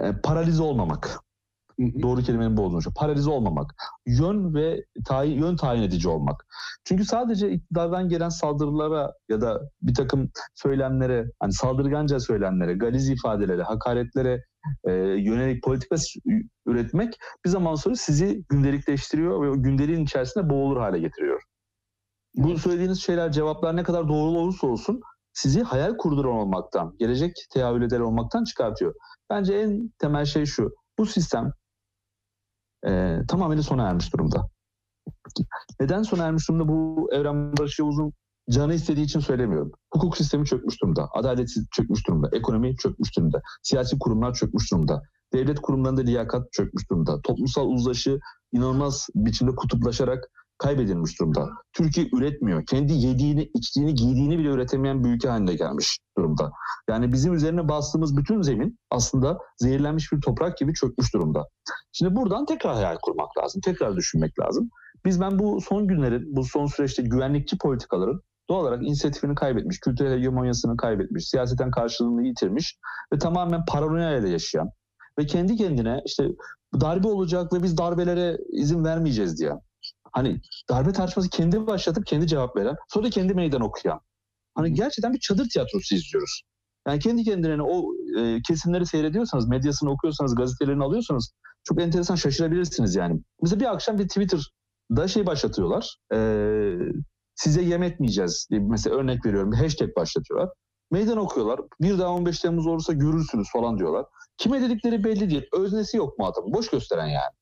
E, 0.00 0.12
paralize 0.22 0.62
olmamak. 0.62 1.20
Doğru 2.02 2.22
kelimenin 2.22 2.56
bu 2.56 2.62
olduğunu 2.62 2.80
Paralize 2.96 3.30
olmamak. 3.30 3.74
Yön 4.06 4.54
ve 4.54 4.84
tayin, 5.04 5.38
yön 5.38 5.56
tayin 5.56 5.82
edici 5.82 6.08
olmak. 6.08 6.46
Çünkü 6.84 7.04
sadece 7.04 7.50
iktidardan 7.50 8.08
gelen 8.08 8.28
saldırılara 8.28 9.12
ya 9.28 9.40
da 9.40 9.60
bir 9.82 9.94
takım 9.94 10.30
söylemlere, 10.54 11.26
hani 11.40 11.52
saldırganca 11.52 12.20
söylemlere, 12.20 12.74
galiz 12.74 13.10
ifadelere, 13.10 13.62
hakaretlere 13.62 14.44
e, 14.84 14.92
yönelik 14.92 15.62
politika 15.62 15.96
üretmek 16.66 17.18
bir 17.44 17.50
zaman 17.50 17.74
sonra 17.74 17.94
sizi 17.94 18.44
gündelikleştiriyor 18.48 19.42
ve 19.42 19.50
o 19.50 19.62
gündeliğin 19.62 20.04
içerisinde 20.04 20.50
boğulur 20.50 20.76
hale 20.76 20.98
getiriyor. 20.98 21.42
Bu 22.34 22.58
söylediğiniz 22.58 23.02
şeyler, 23.02 23.32
cevaplar 23.32 23.76
ne 23.76 23.82
kadar 23.82 24.08
doğru 24.08 24.38
olursa 24.38 24.66
olsun 24.66 25.00
sizi 25.32 25.62
hayal 25.62 25.96
kurduran 25.96 26.32
olmaktan, 26.32 26.96
gelecek 26.98 27.32
tehavül 27.54 27.82
eder 27.82 28.00
olmaktan 28.00 28.44
çıkartıyor. 28.44 28.94
Bence 29.30 29.54
en 29.54 29.92
temel 29.98 30.24
şey 30.24 30.46
şu. 30.46 30.74
Bu 30.98 31.06
sistem 31.06 31.52
e, 32.86 33.18
tamamıyla 33.28 33.62
sona 33.62 33.88
ermiş 33.88 34.12
durumda. 34.12 34.48
Neden 35.80 36.02
sona 36.02 36.24
ermiş 36.24 36.48
durumda? 36.48 36.68
Bu 36.68 37.08
Evren 37.12 37.56
Barış 37.56 37.78
Yavuz'un 37.78 38.12
canı 38.50 38.74
istediği 38.74 39.04
için 39.04 39.20
söylemiyorum. 39.20 39.72
Hukuk 39.94 40.16
sistemi 40.16 40.46
çökmüş 40.46 40.82
durumda. 40.82 41.08
Adalet 41.12 41.48
çökmüş 41.72 42.06
durumda. 42.06 42.28
Ekonomi 42.32 42.76
çökmüş 42.76 43.16
durumda. 43.16 43.42
Siyasi 43.62 43.98
kurumlar 43.98 44.34
çökmüş 44.34 44.72
durumda. 44.72 45.02
Devlet 45.32 45.60
kurumlarında 45.60 46.00
liyakat 46.00 46.52
çökmüş 46.52 46.90
durumda. 46.90 47.20
Toplumsal 47.22 47.66
uzlaşı 47.66 48.18
inanılmaz 48.52 49.08
biçimde 49.14 49.54
kutuplaşarak 49.54 50.28
kaybedilmiş 50.58 51.20
durumda. 51.20 51.48
Türkiye 51.72 52.08
üretmiyor. 52.12 52.66
Kendi 52.66 52.92
yediğini, 52.92 53.50
içtiğini, 53.54 53.94
giydiğini 53.94 54.38
bile 54.38 54.48
üretemeyen 54.48 55.04
bir 55.04 55.08
ülke 55.08 55.28
haline 55.28 55.54
gelmiş 55.54 55.98
durumda. 56.18 56.52
Yani 56.88 57.12
bizim 57.12 57.34
üzerine 57.34 57.68
bastığımız 57.68 58.16
bütün 58.16 58.42
zemin 58.42 58.78
aslında 58.90 59.38
zehirlenmiş 59.56 60.12
bir 60.12 60.20
toprak 60.20 60.58
gibi 60.58 60.74
çökmüş 60.74 61.14
durumda. 61.14 61.48
Şimdi 61.92 62.16
buradan 62.16 62.46
tekrar 62.46 62.74
hayal 62.74 62.96
kurmak 63.02 63.38
lazım. 63.38 63.60
Tekrar 63.64 63.96
düşünmek 63.96 64.38
lazım. 64.40 64.70
Biz 65.04 65.20
ben 65.20 65.38
bu 65.38 65.60
son 65.60 65.86
günlerin, 65.86 66.36
bu 66.36 66.44
son 66.44 66.66
süreçte 66.66 67.02
güvenlikçi 67.02 67.58
politikaların 67.58 68.20
doğal 68.50 68.62
olarak 68.62 68.82
inisiyatifini 68.82 69.34
kaybetmiş, 69.34 69.80
kültürel 69.80 70.18
hegemonyasını 70.18 70.76
kaybetmiş, 70.76 71.28
siyaseten 71.28 71.70
karşılığını 71.70 72.26
yitirmiş 72.26 72.78
ve 73.12 73.18
tamamen 73.18 73.64
paranoya 73.64 74.18
ile 74.18 74.28
yaşayan 74.28 74.70
ve 75.18 75.26
kendi 75.26 75.56
kendine 75.56 76.02
işte 76.06 76.28
darbe 76.80 77.08
olacak 77.08 77.52
ve 77.52 77.62
biz 77.62 77.78
darbelere 77.78 78.38
izin 78.52 78.84
vermeyeceğiz 78.84 79.38
diye. 79.38 79.52
Hani 80.12 80.40
darbe 80.70 80.92
tartışması 80.92 81.30
kendi 81.30 81.66
başlatıp 81.66 82.06
kendi 82.06 82.26
cevap 82.26 82.56
veren, 82.56 82.76
sonra 82.88 83.10
kendi 83.10 83.34
meydan 83.34 83.60
okuyan. 83.60 84.00
Hani 84.54 84.74
gerçekten 84.74 85.12
bir 85.12 85.18
çadır 85.20 85.48
tiyatrosu 85.48 85.94
izliyoruz. 85.94 86.42
Yani 86.86 86.98
kendi 86.98 87.24
kendine 87.24 87.62
o 87.62 87.84
e, 88.18 88.42
kesimleri 88.48 88.86
seyrediyorsanız, 88.86 89.48
medyasını 89.48 89.90
okuyorsanız, 89.90 90.34
gazetelerini 90.34 90.84
alıyorsanız 90.84 91.32
çok 91.64 91.82
enteresan 91.82 92.14
şaşırabilirsiniz 92.14 92.94
yani. 92.94 93.20
Mesela 93.42 93.60
bir 93.60 93.72
akşam 93.72 93.98
bir 93.98 94.08
Twitter'da 94.08 95.08
şey 95.08 95.26
başlatıyorlar. 95.26 95.96
E, 96.14 96.18
size 97.34 97.62
yem 97.62 97.82
etmeyeceğiz 97.82 98.46
diye 98.50 98.60
mesela 98.60 98.96
örnek 98.96 99.26
veriyorum 99.26 99.52
bir 99.52 99.56
hashtag 99.56 99.96
başlatıyorlar. 99.96 100.50
Meydan 100.90 101.16
okuyorlar. 101.16 101.60
Bir 101.80 101.98
daha 101.98 102.08
15 102.08 102.40
Temmuz 102.40 102.66
olursa 102.66 102.92
görürsünüz 102.92 103.52
falan 103.52 103.78
diyorlar. 103.78 104.06
Kime 104.36 104.62
dedikleri 104.62 105.04
belli 105.04 105.30
değil. 105.30 105.46
Öznesi 105.52 105.96
yok 105.96 106.18
mu 106.18 106.26
adam? 106.26 106.44
Boş 106.52 106.70
gösteren 106.70 107.06
yani. 107.06 107.32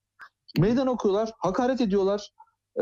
Meydan 0.59 0.87
okuyorlar, 0.87 1.33
hakaret 1.39 1.81
ediyorlar. 1.81 2.31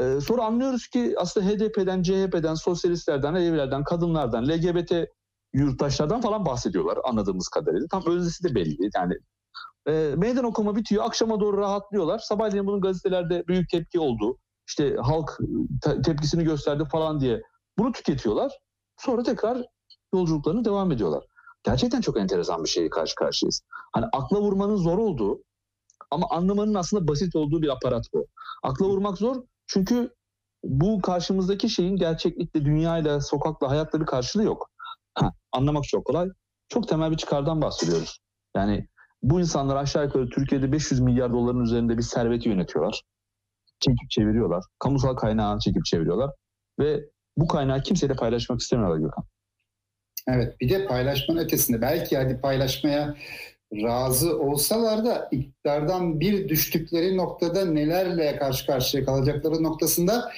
Ee, 0.01 0.21
sonra 0.21 0.45
anlıyoruz 0.45 0.89
ki 0.89 1.15
aslında 1.19 1.47
HDP'den, 1.47 2.03
CHP'den, 2.03 2.55
sosyalistlerden, 2.55 3.35
evlerden, 3.35 3.85
kadınlardan, 3.85 4.49
LGBT 4.49 4.93
yurttaşlardan 5.53 6.21
falan 6.21 6.47
bahsediyorlar 6.47 6.99
anladığımız 7.05 7.49
kadarıyla. 7.49 7.87
Tam 7.91 8.07
öznesi 8.07 8.45
de 8.45 8.55
belli. 8.55 8.91
Yani 8.97 9.15
e, 9.89 10.15
meydan 10.17 10.45
okuma 10.45 10.77
bitiyor. 10.77 11.05
Akşama 11.05 11.41
doğru 11.41 11.59
rahatlıyorlar. 11.59 12.19
Sabahleyin 12.19 12.67
bunun 12.67 12.81
gazetelerde 12.81 13.45
büyük 13.49 13.71
tepki 13.71 14.01
oldu. 14.01 14.39
İşte 14.69 14.97
halk 15.03 15.39
te- 15.83 16.03
tepkisini 16.03 16.45
gösterdi 16.45 16.85
falan 16.93 17.21
diye 17.21 17.43
bunu 17.79 17.93
tüketiyorlar. 17.93 18.53
Sonra 18.97 19.23
tekrar 19.23 19.65
yolculuklarını 20.15 20.65
devam 20.65 20.93
ediyorlar. 20.93 21.25
Gerçekten 21.63 22.01
çok 22.01 22.19
enteresan 22.19 22.65
bir 22.65 22.69
şeyi 22.69 22.91
karşı 22.91 23.15
karşıyayız. 23.15 23.63
Hani 23.93 24.07
akla 24.13 24.41
vurmanın 24.41 24.77
zor 24.77 24.99
olduğu 24.99 25.43
ama 26.11 26.27
anlamanın 26.31 26.75
aslında 26.75 27.09
basit 27.09 27.37
olduğu 27.37 27.63
bir 27.63 27.69
aparat 27.69 28.05
bu. 28.15 28.27
Akla 28.63 28.87
vurmak 28.87 29.19
zor 29.19 29.43
çünkü 29.67 30.11
bu 30.65 31.01
karşımızdaki 31.01 31.69
şeyin 31.69 31.97
gerçeklikle, 31.97 32.65
dünyayla, 32.65 33.21
sokakla, 33.21 33.71
hayatla 33.71 34.01
bir 34.01 34.07
karşılığı 34.07 34.45
yok. 34.45 34.71
Ha, 35.15 35.33
anlamak 35.53 35.85
çok 35.85 36.05
kolay. 36.05 36.29
Çok 36.69 36.89
temel 36.89 37.11
bir 37.11 37.17
çıkardan 37.17 37.63
bahsediyoruz. 37.63 38.19
Yani 38.57 38.89
bu 39.23 39.41
insanlar 39.41 39.77
aşağı 39.77 40.05
yukarı 40.05 40.29
Türkiye'de 40.29 40.73
500 40.73 41.01
milyar 41.01 41.33
doların 41.33 41.61
üzerinde 41.61 41.99
bir 41.99 42.03
serveti 42.03 42.49
yönetiyorlar. 42.49 43.03
Çekip 43.81 44.11
çeviriyorlar. 44.11 44.65
Kamusal 44.79 45.15
kaynağı 45.15 45.59
çekip 45.59 45.85
çeviriyorlar. 45.85 46.31
Ve 46.81 47.01
bu 47.37 47.49
kaynağı 47.49 47.83
kimseyle 47.83 48.15
paylaşmak 48.15 48.61
istemiyorlar 48.61 48.99
Gökhan. 48.99 49.25
Evet 50.29 50.61
bir 50.61 50.71
de 50.71 50.87
paylaşmanın 50.87 51.41
ötesinde 51.41 51.81
belki 51.81 52.17
hadi 52.17 52.41
paylaşmaya 52.41 53.15
razı 53.73 54.39
olsalar 54.39 55.05
da 55.05 55.29
iktidardan 55.31 56.21
bir 56.21 56.49
düştükleri 56.49 57.17
noktada 57.17 57.65
nelerle 57.65 58.37
karşı 58.37 58.67
karşıya 58.67 59.05
kalacakları 59.05 59.63
noktasında 59.63 60.33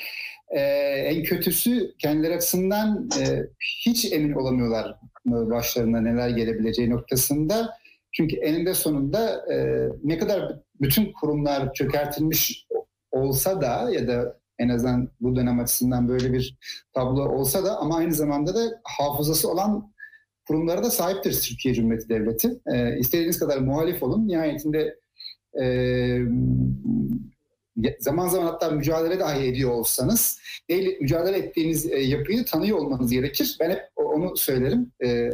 e, 0.49 0.61
en 1.07 1.23
kötüsü 1.23 1.95
kendileri 1.99 2.35
açısından 2.37 3.09
e, 3.21 3.47
hiç 3.85 4.13
emin 4.13 4.33
olamıyorlar 4.33 4.97
başlarına 5.25 6.01
neler 6.01 6.29
gelebileceği 6.29 6.91
noktasında. 6.91 7.71
Çünkü 8.13 8.37
eninde 8.37 8.75
sonunda 8.75 9.53
e, 9.53 9.89
ne 10.05 10.19
kadar 10.19 10.57
bütün 10.81 11.13
kurumlar 11.13 11.73
çökertilmiş 11.73 12.67
olsa 13.13 13.61
da 13.61 13.91
ya 13.91 14.09
da 14.09 14.41
en 14.59 14.69
azından 14.69 15.09
bu 15.21 15.37
dönem 15.37 15.61
açısından 15.61 16.09
böyle 16.09 16.33
bir 16.33 16.59
tablo 16.95 17.29
olsa 17.29 17.65
da 17.65 17.79
ama 17.79 17.97
aynı 17.97 18.15
zamanda 18.15 18.55
da 18.55 18.81
hafızası 18.85 19.51
olan 19.51 19.93
kurumlara 20.49 20.83
da 20.83 20.91
sahiptir 20.91 21.41
Türkiye 21.41 21.75
Cumhuriyeti 21.75 22.09
Devleti. 22.09 22.61
E, 22.67 22.99
istediğiniz 22.99 23.39
kadar 23.39 23.59
muhalif 23.59 24.03
olun. 24.03 24.29
Nihayetinde 24.29 24.99
e, 25.61 26.19
zaman 28.01 28.29
zaman 28.29 28.47
hatta 28.47 28.71
mücadele 28.71 29.21
dahi 29.21 29.47
ediyor 29.47 29.71
olsanız 29.71 30.41
değil, 30.71 30.97
mücadele 31.01 31.37
ettiğiniz 31.39 31.93
e, 31.93 31.99
yapıyı 31.99 32.45
tanıyor 32.45 32.79
olmanız 32.79 33.11
gerekir. 33.11 33.57
Ben 33.61 33.71
hep 33.71 33.81
onu 33.97 34.37
söylerim. 34.37 34.93
E, 35.05 35.31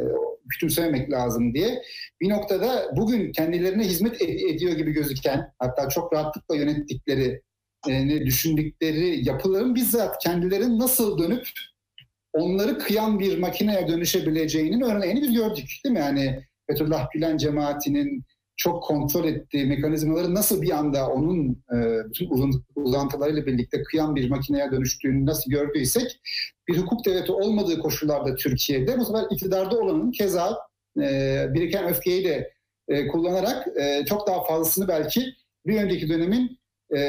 küçümsememek 0.49 1.11
lazım 1.11 1.53
diye. 1.53 1.81
Bir 2.21 2.29
noktada 2.29 2.91
bugün 2.95 3.31
kendilerine 3.31 3.83
hizmet 3.83 4.21
ed- 4.21 4.55
ediyor 4.55 4.73
gibi 4.73 4.91
gözüken 4.91 5.53
hatta 5.59 5.89
çok 5.89 6.13
rahatlıkla 6.13 6.55
yönettikleri 6.55 7.41
e, 7.89 8.25
düşündükleri 8.25 9.27
yapıların 9.27 9.75
bizzat 9.75 10.23
kendilerinin 10.23 10.79
nasıl 10.79 11.17
dönüp 11.17 11.47
onları 12.33 12.77
kıyan 12.77 13.19
bir 13.19 13.37
makineye 13.37 13.87
dönüşebileceğinin 13.87 14.81
örneğini 14.81 15.21
biz 15.21 15.33
gördük 15.33 15.69
değil 15.83 15.93
mi? 15.93 15.99
Yani 15.99 16.43
Fethullah 16.67 17.11
Gülen 17.13 17.37
cemaatinin 17.37 18.23
çok 18.57 18.83
kontrol 18.83 19.25
ettiği 19.25 19.65
mekanizmaları 19.65 20.35
nasıl 20.35 20.61
bir 20.61 20.71
anda 20.71 21.09
onun 21.09 21.63
e, 21.73 22.09
bütün 22.09 22.53
uzantılarıyla 22.75 23.45
birlikte 23.45 23.83
kıyan 23.83 24.15
bir 24.15 24.29
makineye 24.29 24.71
dönüştüğünü 24.71 25.25
nasıl 25.25 25.51
gördüysek 25.51 26.21
bir 26.67 26.77
hukuk 26.77 27.05
devleti 27.05 27.31
olmadığı 27.31 27.79
koşullarda 27.79 28.35
Türkiye'de 28.35 28.97
bu 28.97 29.05
sefer 29.05 29.25
iktidarda 29.31 29.79
olanın 29.79 30.11
keza 30.11 30.57
e, 31.01 31.45
biriken 31.53 31.89
öfkeyi 31.89 32.25
de 32.25 32.53
e, 32.87 33.07
kullanarak 33.07 33.67
e, 33.77 34.05
çok 34.05 34.27
daha 34.27 34.43
fazlasını 34.43 34.87
belki 34.87 35.33
bir 35.65 35.81
önceki 35.81 36.09
dönemin 36.09 36.59
e, 36.95 36.99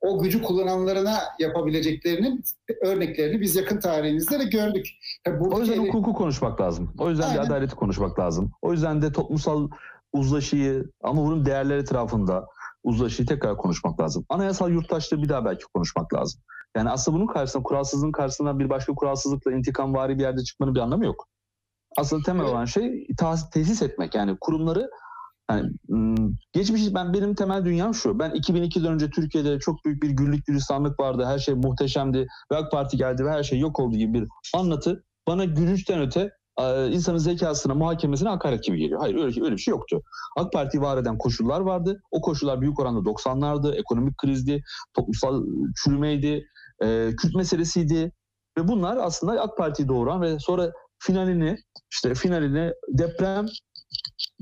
o 0.00 0.18
gücü 0.22 0.42
kullananlarına 0.42 1.18
yapabileceklerinin 1.38 2.44
örneklerini 2.82 3.40
biz 3.40 3.56
yakın 3.56 3.80
tarihimizde 3.80 4.38
de 4.38 4.44
gördük. 4.44 4.86
Tabii 5.24 5.44
o 5.44 5.60
yüzden 5.60 5.74
ele... 5.74 5.80
hukuku 5.82 6.12
konuşmak 6.12 6.60
lazım. 6.60 6.94
O 6.98 7.10
yüzden 7.10 7.28
Aynen. 7.28 7.36
de 7.36 7.40
adaleti 7.40 7.74
konuşmak 7.74 8.18
lazım. 8.18 8.52
O 8.62 8.72
yüzden 8.72 9.02
de 9.02 9.12
toplumsal 9.12 9.68
uzlaşıyı 10.12 10.84
ama 11.02 11.22
bunun 11.22 11.46
değerler 11.46 11.76
etrafında 11.76 12.46
uzlaşıyı 12.84 13.28
tekrar 13.28 13.56
konuşmak 13.56 14.00
lazım. 14.00 14.24
Anayasal 14.28 14.70
yurttaşlığı 14.70 15.22
bir 15.22 15.28
daha 15.28 15.44
belki 15.44 15.64
konuşmak 15.74 16.14
lazım. 16.14 16.40
Yani 16.76 16.90
aslında 16.90 17.16
bunun 17.16 17.26
karşısında 17.26 17.62
kuralsızlığın 17.62 18.12
karşısında 18.12 18.58
bir 18.58 18.70
başka 18.70 18.94
kuralsızlıkla 18.94 19.52
intikam 19.52 19.94
vari 19.94 20.18
bir 20.18 20.22
yerde 20.22 20.44
çıkmanın 20.44 20.74
bir 20.74 20.80
anlamı 20.80 21.04
yok. 21.04 21.28
Aslında 21.96 22.22
temel 22.22 22.42
evet. 22.42 22.52
olan 22.52 22.64
şey 22.64 23.06
tesis 23.52 23.82
etmek 23.82 24.14
yani 24.14 24.36
kurumları 24.40 24.90
yani 25.50 25.70
geçmiş 26.52 26.94
ben 26.94 27.12
benim 27.12 27.34
temel 27.34 27.64
dünyam 27.64 27.94
şu. 27.94 28.18
Ben 28.18 28.30
2002'den 28.30 28.92
önce 28.92 29.10
Türkiye'de 29.10 29.58
çok 29.58 29.84
büyük 29.84 30.02
bir 30.02 30.10
güllük 30.10 30.46
gülistanlık 30.46 31.00
vardı. 31.00 31.24
Her 31.26 31.38
şey 31.38 31.54
muhteşemdi. 31.54 32.26
Ve 32.52 32.56
AK 32.56 32.70
Parti 32.70 32.96
geldi 32.96 33.24
ve 33.24 33.30
her 33.30 33.42
şey 33.42 33.58
yok 33.58 33.80
oldu 33.80 33.96
gibi 33.96 34.14
bir 34.14 34.28
anlatı 34.54 35.04
bana 35.26 35.44
gülüşten 35.44 36.00
öte 36.00 36.30
insanın 36.90 37.18
zekasına, 37.18 37.74
muhakemesine 37.74 38.28
hakaret 38.28 38.64
gibi 38.64 38.78
geliyor. 38.78 39.00
Hayır 39.00 39.14
öyle, 39.14 39.44
öyle 39.44 39.56
bir 39.56 39.60
şey 39.60 39.72
yoktu. 39.72 40.02
AK 40.36 40.52
Parti 40.52 40.80
var 40.80 40.98
eden 40.98 41.18
koşullar 41.18 41.60
vardı. 41.60 42.00
O 42.10 42.20
koşullar 42.20 42.60
büyük 42.60 42.80
oranda 42.80 43.10
90'lardı. 43.10 43.74
Ekonomik 43.74 44.18
krizdi, 44.18 44.62
toplumsal 44.94 45.44
çürümeydi, 45.84 46.46
e, 46.82 47.10
Kürt 47.16 47.34
meselesiydi. 47.34 48.12
Ve 48.58 48.68
bunlar 48.68 48.96
aslında 48.96 49.40
AK 49.42 49.56
Parti'yi 49.58 49.88
doğuran 49.88 50.22
ve 50.22 50.38
sonra 50.38 50.72
finalini 50.98 51.56
işte 51.92 52.14
finalini 52.14 52.72
deprem 52.88 53.46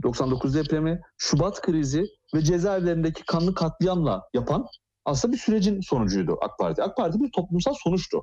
99 0.03 0.55
depremi, 0.55 1.01
Şubat 1.19 1.61
krizi 1.61 2.05
ve 2.35 2.43
cezaevlerindeki 2.43 3.25
kanlı 3.27 3.55
katliamla 3.55 4.23
yapan 4.35 4.67
aslında 5.05 5.33
bir 5.33 5.39
sürecin 5.39 5.81
sonucuydu 5.81 6.39
AK 6.43 6.59
Parti. 6.59 6.83
AK 6.83 6.97
Parti 6.97 7.21
bir 7.21 7.31
toplumsal 7.33 7.75
sonuçtu. 7.85 8.23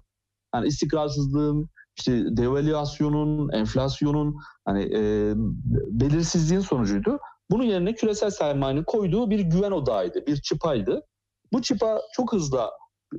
Yani 0.55 0.67
istikrarsızlığın, 0.67 1.69
işte 1.97 2.37
devalüasyonun, 2.37 3.49
enflasyonun, 3.49 4.35
hani 4.65 4.83
e, 4.83 5.33
belirsizliğin 5.91 6.61
sonucuydu. 6.61 7.19
Bunun 7.51 7.63
yerine 7.63 7.93
küresel 7.93 8.29
sermayenin 8.29 8.83
koyduğu 8.83 9.29
bir 9.29 9.39
güven 9.39 9.71
odağıydı, 9.71 10.25
bir 10.27 10.41
çıpaydı. 10.41 11.01
Bu 11.53 11.61
çıpa 11.61 12.01
çok 12.13 12.33
hızlı 12.33 12.69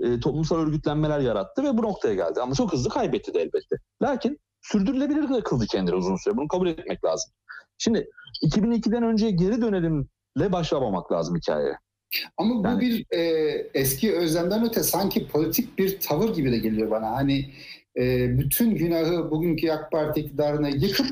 e, 0.00 0.20
toplumsal 0.20 0.56
örgütlenmeler 0.56 1.20
yarattı 1.20 1.62
ve 1.62 1.78
bu 1.78 1.82
noktaya 1.82 2.14
geldi. 2.14 2.40
Ama 2.40 2.54
çok 2.54 2.72
hızlı 2.72 2.90
kaybetti 2.90 3.34
de 3.34 3.40
elbette. 3.40 3.76
Lakin 4.02 4.38
sürdürülebilir 4.72 5.42
kıldı 5.42 5.66
kendini 5.70 5.94
uzun 5.94 6.16
süre. 6.16 6.36
Bunu 6.36 6.48
kabul 6.48 6.66
etmek 6.68 7.04
lazım. 7.04 7.30
Şimdi 7.78 8.08
2002'den 8.42 9.02
önce 9.02 9.30
geri 9.30 9.62
dönelimle 9.62 10.52
başlamamak 10.52 11.12
lazım 11.12 11.36
hikayeye. 11.36 11.78
Ama 12.36 12.54
bu 12.64 12.68
Yani- 12.68 12.80
bir 12.80 13.16
e, 13.18 13.20
eski 13.74 14.14
özlemden 14.14 14.64
öte 14.64 14.82
sanki 14.82 15.28
politik 15.28 15.78
bir 15.78 16.00
tavır 16.00 16.34
gibi 16.34 16.52
de 16.52 16.58
geliyor 16.58 16.90
bana. 16.90 17.10
Hani 17.10 17.50
e, 17.98 18.38
bütün 18.38 18.74
günahı 18.74 19.30
bugünkü 19.30 19.70
AK 19.70 19.92
Parti 19.92 20.20
iktidarına 20.20 20.68
yıkıp 20.68 21.06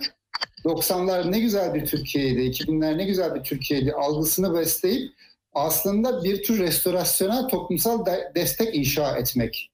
90'lar 0.65 1.33
ne 1.33 1.41
güzel 1.41 1.75
bir 1.75 1.87
Türkiye'ydi, 1.87 2.41
2000'ler 2.41 2.99
ne 2.99 3.05
güzel 3.05 3.35
bir 3.35 3.43
Türkiye'ydi 3.43 3.93
algısını 3.93 4.55
besleyip 4.59 5.13
aslında 5.53 6.25
bir 6.25 6.43
tür 6.43 6.59
restorasyona 6.59 7.47
toplumsal 7.47 8.07
de- 8.07 8.33
destek 8.35 8.75
inşa 8.75 9.17
etmek. 9.17 9.71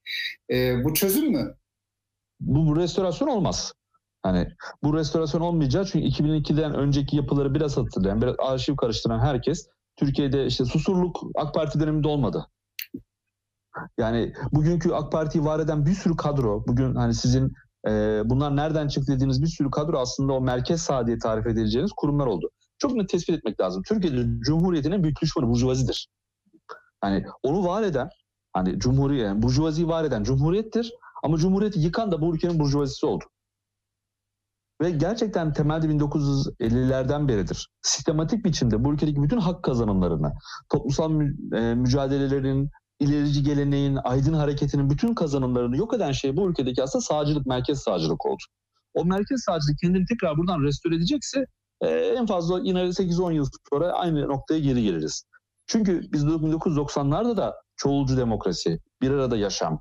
E, 0.51 0.85
bu 0.85 0.95
çözüm 0.95 1.31
mü? 1.33 1.55
Bu, 2.41 2.77
restorasyon 2.77 3.29
olmaz. 3.29 3.73
Hani 4.23 4.49
bu 4.83 4.97
restorasyon 4.97 5.41
olmayacak 5.41 5.87
çünkü 5.93 6.07
2002'den 6.07 6.75
önceki 6.75 7.17
yapıları 7.17 7.55
biraz 7.55 7.77
hatırlayan, 7.77 8.23
biraz 8.23 8.35
arşiv 8.39 8.77
karıştıran 8.77 9.21
herkes 9.21 9.69
Türkiye'de 9.97 10.47
işte 10.47 10.65
susurluk 10.65 11.23
AK 11.37 11.55
Parti 11.55 11.81
döneminde 11.81 12.09
olmadı. 12.09 12.47
Yani 13.99 14.33
bugünkü 14.53 14.93
AK 14.93 15.13
Parti'yi 15.13 15.45
var 15.45 15.61
eden 15.61 15.87
bir 15.87 15.95
sürü 15.95 16.17
kadro, 16.17 16.65
bugün 16.67 16.95
hani 16.95 17.15
sizin 17.15 17.53
e, 17.89 18.23
bunlar 18.25 18.57
nereden 18.57 18.89
çıktı 18.89 19.13
dediğiniz 19.13 19.43
bir 19.43 19.47
sürü 19.47 19.71
kadro 19.71 19.99
aslında 19.99 20.33
o 20.33 20.41
merkez 20.41 20.83
sağ 20.83 21.07
diye 21.07 21.19
tarif 21.19 21.47
edileceğiniz 21.47 21.93
kurumlar 21.97 22.27
oldu. 22.27 22.51
Çok 22.79 22.93
net 22.93 23.09
tespit 23.09 23.39
etmek 23.39 23.61
lazım. 23.61 23.83
Türkiye'de 23.89 24.41
Cumhuriyet'in 24.41 25.03
büyük 25.03 25.21
düşmanı 25.23 25.49
burjuvazidir. 25.49 26.09
Hani 27.01 27.25
onu 27.43 27.67
var 27.67 27.83
eden, 27.83 28.09
hani 28.53 28.79
Cumhuriyet, 28.79 29.27
yani 29.27 29.43
burjuvaziyi 29.43 29.89
var 29.89 30.05
eden 30.05 30.23
Cumhuriyet'tir. 30.25 30.93
Ama 31.23 31.37
Cumhuriyeti 31.37 31.81
yıkan 31.81 32.13
da 32.13 32.23
bu 32.23 32.35
ülkenin 32.35 32.59
burjuvazisi 32.59 33.07
oldu. 33.07 33.25
Ve 34.83 34.91
gerçekten 34.91 35.53
temelde 35.53 35.87
1950'lerden 35.87 37.29
beridir. 37.29 37.69
Sistematik 37.83 38.45
biçimde 38.45 38.85
bu 38.85 38.95
ülkedeki 38.95 39.23
bütün 39.23 39.39
hak 39.39 39.65
kazanımlarını, 39.65 40.33
toplumsal 40.69 41.11
mü- 41.11 41.37
e, 41.57 41.75
mücadelelerin, 41.75 42.71
ilerici 43.01 43.43
geleneğin, 43.43 43.99
aydın 44.05 44.33
hareketinin 44.33 44.91
bütün 44.91 45.15
kazanımlarını 45.15 45.77
yok 45.77 45.95
eden 45.95 46.13
şey 46.13 46.37
bu 46.37 46.51
ülkedeki 46.51 46.83
aslında 46.83 47.03
sağcılık, 47.03 47.47
merkez 47.47 47.79
sağcılık 47.79 48.27
oldu. 48.27 48.43
O 48.95 49.05
merkez 49.05 49.43
sağcılık 49.45 49.79
kendini 49.81 50.05
tekrar 50.07 50.37
buradan 50.37 50.63
restore 50.63 50.97
edecekse 50.97 51.47
e, 51.81 51.89
en 51.89 52.27
fazla 52.27 52.61
yine 52.65 52.81
8-10 52.81 53.33
yıl 53.33 53.47
sonra 53.71 53.93
aynı 53.93 54.29
noktaya 54.29 54.61
geri 54.61 54.83
geliriz. 54.83 55.25
Çünkü 55.67 56.03
biz 56.13 56.25
1990'larda 56.25 57.37
da 57.37 57.55
çoğulcu 57.77 58.17
demokrasi, 58.17 58.81
bir 59.03 59.11
arada 59.11 59.37
yaşam, 59.37 59.81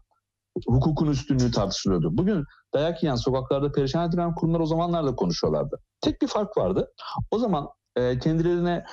hukukun 0.67 1.07
üstünlüğü 1.07 1.51
tartışılıyordu. 1.51 2.09
Bugün 2.17 2.43
dayak 2.73 3.03
yiyen 3.03 3.15
sokaklarda 3.15 3.71
perişan 3.71 4.09
edilen 4.09 4.35
kurumlar 4.35 4.59
o 4.59 4.65
zamanlarda 4.65 5.15
konuşuyorlardı. 5.15 5.79
Tek 6.01 6.21
bir 6.21 6.27
fark 6.27 6.57
vardı. 6.57 6.91
O 7.31 7.39
zaman 7.39 7.67
e, 7.95 8.19
kendilerine 8.19 8.83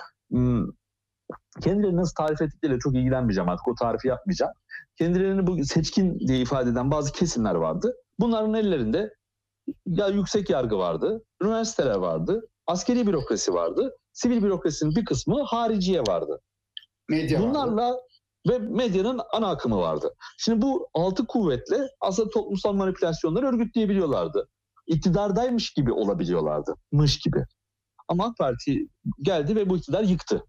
kendilerini 1.63 1.97
nasıl 1.97 2.15
tarif 2.15 2.43
ettikleriyle 2.43 2.79
çok 2.79 2.95
ilgilenmeyeceğim 2.95 3.49
artık 3.49 3.69
o 3.69 3.75
tarifi 3.75 4.09
yapmayacağım. 4.09 4.53
Kendilerini 4.99 5.47
bu 5.47 5.65
seçkin 5.65 6.19
diye 6.19 6.41
ifade 6.41 6.71
eden 6.71 6.91
bazı 6.91 7.13
kesimler 7.13 7.55
vardı. 7.55 7.95
Bunların 8.19 8.55
ellerinde 8.55 9.15
ya 9.87 10.09
yüksek 10.09 10.51
yargı 10.51 10.79
vardı, 10.79 11.25
üniversiteler 11.43 11.95
vardı, 11.95 12.49
askeri 12.67 13.07
bürokrasi 13.07 13.55
vardı, 13.55 13.97
sivil 14.13 14.43
bürokrasinin 14.43 14.97
bir 14.97 15.05
kısmı 15.05 15.43
hariciye 15.43 16.01
vardı. 16.01 16.41
Medya 17.09 17.41
vardı. 17.43 18.01
Ve 18.49 18.59
medyanın 18.59 19.21
ana 19.33 19.49
akımı 19.49 19.79
vardı. 19.79 20.15
Şimdi 20.39 20.63
bu 20.63 20.89
altı 20.95 21.27
kuvvetle 21.27 21.89
aslında 22.01 22.31
toplumsal 22.31 22.73
manipülasyonları 22.73 23.47
örgütleyebiliyorlardı. 23.47 24.49
İktidardaymış 24.87 25.73
gibi 25.73 25.93
olabiliyorlardı. 25.93 26.75
Mış 26.93 27.19
gibi. 27.19 27.45
Ama 28.09 28.25
AK 28.25 28.39
Parti 28.39 28.89
geldi 29.23 29.57
ve 29.57 29.69
bu 29.71 29.77
iktidar 29.77 30.03
yıktı. 30.03 30.45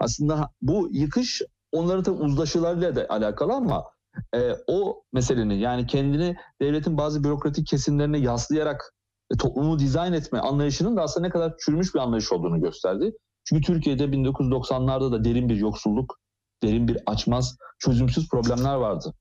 Aslında 0.00 0.50
bu 0.62 0.88
yıkış 0.92 1.42
onların 1.72 2.02
tabii 2.02 2.22
uzlaşılarıyla 2.22 2.96
da 2.96 3.06
alakalı 3.08 3.52
ama 3.52 3.84
e, 4.34 4.52
o 4.66 5.02
meselenin 5.12 5.54
yani 5.54 5.86
kendini 5.86 6.36
devletin 6.60 6.98
bazı 6.98 7.24
bürokratik 7.24 7.66
kesimlerine 7.66 8.18
yaslayarak 8.18 8.94
e, 9.30 9.36
toplumu 9.36 9.78
dizayn 9.78 10.12
etme 10.12 10.38
anlayışının 10.38 10.96
da 10.96 11.02
aslında 11.02 11.26
ne 11.26 11.32
kadar 11.32 11.54
çürümüş 11.58 11.94
bir 11.94 12.00
anlayış 12.00 12.32
olduğunu 12.32 12.60
gösterdi. 12.60 13.12
Çünkü 13.44 13.62
Türkiye'de 13.62 14.04
1990'larda 14.04 15.12
da 15.12 15.24
derin 15.24 15.48
bir 15.48 15.56
yoksulluk, 15.56 16.18
derin 16.64 16.88
bir 16.88 16.98
açmaz, 17.06 17.56
çözümsüz 17.78 18.28
problemler 18.28 18.74
vardı. 18.74 19.14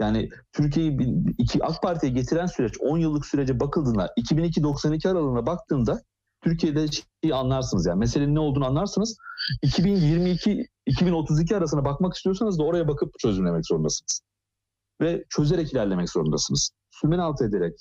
Yani 0.00 0.28
Türkiye'yi 0.52 0.98
iki 1.38 1.64
AK 1.64 1.82
Parti'ye 1.82 2.12
getiren 2.12 2.46
süreç 2.46 2.74
10 2.80 2.98
yıllık 2.98 3.26
sürece 3.26 3.60
bakıldığında 3.60 4.06
2002-92 4.20 5.08
aralığına 5.08 5.46
baktığında 5.46 6.02
Türkiye'de 6.44 6.86
şeyi 6.88 7.34
anlarsınız 7.34 7.86
yani 7.86 7.98
meselenin 7.98 8.34
ne 8.34 8.40
olduğunu 8.40 8.66
anlarsınız. 8.66 9.16
2022-2032 9.64 11.56
arasına 11.56 11.84
bakmak 11.84 12.14
istiyorsanız 12.14 12.58
da 12.58 12.62
oraya 12.62 12.88
bakıp 12.88 13.18
çözümlemek 13.18 13.66
zorundasınız. 13.66 14.20
Ve 15.00 15.24
çözerek 15.28 15.72
ilerlemek 15.72 16.10
zorundasınız. 16.10 16.70
Sümen 16.90 17.18
alt 17.18 17.42
ederek, 17.42 17.74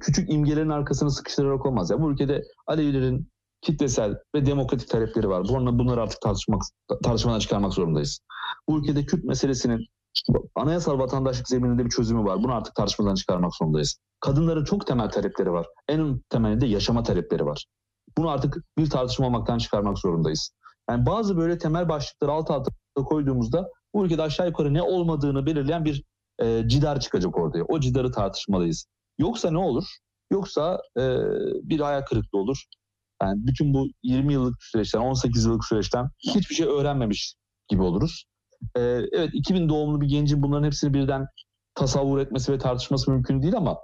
küçük 0.00 0.32
imgelerin 0.32 0.68
arkasını 0.68 1.10
sıkıştırarak 1.10 1.66
olmaz. 1.66 1.90
Yani 1.90 2.02
bu 2.02 2.12
ülkede 2.12 2.42
Alevilerin 2.66 3.30
kitlesel 3.62 4.18
ve 4.34 4.46
demokratik 4.46 4.88
talepleri 4.88 5.28
var. 5.28 5.48
Bunları, 5.48 5.78
bunları 5.78 6.02
artık 6.02 6.20
tartışmak, 6.20 6.62
tartışmadan 7.02 7.38
çıkarmak 7.38 7.72
zorundayız. 7.72 8.20
Bu 8.68 8.78
ülkede 8.78 9.06
Kürt 9.06 9.24
meselesinin 9.24 9.86
anayasal 10.54 10.98
vatandaşlık 10.98 11.48
zemininde 11.48 11.84
bir 11.84 11.90
çözümü 11.90 12.24
var. 12.24 12.42
Bunu 12.42 12.54
artık 12.54 12.74
tartışmadan 12.74 13.14
çıkarmak 13.14 13.54
zorundayız. 13.54 13.98
Kadınların 14.20 14.64
çok 14.64 14.86
temel 14.86 15.10
talepleri 15.10 15.52
var. 15.52 15.66
En 15.88 16.20
temelinde 16.28 16.66
yaşama 16.66 17.02
talepleri 17.02 17.46
var. 17.46 17.66
Bunu 18.18 18.28
artık 18.28 18.56
bir 18.78 18.90
tartışma 18.90 19.26
olmaktan 19.26 19.58
çıkarmak 19.58 19.98
zorundayız. 19.98 20.50
Yani 20.90 21.06
bazı 21.06 21.36
böyle 21.36 21.58
temel 21.58 21.88
başlıkları 21.88 22.32
alt 22.32 22.50
alta 22.50 22.70
koyduğumuzda 23.04 23.68
bu 23.94 24.04
ülkede 24.04 24.22
aşağı 24.22 24.46
yukarı 24.46 24.74
ne 24.74 24.82
olmadığını 24.82 25.46
belirleyen 25.46 25.84
bir 25.84 26.04
e, 26.42 26.68
cidar 26.68 27.00
çıkacak 27.00 27.38
ortaya. 27.38 27.64
O 27.68 27.80
cidarı 27.80 28.12
tartışmalıyız. 28.12 28.86
Yoksa 29.18 29.50
ne 29.50 29.58
olur? 29.58 29.84
Yoksa 30.32 30.82
e, 30.96 31.02
bir 31.62 31.80
hayal 31.80 32.02
kırıklığı 32.02 32.38
olur. 32.38 32.64
Yani 33.22 33.46
bütün 33.46 33.74
bu 33.74 33.86
20 34.02 34.32
yıllık 34.32 34.62
süreçten, 34.62 35.00
18 35.00 35.44
yıllık 35.44 35.64
süreçten 35.64 36.08
hiçbir 36.18 36.54
şey 36.54 36.66
öğrenmemiş 36.66 37.34
gibi 37.68 37.82
oluruz. 37.82 38.24
Ee, 38.76 38.80
evet 39.12 39.30
2000 39.32 39.68
doğumlu 39.68 40.00
bir 40.00 40.08
gencin 40.08 40.42
bunların 40.42 40.66
hepsini 40.66 40.94
birden 40.94 41.26
tasavvur 41.74 42.18
etmesi 42.18 42.52
ve 42.52 42.58
tartışması 42.58 43.10
mümkün 43.10 43.42
değil 43.42 43.56
ama 43.56 43.78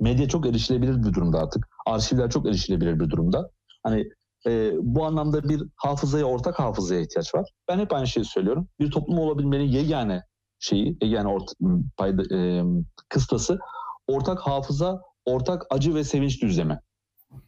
medya 0.00 0.28
çok 0.28 0.46
erişilebilir 0.46 1.04
bir 1.04 1.12
durumda 1.14 1.38
artık. 1.38 1.68
Arşivler 1.86 2.30
çok 2.30 2.46
erişilebilir 2.46 3.00
bir 3.00 3.10
durumda. 3.10 3.50
Hani 3.82 4.04
e, 4.46 4.72
bu 4.80 5.04
anlamda 5.04 5.48
bir 5.48 5.62
hafızaya, 5.76 6.24
ortak 6.24 6.58
hafızaya 6.58 7.00
ihtiyaç 7.00 7.34
var. 7.34 7.50
Ben 7.68 7.78
hep 7.78 7.92
aynı 7.92 8.06
şeyi 8.06 8.24
söylüyorum. 8.24 8.68
Bir 8.80 8.90
toplum 8.90 9.18
olabilmenin 9.18 9.64
yegane 9.64 10.22
şeyi, 10.58 10.98
yegane 11.02 11.28
orta, 11.28 11.52
payda, 11.96 12.36
e, 12.36 12.62
kıstası 13.08 13.58
ortak 14.06 14.40
hafıza, 14.40 15.00
ortak 15.24 15.62
acı 15.70 15.94
ve 15.94 16.04
sevinç 16.04 16.42
düzlemi. 16.42 16.80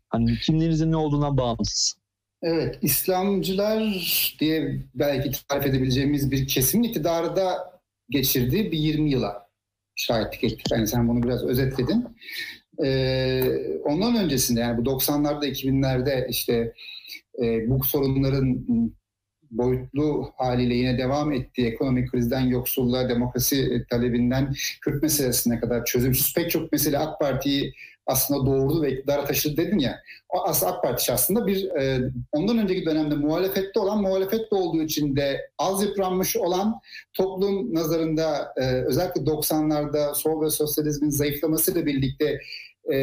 Hani 0.08 0.38
kimliğinizin 0.38 0.92
ne 0.92 0.96
olduğundan 0.96 1.38
bağımsız. 1.38 1.94
Evet, 2.42 2.78
İslamcılar 2.82 3.82
diye 4.40 4.82
belki 4.94 5.46
tarif 5.48 5.66
edebileceğimiz 5.66 6.30
bir 6.30 6.46
kesimin 6.46 6.88
iktidarı 6.88 7.36
da 7.36 7.80
geçirdiği 8.10 8.72
bir 8.72 8.78
20 8.78 9.10
yıla 9.10 9.48
şahitlik 9.94 10.44
ettik. 10.44 10.66
Yani 10.70 10.86
sen 10.86 11.08
bunu 11.08 11.22
biraz 11.22 11.44
özetledin. 11.44 12.06
Ee, 12.84 13.42
ondan 13.84 14.16
öncesinde 14.16 14.60
yani 14.60 14.78
bu 14.78 14.90
90'larda 14.90 15.46
2000'lerde 15.46 16.28
işte 16.28 16.72
e, 17.42 17.70
bu 17.70 17.84
sorunların 17.84 18.66
boyutlu 19.50 20.32
haliyle 20.36 20.74
yine 20.74 20.98
devam 20.98 21.32
ettiği 21.32 21.66
ekonomik 21.66 22.10
krizden 22.10 22.40
yoksulluğa, 22.40 23.08
demokrasi 23.08 23.86
talebinden 23.90 24.54
Kürt 24.82 25.02
meselesine 25.02 25.60
kadar 25.60 25.84
çözümsüz 25.84 26.34
pek 26.34 26.50
çok 26.50 26.72
mesele 26.72 26.98
AK 26.98 27.20
Parti'yi 27.20 27.74
aslında 28.06 28.46
doğurdu 28.46 28.82
ve 28.82 28.92
iktidara 28.92 29.24
taşıdı 29.24 29.56
dedin 29.56 29.78
ya. 29.78 30.02
O 30.28 30.44
aslında 30.44 30.72
AK 30.72 30.82
Parti 30.82 31.12
aslında 31.12 31.46
bir 31.46 31.70
e, 31.70 32.10
ondan 32.32 32.58
önceki 32.58 32.86
dönemde 32.86 33.14
muhalefette 33.14 33.80
olan, 33.80 34.02
muhalefette 34.02 34.54
olduğu 34.56 34.82
için 34.82 35.16
de 35.16 35.50
az 35.58 35.82
yıpranmış 35.82 36.36
olan 36.36 36.80
toplum 37.14 37.74
nazarında 37.74 38.54
e, 38.56 38.64
özellikle 38.64 39.20
90'larda 39.20 40.14
sol 40.14 40.42
ve 40.42 40.50
sosyalizmin 40.50 41.10
zayıflamasıyla 41.10 41.86
birlikte 41.86 42.40
e, 42.92 42.96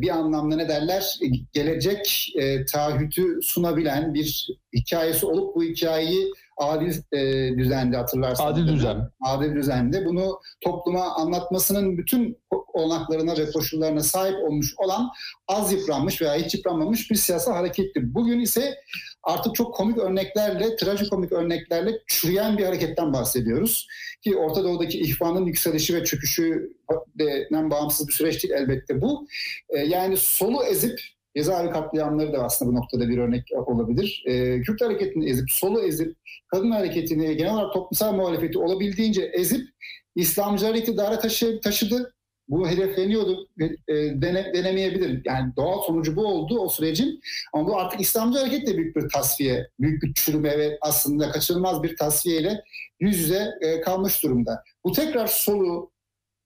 bir 0.00 0.08
anlamda 0.08 0.56
ne 0.56 0.68
derler 0.68 1.18
gelecek 1.52 2.32
e, 2.38 2.64
taahhütü 2.64 3.38
sunabilen 3.42 4.14
bir 4.14 4.48
hikayesi 4.72 5.26
olup 5.26 5.56
bu 5.56 5.62
hikayeyi 5.62 6.32
adil 6.56 6.94
e, 7.12 7.50
düzende 7.58 7.96
hatırlarsanız. 7.96 8.52
Adil 8.52 8.68
düzen. 8.68 9.10
Adil 9.20 9.54
düzende 9.54 10.04
bunu 10.04 10.40
topluma 10.60 11.14
anlatmasının 11.14 11.98
bütün 11.98 12.38
olanaklarına 12.76 13.36
ve 13.36 13.50
koşullarına 13.50 14.00
sahip 14.00 14.36
olmuş 14.44 14.74
olan 14.78 15.08
az 15.48 15.72
yıpranmış 15.72 16.22
veya 16.22 16.34
hiç 16.34 16.54
yıpranmamış 16.54 17.10
bir 17.10 17.16
siyasal 17.16 17.52
hareketti. 17.52 18.14
Bugün 18.14 18.40
ise 18.40 18.74
artık 19.22 19.54
çok 19.54 19.74
komik 19.74 19.98
örneklerle, 19.98 20.76
trajikomik 20.76 21.32
örneklerle 21.32 21.92
çürüyen 22.06 22.58
bir 22.58 22.64
hareketten 22.64 23.12
bahsediyoruz. 23.12 23.86
Ki 24.22 24.36
Orta 24.36 24.64
Doğu'daki 24.64 25.00
ihvanın 25.00 25.46
yükselişi 25.46 25.94
ve 25.94 26.04
çöküşü 26.04 26.72
denen 27.18 27.70
bağımsız 27.70 28.08
bir 28.08 28.12
süreç 28.12 28.44
değil 28.44 28.54
elbette 28.54 29.00
bu. 29.00 29.26
E, 29.68 29.78
yani 29.78 30.16
solu 30.16 30.64
ezip 30.64 31.00
cezaevi 31.36 31.70
katliamları 31.70 32.32
da 32.32 32.44
aslında 32.44 32.72
bu 32.72 32.76
noktada 32.76 33.08
bir 33.08 33.18
örnek 33.18 33.48
olabilir. 33.66 34.24
E, 34.26 34.62
Kürt 34.62 34.80
hareketini 34.80 35.30
ezip, 35.30 35.50
solu 35.50 35.80
ezip, 35.80 36.16
kadın 36.48 36.70
hareketini, 36.70 37.36
genel 37.36 37.54
olarak 37.54 37.72
toplumsal 37.72 38.14
muhalefeti 38.14 38.58
olabildiğince 38.58 39.22
ezip 39.22 39.68
İslamcıları 40.14 40.78
iktidara 40.78 41.18
taşı, 41.18 41.60
taşıdı. 41.60 42.12
Bu 42.48 42.68
hedefleniyordu, 42.68 43.48
e, 43.88 43.94
dene, 43.94 44.54
denemeyebilir. 44.54 45.22
Yani 45.24 45.52
doğal 45.56 45.82
sonucu 45.82 46.16
bu 46.16 46.26
oldu 46.26 46.58
o 46.58 46.68
sürecin. 46.68 47.20
Ama 47.52 47.68
bu 47.68 47.78
artık 47.78 48.00
İslamcı 48.00 48.38
hareket 48.38 48.66
de 48.66 48.76
büyük 48.76 48.96
bir 48.96 49.08
tasfiye, 49.08 49.68
büyük 49.80 50.02
bir 50.02 50.14
çürüme 50.14 50.58
ve 50.58 50.78
aslında 50.80 51.30
kaçınılmaz 51.30 51.82
bir 51.82 51.96
tasfiyeyle 51.96 52.64
yüz 53.00 53.18
yüze 53.18 53.48
e, 53.60 53.80
kalmış 53.80 54.22
durumda. 54.22 54.64
Bu 54.84 54.92
tekrar 54.92 55.26
solu, 55.26 55.90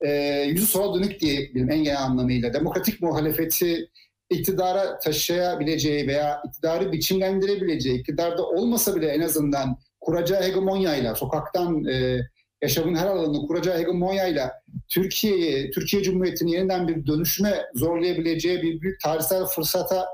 e, 0.01 0.11
yüzü 0.43 0.67
sola 0.67 0.99
dönük 0.99 1.21
diyebilirim 1.21 1.71
en 1.71 1.85
genel 1.85 2.03
anlamıyla. 2.03 2.55
Demokratik 2.55 3.03
muhalefeti 3.03 3.89
iktidara 4.31 4.99
taşıyabileceği 4.99 6.07
veya 6.07 6.43
iktidarı 6.49 6.93
biçimlendirebileceği, 6.93 8.01
iktidarda 8.01 8.47
olmasa 8.47 8.97
bile 8.97 9.07
en 9.07 9.21
azından 9.21 9.77
kuracağı 10.01 10.43
hegemonyayla, 10.43 11.15
sokaktan 11.15 11.85
e, 11.85 12.21
yaşamın 12.63 12.95
her 12.95 13.07
alanını 13.07 13.47
kuracağı 13.47 13.79
hegemonyayla 13.79 14.53
Türkiye'yi, 14.89 15.71
Türkiye 15.71 16.03
Cumhuriyeti'ni 16.03 16.53
yeniden 16.53 16.89
bir 16.89 17.07
dönüşme 17.07 17.55
zorlayabileceği 17.75 18.63
bir 18.63 18.81
büyük 18.81 19.01
tarihsel 19.01 19.45
fırsata 19.45 20.07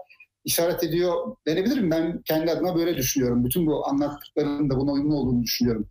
işaret 0.45 0.85
ediyor 0.85 1.37
denebilir 1.47 1.81
mi? 1.81 1.91
Ben 1.91 2.23
kendi 2.23 2.51
adıma 2.51 2.77
böyle 2.77 2.97
düşünüyorum. 2.97 3.45
Bütün 3.45 3.67
bu 3.67 3.87
anlattıklarının 3.87 4.71
da 4.71 4.77
buna 4.77 4.93
uyumlu 4.93 5.15
olduğunu 5.15 5.43
düşünüyorum. 5.43 5.89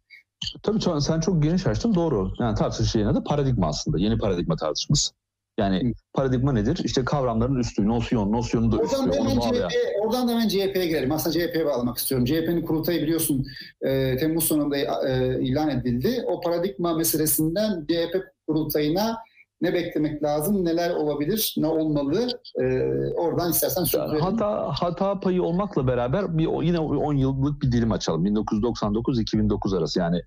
Tabii 0.63 1.01
sen 1.01 1.19
çok 1.19 1.43
geniş 1.43 1.67
açtın 1.67 1.95
doğru. 1.95 2.31
Yani 2.39 2.55
tartışma 2.55 3.09
adı 3.09 3.23
paradigma 3.23 3.67
aslında. 3.67 3.99
Yeni 3.99 4.17
paradigma 4.17 4.55
tartışması. 4.55 5.11
Yani 5.59 5.93
paradigma 6.13 6.51
nedir? 6.51 6.81
İşte 6.83 7.05
kavramların 7.05 7.55
üstü, 7.55 7.87
nosyon, 7.87 8.31
nosyonu 8.31 8.71
da 8.71 8.83
üstü. 8.83 8.97
Oradan 8.97 9.11
da 9.11 9.15
hemen, 9.15 9.39
CHP, 9.39 9.75
oradan 10.01 10.27
da 10.27 10.31
hemen 10.31 10.47
CHP'ye 10.47 10.87
girelim. 10.87 11.11
Aslında 11.11 11.33
CHP'ye 11.33 11.65
bağlamak 11.65 11.97
istiyorum. 11.97 12.25
CHP'nin 12.25 12.61
kurultayı 12.61 13.01
biliyorsun 13.01 13.45
e, 13.81 14.17
Temmuz 14.17 14.43
sonunda 14.43 14.77
e, 14.77 15.41
ilan 15.41 15.69
edildi. 15.69 16.23
O 16.27 16.41
paradigma 16.41 16.93
meselesinden 16.93 17.85
CHP 17.89 18.23
kurultayına 18.47 19.17
ne 19.61 19.73
beklemek 19.73 20.23
lazım, 20.23 20.65
neler 20.65 20.95
olabilir, 20.95 21.55
ne 21.57 21.67
olmalı? 21.67 22.27
E, 22.61 22.65
oradan 23.13 23.51
istersen 23.51 23.83
söyleyelim. 23.83 24.21
Hata, 24.21 24.71
hata 24.79 25.19
payı 25.19 25.43
olmakla 25.43 25.87
beraber 25.87 26.37
bir 26.37 26.63
yine 26.63 26.79
10 26.79 27.13
yıllık 27.13 27.61
bir 27.61 27.71
dilim 27.71 27.91
açalım. 27.91 28.25
1999-2009 28.25 29.77
arası 29.77 29.99
yani 29.99 30.21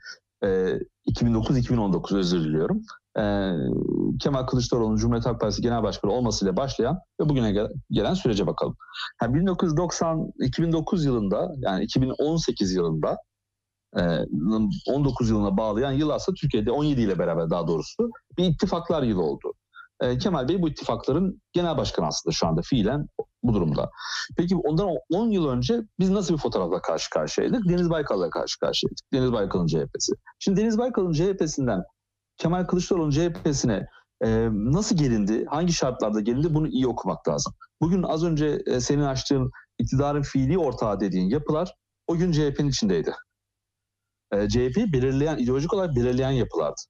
e, 0.45 0.49
2009-2019 1.11 2.19
özür 2.19 2.45
diliyorum 2.45 2.83
e, 3.19 3.23
Kemal 4.21 4.47
Kılıçdaroğlu'nun 4.47 4.97
Cumhuriyet 4.97 5.27
Halk 5.27 5.41
Partisi 5.41 5.63
Genel 5.63 5.83
Başkanı 5.83 6.13
olmasıyla 6.13 6.57
başlayan 6.57 6.99
ve 7.21 7.29
bugüne 7.29 7.53
gel- 7.53 7.73
gelen 7.91 8.15
sürece 8.15 8.47
bakalım. 8.47 8.77
Yani 9.23 9.35
1990 9.35 10.33
2009 10.41 11.05
yılında 11.05 11.53
yani 11.59 11.85
2018 11.85 12.73
yılında 12.73 13.17
e, 13.97 14.03
19 14.93 15.31
yılına 15.31 15.57
bağlayan 15.57 15.93
yıl 15.93 16.11
aslında 16.11 16.37
Türkiye'de 16.41 16.71
17 16.71 17.01
ile 17.01 17.19
beraber 17.19 17.51
daha 17.51 17.69
doğrusu 17.69 18.11
bir 18.39 18.45
ittifaklar 18.45 19.03
yılı 19.03 19.23
oldu. 19.23 19.53
E, 20.01 20.19
Kemal 20.19 20.49
Bey 20.49 20.63
bu 20.63 20.69
ittifakların 20.69 21.43
genel 21.53 21.77
başkanı 21.77 22.07
aslında 22.07 22.33
şu 22.33 22.47
anda 22.47 22.61
fiilen 22.65 23.07
bu 23.43 23.55
durumda. 23.55 23.91
Peki 24.37 24.57
ondan 24.57 24.89
10 25.11 25.31
yıl 25.31 25.49
önce 25.49 25.83
biz 25.99 26.11
nasıl 26.11 26.35
bir 26.35 26.39
fotoğrafla 26.39 26.83
karşı 26.83 27.11
karşıyaydık? 27.11 27.69
Deniz 27.69 27.91
Baykal'la 27.91 28.31
karşı 28.31 28.59
karşıyaydık. 28.59 29.13
Deniz 29.13 29.33
Baykal'ın 29.33 29.67
CHP'si. 29.67 30.13
Şimdi 30.39 30.61
Deniz 30.61 30.79
Baykal'ın 30.79 31.13
CHP'sinden 31.13 31.83
Kemal 32.39 32.65
Kılıçdaroğlu'nun 32.65 33.11
CHP'sine 33.11 33.87
e, 34.25 34.49
nasıl 34.53 34.97
gelindi, 34.97 35.45
hangi 35.47 35.73
şartlarda 35.73 36.21
gelindi 36.21 36.55
bunu 36.55 36.69
iyi 36.69 36.87
okumak 36.87 37.29
lazım. 37.29 37.53
Bugün 37.81 38.03
az 38.03 38.25
önce 38.25 38.63
e, 38.67 38.81
senin 38.81 39.03
açtığın 39.03 39.51
iktidarın 39.79 40.23
fiili 40.23 40.59
ortağı 40.59 41.01
dediğin 41.01 41.29
yapılar 41.31 41.75
o 42.07 42.17
gün 42.17 42.33
CHP'nin 42.33 42.69
içindeydi. 42.69 43.15
E, 44.33 44.49
CHP'yi 44.49 44.93
belirleyen, 44.93 45.39
ideolojik 45.39 45.75
olarak 45.75 45.97
belirleyen 45.97 46.31
yapılardı. 46.31 46.81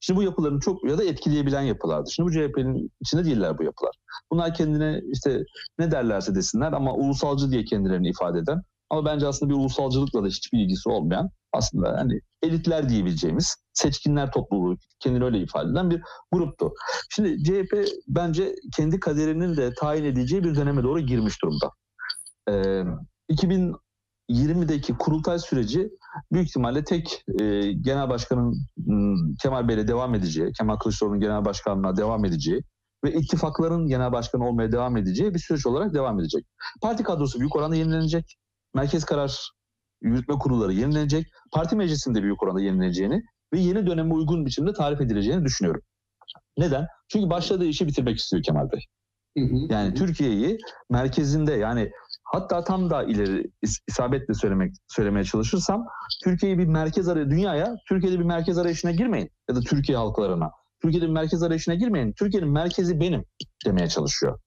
Şimdi 0.00 0.18
bu 0.18 0.22
yapıların 0.22 0.60
çok 0.60 0.90
ya 0.90 0.98
da 0.98 1.04
etkileyebilen 1.04 1.62
yapılardı. 1.62 2.10
Şimdi 2.10 2.28
bu 2.28 2.32
CHP'nin 2.32 2.90
içinde 3.00 3.24
değiller 3.24 3.58
bu 3.58 3.64
yapılar. 3.64 3.94
Bunlar 4.32 4.54
kendine 4.54 5.00
işte 5.12 5.44
ne 5.78 5.90
derlerse 5.90 6.34
desinler 6.34 6.72
ama 6.72 6.94
ulusalcı 6.94 7.50
diye 7.50 7.64
kendilerini 7.64 8.08
ifade 8.08 8.38
eden 8.38 8.62
ama 8.90 9.04
bence 9.04 9.26
aslında 9.26 9.50
bir 9.50 9.56
ulusalcılıkla 9.56 10.22
da 10.22 10.26
hiçbir 10.26 10.58
ilgisi 10.58 10.88
olmayan 10.88 11.30
aslında 11.52 11.96
hani 11.98 12.20
elitler 12.42 12.88
diyebileceğimiz 12.88 13.56
seçkinler 13.72 14.32
topluluğu 14.32 14.76
kendini 15.00 15.24
öyle 15.24 15.38
ifade 15.38 15.70
eden 15.70 15.90
bir 15.90 16.02
gruptu. 16.32 16.72
Şimdi 17.10 17.44
CHP 17.44 17.88
bence 18.08 18.54
kendi 18.76 19.00
kaderinin 19.00 19.56
de 19.56 19.74
tayin 19.74 20.04
edeceği 20.04 20.44
bir 20.44 20.54
döneme 20.54 20.82
doğru 20.82 21.00
girmiş 21.00 21.42
durumda. 21.42 21.70
Ee, 22.48 22.84
2020'deki 23.30 24.94
kurultay 24.98 25.38
süreci 25.38 25.90
büyük 26.32 26.48
ihtimalle 26.48 26.84
tek 26.84 27.24
e, 27.40 27.72
genel 27.72 28.08
başkanın 28.08 28.66
m, 28.76 29.16
Kemal 29.42 29.68
Bey'le 29.68 29.88
devam 29.88 30.14
edeceği, 30.14 30.52
Kemal 30.58 30.76
Kılıçdaroğlu'nun 30.76 31.20
genel 31.20 31.44
başkanlığına 31.44 31.96
devam 31.96 32.24
edeceği 32.24 32.62
ve 33.04 33.12
ittifakların 33.12 33.86
genel 33.86 34.12
başkanı 34.12 34.48
olmaya 34.48 34.72
devam 34.72 34.96
edeceği 34.96 35.34
bir 35.34 35.38
süreç 35.38 35.66
olarak 35.66 35.94
devam 35.94 36.20
edecek. 36.20 36.46
Parti 36.82 37.02
kadrosu 37.02 37.40
büyük 37.40 37.56
oranda 37.56 37.76
yenilenecek. 37.76 38.36
Merkez 38.74 39.04
karar 39.04 39.50
yürütme 40.02 40.34
kurulları 40.38 40.72
yenilenecek. 40.72 41.26
Parti 41.52 41.76
meclisinde 41.76 42.22
büyük 42.22 42.42
oranda 42.42 42.60
yenileneceğini 42.60 43.22
ve 43.54 43.58
yeni 43.60 43.86
döneme 43.86 44.14
uygun 44.14 44.46
biçimde 44.46 44.72
tarif 44.72 45.00
edileceğini 45.00 45.44
düşünüyorum. 45.44 45.82
Neden? 46.58 46.86
Çünkü 47.08 47.30
başladığı 47.30 47.64
işi 47.64 47.86
bitirmek 47.86 48.18
istiyor 48.18 48.42
Kemal 48.42 48.70
Bey. 48.72 48.80
Yani 49.70 49.94
Türkiye'yi 49.94 50.58
merkezinde 50.90 51.52
yani 51.52 51.90
hatta 52.24 52.64
tam 52.64 52.90
da 52.90 53.02
ileri 53.02 53.50
isabetle 53.88 54.34
söylemek 54.34 54.74
söylemeye 54.88 55.24
çalışırsam 55.24 55.86
Türkiye'yi 56.24 56.58
bir 56.58 56.66
merkez 56.66 57.08
arayı 57.08 57.30
dünyaya 57.30 57.76
Türkiye'de 57.88 58.18
bir 58.18 58.24
merkez 58.24 58.58
arayışına 58.58 58.90
girmeyin 58.90 59.30
ya 59.48 59.56
da 59.56 59.60
Türkiye 59.60 59.98
halklarına. 59.98 60.50
Türkiye'de 60.82 61.06
bir 61.06 61.12
merkez 61.12 61.42
arayışına 61.42 61.74
girmeyin. 61.74 62.12
Türkiye'nin 62.18 62.52
merkezi 62.52 63.00
benim 63.00 63.24
demeye 63.66 63.88
çalışıyor. 63.88 64.38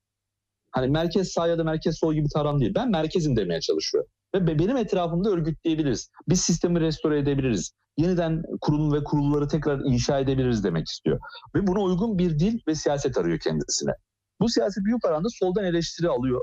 Hani 0.74 0.88
merkez 0.88 1.32
sağ 1.32 1.48
ya 1.48 1.58
da 1.58 1.64
merkez 1.64 2.00
sol 2.00 2.14
gibi 2.14 2.28
taran 2.34 2.60
değil. 2.60 2.72
Ben 2.76 2.92
merkezim 2.92 3.36
demeye 3.36 3.62
çalışıyor. 3.62 4.06
Ve 4.36 4.60
benim 4.60 4.78
etrafımda 4.78 5.30
örgütleyebiliriz. 5.30 6.10
Biz 6.30 6.42
sistemi 6.42 6.80
restore 6.80 7.20
edebiliriz. 7.20 7.72
Yeniden 7.98 8.44
kurum 8.62 8.94
ve 8.94 9.04
kurulları 9.04 9.48
tekrar 9.48 9.80
inşa 9.80 10.20
edebiliriz 10.20 10.64
demek 10.64 10.88
istiyor. 10.88 11.20
Ve 11.56 11.68
buna 11.68 11.80
uygun 11.80 12.18
bir 12.18 12.40
dil 12.40 12.60
ve 12.68 12.76
siyaset 12.76 13.18
arıyor 13.18 13.40
kendisine. 13.40 13.92
Bu 14.40 14.50
siyaset 14.50 14.86
büyük 14.86 15.06
oranda 15.06 15.28
soldan 15.30 15.66
eleştiri 15.66 16.10
alıyor. 16.10 16.42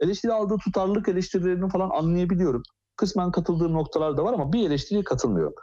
Eleştiri 0.00 0.32
aldığı 0.32 0.56
tutarlılık 0.64 1.08
eleştirilerini 1.08 1.68
falan 1.68 1.90
anlayabiliyorum. 1.90 2.62
Kısmen 2.96 3.30
katıldığım 3.30 3.72
noktalar 3.72 4.16
da 4.16 4.24
var 4.24 4.32
ama 4.32 4.52
bir 4.52 4.66
eleştiriye 4.66 5.04
katılmıyorum. 5.04 5.54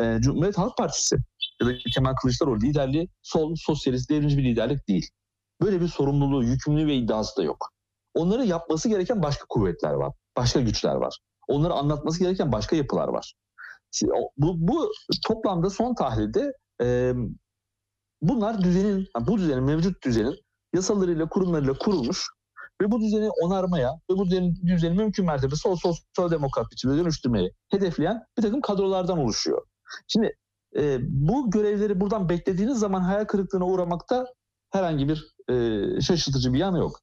Ee, 0.00 0.18
Cumhuriyet 0.20 0.58
Halk 0.58 0.76
Partisi 0.76 1.16
ya 1.60 1.68
da 1.68 1.72
Kemal 1.94 2.14
Kılıçdaroğlu 2.14 2.60
liderliği 2.60 3.08
sol, 3.22 3.54
sosyalist, 3.56 4.10
devrimci 4.10 4.38
bir 4.38 4.44
liderlik 4.44 4.88
değil. 4.88 5.08
Böyle 5.62 5.80
bir 5.80 5.88
sorumluluğu, 5.88 6.44
yükümlülüğü 6.44 6.86
ve 6.86 6.94
iddiası 6.94 7.36
da 7.36 7.42
yok. 7.42 7.70
Onları 8.14 8.44
yapması 8.44 8.88
gereken 8.88 9.22
başka 9.22 9.44
kuvvetler 9.48 9.92
var, 9.92 10.12
başka 10.36 10.60
güçler 10.60 10.94
var. 10.94 11.18
Onları 11.48 11.72
anlatması 11.72 12.18
gereken 12.18 12.52
başka 12.52 12.76
yapılar 12.76 13.08
var. 13.08 13.34
Bu, 14.36 14.54
bu 14.68 14.90
toplamda 15.26 15.70
son 15.70 15.94
tahlilde 15.94 16.52
e, 16.82 17.12
bunlar 18.22 18.60
düzenin, 18.60 19.08
bu 19.20 19.38
düzenin, 19.38 19.64
mevcut 19.64 20.04
düzenin 20.04 20.36
yasalarıyla, 20.74 21.28
kurumlarıyla 21.28 21.74
kurulmuş 21.78 22.26
ve 22.82 22.90
bu 22.90 23.00
düzeni 23.00 23.30
onarmaya 23.42 23.92
ve 24.10 24.14
bu 24.16 24.26
düzeni, 24.26 24.66
düzeni 24.66 24.96
mümkün 24.96 25.26
mertebe 25.26 25.56
sol 25.56 25.76
sol 26.16 26.30
demokrat 26.30 26.72
biçimde 26.72 26.96
dönüştürmeyi 26.96 27.52
hedefleyen 27.70 28.22
bir 28.38 28.42
takım 28.42 28.60
kadrolardan 28.60 29.18
oluşuyor. 29.18 29.62
Şimdi 30.08 30.36
e, 30.76 30.98
bu 31.02 31.50
görevleri 31.50 32.00
buradan 32.00 32.28
beklediğiniz 32.28 32.78
zaman 32.78 33.00
hayal 33.00 33.24
kırıklığına 33.24 33.66
uğramakta 33.66 34.26
herhangi 34.70 35.08
bir 35.08 35.33
e, 35.50 35.54
şaşırtıcı 36.00 36.52
bir 36.52 36.58
yanı 36.58 36.78
yok. 36.78 37.00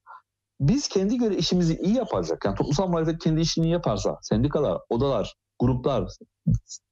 Biz 0.60 0.88
kendi 0.88 1.18
göre 1.18 1.36
işimizi 1.36 1.78
iyi 1.78 1.96
yaparsak, 1.96 2.46
yani 2.46 2.56
toplumsal 2.56 2.88
muhalefet 2.88 3.24
kendi 3.24 3.42
işini 3.42 3.70
yaparsa, 3.70 4.18
sendikalar, 4.22 4.78
odalar, 4.89 5.34
gruplar, 5.60 6.08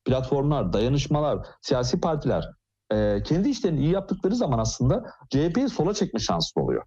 platformlar, 0.05 0.73
dayanışmalar, 0.73 1.47
siyasi 1.61 1.99
partiler 1.99 2.49
e, 2.91 3.23
kendi 3.23 3.49
işlerini 3.49 3.79
iyi 3.79 3.91
yaptıkları 3.91 4.35
zaman 4.35 4.59
aslında 4.59 5.03
CHP'yi 5.29 5.69
sola 5.69 5.93
çekme 5.93 6.19
şansı 6.19 6.59
oluyor. 6.59 6.83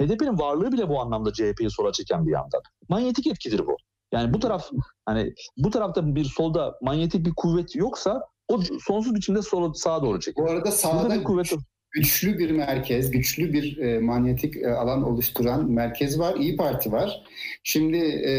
HDP'nin 0.00 0.38
varlığı 0.38 0.72
bile 0.72 0.88
bu 0.88 1.00
anlamda 1.00 1.32
CHP'yi 1.32 1.70
sola 1.70 1.92
çeken 1.92 2.26
bir 2.26 2.32
yandan. 2.32 2.60
Manyetik 2.88 3.26
etkidir 3.26 3.66
bu. 3.66 3.76
Yani 4.12 4.34
bu 4.34 4.40
taraf 4.40 4.70
hani 5.06 5.34
bu 5.56 5.70
tarafta 5.70 6.14
bir 6.14 6.24
solda 6.24 6.74
manyetik 6.82 7.26
bir 7.26 7.32
kuvvet 7.36 7.76
yoksa 7.76 8.20
o 8.48 8.60
sonsuz 8.86 9.14
biçimde 9.14 9.42
sola 9.42 9.74
sağa 9.74 10.02
doğru 10.02 10.20
çekiyor. 10.20 10.48
Bu 10.48 10.52
arada 10.52 10.70
sağda 10.70 11.14
bir 11.14 11.24
kuvvet 11.24 11.52
güçlü 11.92 12.38
bir 12.38 12.50
merkez, 12.50 13.10
güçlü 13.10 13.52
bir 13.52 13.78
e, 13.78 13.98
manyetik 13.98 14.56
e, 14.56 14.70
alan 14.70 15.02
oluşturan 15.02 15.70
merkez 15.70 16.18
var, 16.18 16.36
İyi 16.36 16.56
Parti 16.56 16.92
var. 16.92 17.22
Şimdi 17.62 17.96
e, 17.96 18.32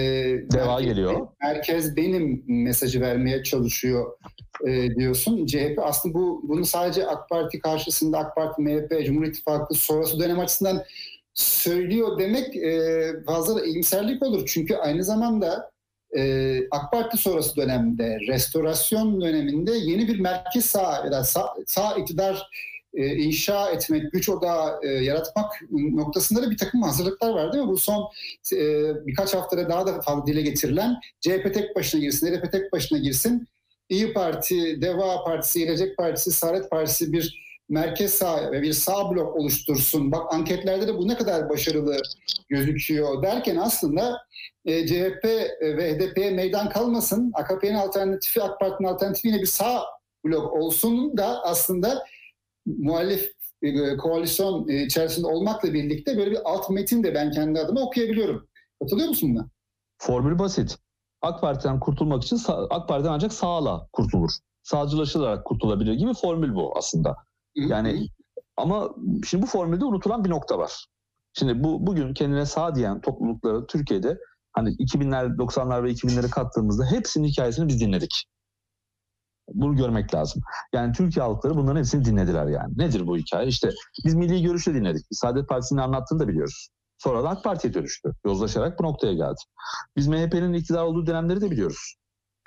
Deva 0.51 0.65
merkez, 0.65 0.85
geliyor. 0.85 1.27
Merkez 1.41 1.95
benim 1.95 2.43
mesajı 2.47 3.01
vermeye 3.01 3.43
çalışıyor 3.43 4.17
e, 4.67 4.95
diyorsun. 4.95 5.45
CHP 5.45 5.79
aslında 5.81 6.13
bu 6.13 6.41
bunu 6.43 6.65
sadece 6.65 7.07
AK 7.07 7.29
Parti 7.29 7.59
karşısında 7.59 8.17
AK 8.17 8.35
Parti, 8.35 8.61
MHP, 8.61 9.05
Cumhur 9.05 9.25
İttifakı 9.25 9.73
sonrası 9.73 10.19
dönem 10.19 10.39
açısından 10.39 10.83
söylüyor 11.33 12.19
demek 12.19 12.55
e, 12.55 13.11
fazla 13.25 13.65
iyimserlik 13.65 14.23
olur. 14.23 14.43
Çünkü 14.47 14.75
aynı 14.75 15.03
zamanda 15.03 15.71
e, 16.17 16.59
AK 16.71 16.91
Parti 16.91 17.17
sonrası 17.17 17.55
dönemde, 17.55 18.17
restorasyon 18.27 19.21
döneminde 19.21 19.71
yeni 19.71 20.07
bir 20.07 20.19
merkez 20.19 20.65
sağ 20.65 21.23
sağ, 21.23 21.53
sağ 21.65 21.95
iktidar 21.95 22.49
e, 22.93 23.15
inşa 23.15 23.69
etmek, 23.69 24.11
güç 24.11 24.29
odağı 24.29 24.79
e, 24.83 24.87
yaratmak 24.87 25.51
noktasında 25.71 26.41
da 26.41 26.51
bir 26.51 26.57
takım 26.57 26.81
hazırlıklar 26.81 27.29
var 27.29 27.53
değil 27.53 27.63
mi? 27.63 27.69
Bu 27.69 27.77
son 27.77 28.09
e, 28.53 28.57
birkaç 29.07 29.33
haftada 29.33 29.69
daha 29.69 29.87
da 29.87 30.01
fazla 30.01 30.27
dile 30.27 30.41
getirilen 30.41 30.99
CHP 31.21 31.53
tek 31.53 31.75
başına 31.75 32.01
girsin, 32.01 32.27
HDP 32.27 32.51
tek 32.51 32.73
başına 32.73 32.97
girsin. 32.97 33.47
İyi 33.89 34.13
Parti, 34.13 34.81
Deva 34.81 35.23
Partisi, 35.23 35.59
Gelecek 35.59 35.97
Partisi, 35.97 36.31
Saadet 36.31 36.69
Partisi 36.69 37.13
bir 37.13 37.43
merkez 37.69 38.13
sağ 38.13 38.51
ve 38.51 38.61
bir 38.61 38.73
sağ 38.73 39.11
blok 39.11 39.35
oluştursun. 39.35 40.11
Bak 40.11 40.33
anketlerde 40.33 40.87
de 40.87 40.97
bu 40.97 41.07
ne 41.07 41.17
kadar 41.17 41.49
başarılı 41.49 41.97
gözüküyor 42.49 43.23
derken 43.23 43.55
aslında 43.55 44.17
e, 44.65 44.87
CHP 44.87 45.25
ve 45.61 45.95
HDP'ye 45.95 46.31
meydan 46.31 46.69
kalmasın. 46.69 47.31
AKP'nin 47.33 47.75
alternatifi, 47.75 48.41
AK 48.41 48.59
Parti'nin 48.59 48.87
alternatifi 48.87 49.27
yine 49.27 49.41
bir 49.41 49.45
sağ 49.45 49.83
blok 50.25 50.53
olsun 50.53 51.17
da 51.17 51.43
aslında 51.43 52.05
muhalif 52.65 53.31
e, 53.61 53.97
koalisyon 53.97 54.67
e, 54.67 54.83
içerisinde 54.83 55.27
olmakla 55.27 55.73
birlikte 55.73 56.17
böyle 56.17 56.31
bir 56.31 56.39
alt 56.45 56.69
metin 56.69 57.03
de 57.03 57.15
ben 57.15 57.31
kendi 57.31 57.59
adıma 57.59 57.81
okuyabiliyorum. 57.81 58.47
Katılıyor 58.81 59.07
musun 59.07 59.35
buna? 59.35 59.49
Formül 59.97 60.39
basit. 60.39 60.77
AK 61.21 61.41
Parti'den 61.41 61.79
kurtulmak 61.79 62.23
için 62.23 62.39
AK 62.69 62.87
Parti'den 62.87 63.09
ancak 63.09 63.33
sağla 63.33 63.87
kurtulur. 63.93 64.31
Sağcılaşılarak 64.63 65.45
kurtulabilir 65.45 65.93
gibi 65.93 66.13
formül 66.13 66.55
bu 66.55 66.77
aslında. 66.77 67.15
Yani 67.55 68.07
ama 68.57 68.89
şimdi 69.29 69.43
bu 69.43 69.47
formülde 69.47 69.85
unutulan 69.85 70.25
bir 70.25 70.29
nokta 70.29 70.57
var. 70.57 70.85
Şimdi 71.33 71.63
bu 71.63 71.87
bugün 71.87 72.13
kendine 72.13 72.45
sağ 72.45 72.75
diyen 72.75 73.01
toplulukları 73.01 73.67
Türkiye'de 73.67 74.17
hani 74.51 74.69
2000'ler, 74.69 75.37
90'lar 75.37 75.83
ve 75.83 75.91
2000'leri 75.91 76.29
kattığımızda 76.29 76.85
hepsinin 76.85 77.27
hikayesini 77.27 77.67
biz 77.67 77.81
dinledik. 77.81 78.25
Bunu 79.53 79.75
görmek 79.75 80.13
lazım. 80.13 80.41
Yani 80.73 80.93
Türkiye 80.93 81.25
halkları 81.25 81.55
bunların 81.55 81.79
hepsini 81.79 82.05
dinlediler 82.05 82.47
yani. 82.47 82.77
Nedir 82.77 83.07
bu 83.07 83.17
hikaye? 83.17 83.47
İşte 83.47 83.69
biz 84.05 84.13
milli 84.13 84.43
görüşle 84.43 84.73
dinledik. 84.73 85.05
Biz 85.11 85.17
Saadet 85.17 85.49
Partisi'nin 85.49 85.79
anlattığını 85.79 86.19
da 86.19 86.27
biliyoruz. 86.27 86.69
Sonra 86.97 87.23
da 87.23 87.29
AK 87.29 87.43
Parti'ye 87.43 87.73
dönüştü. 87.73 88.09
Yozlaşarak 88.25 88.79
bu 88.79 88.83
noktaya 88.83 89.13
geldi. 89.13 89.39
Biz 89.97 90.07
MHP'nin 90.07 90.53
iktidar 90.53 90.83
olduğu 90.83 91.05
dönemleri 91.05 91.41
de 91.41 91.51
biliyoruz. 91.51 91.95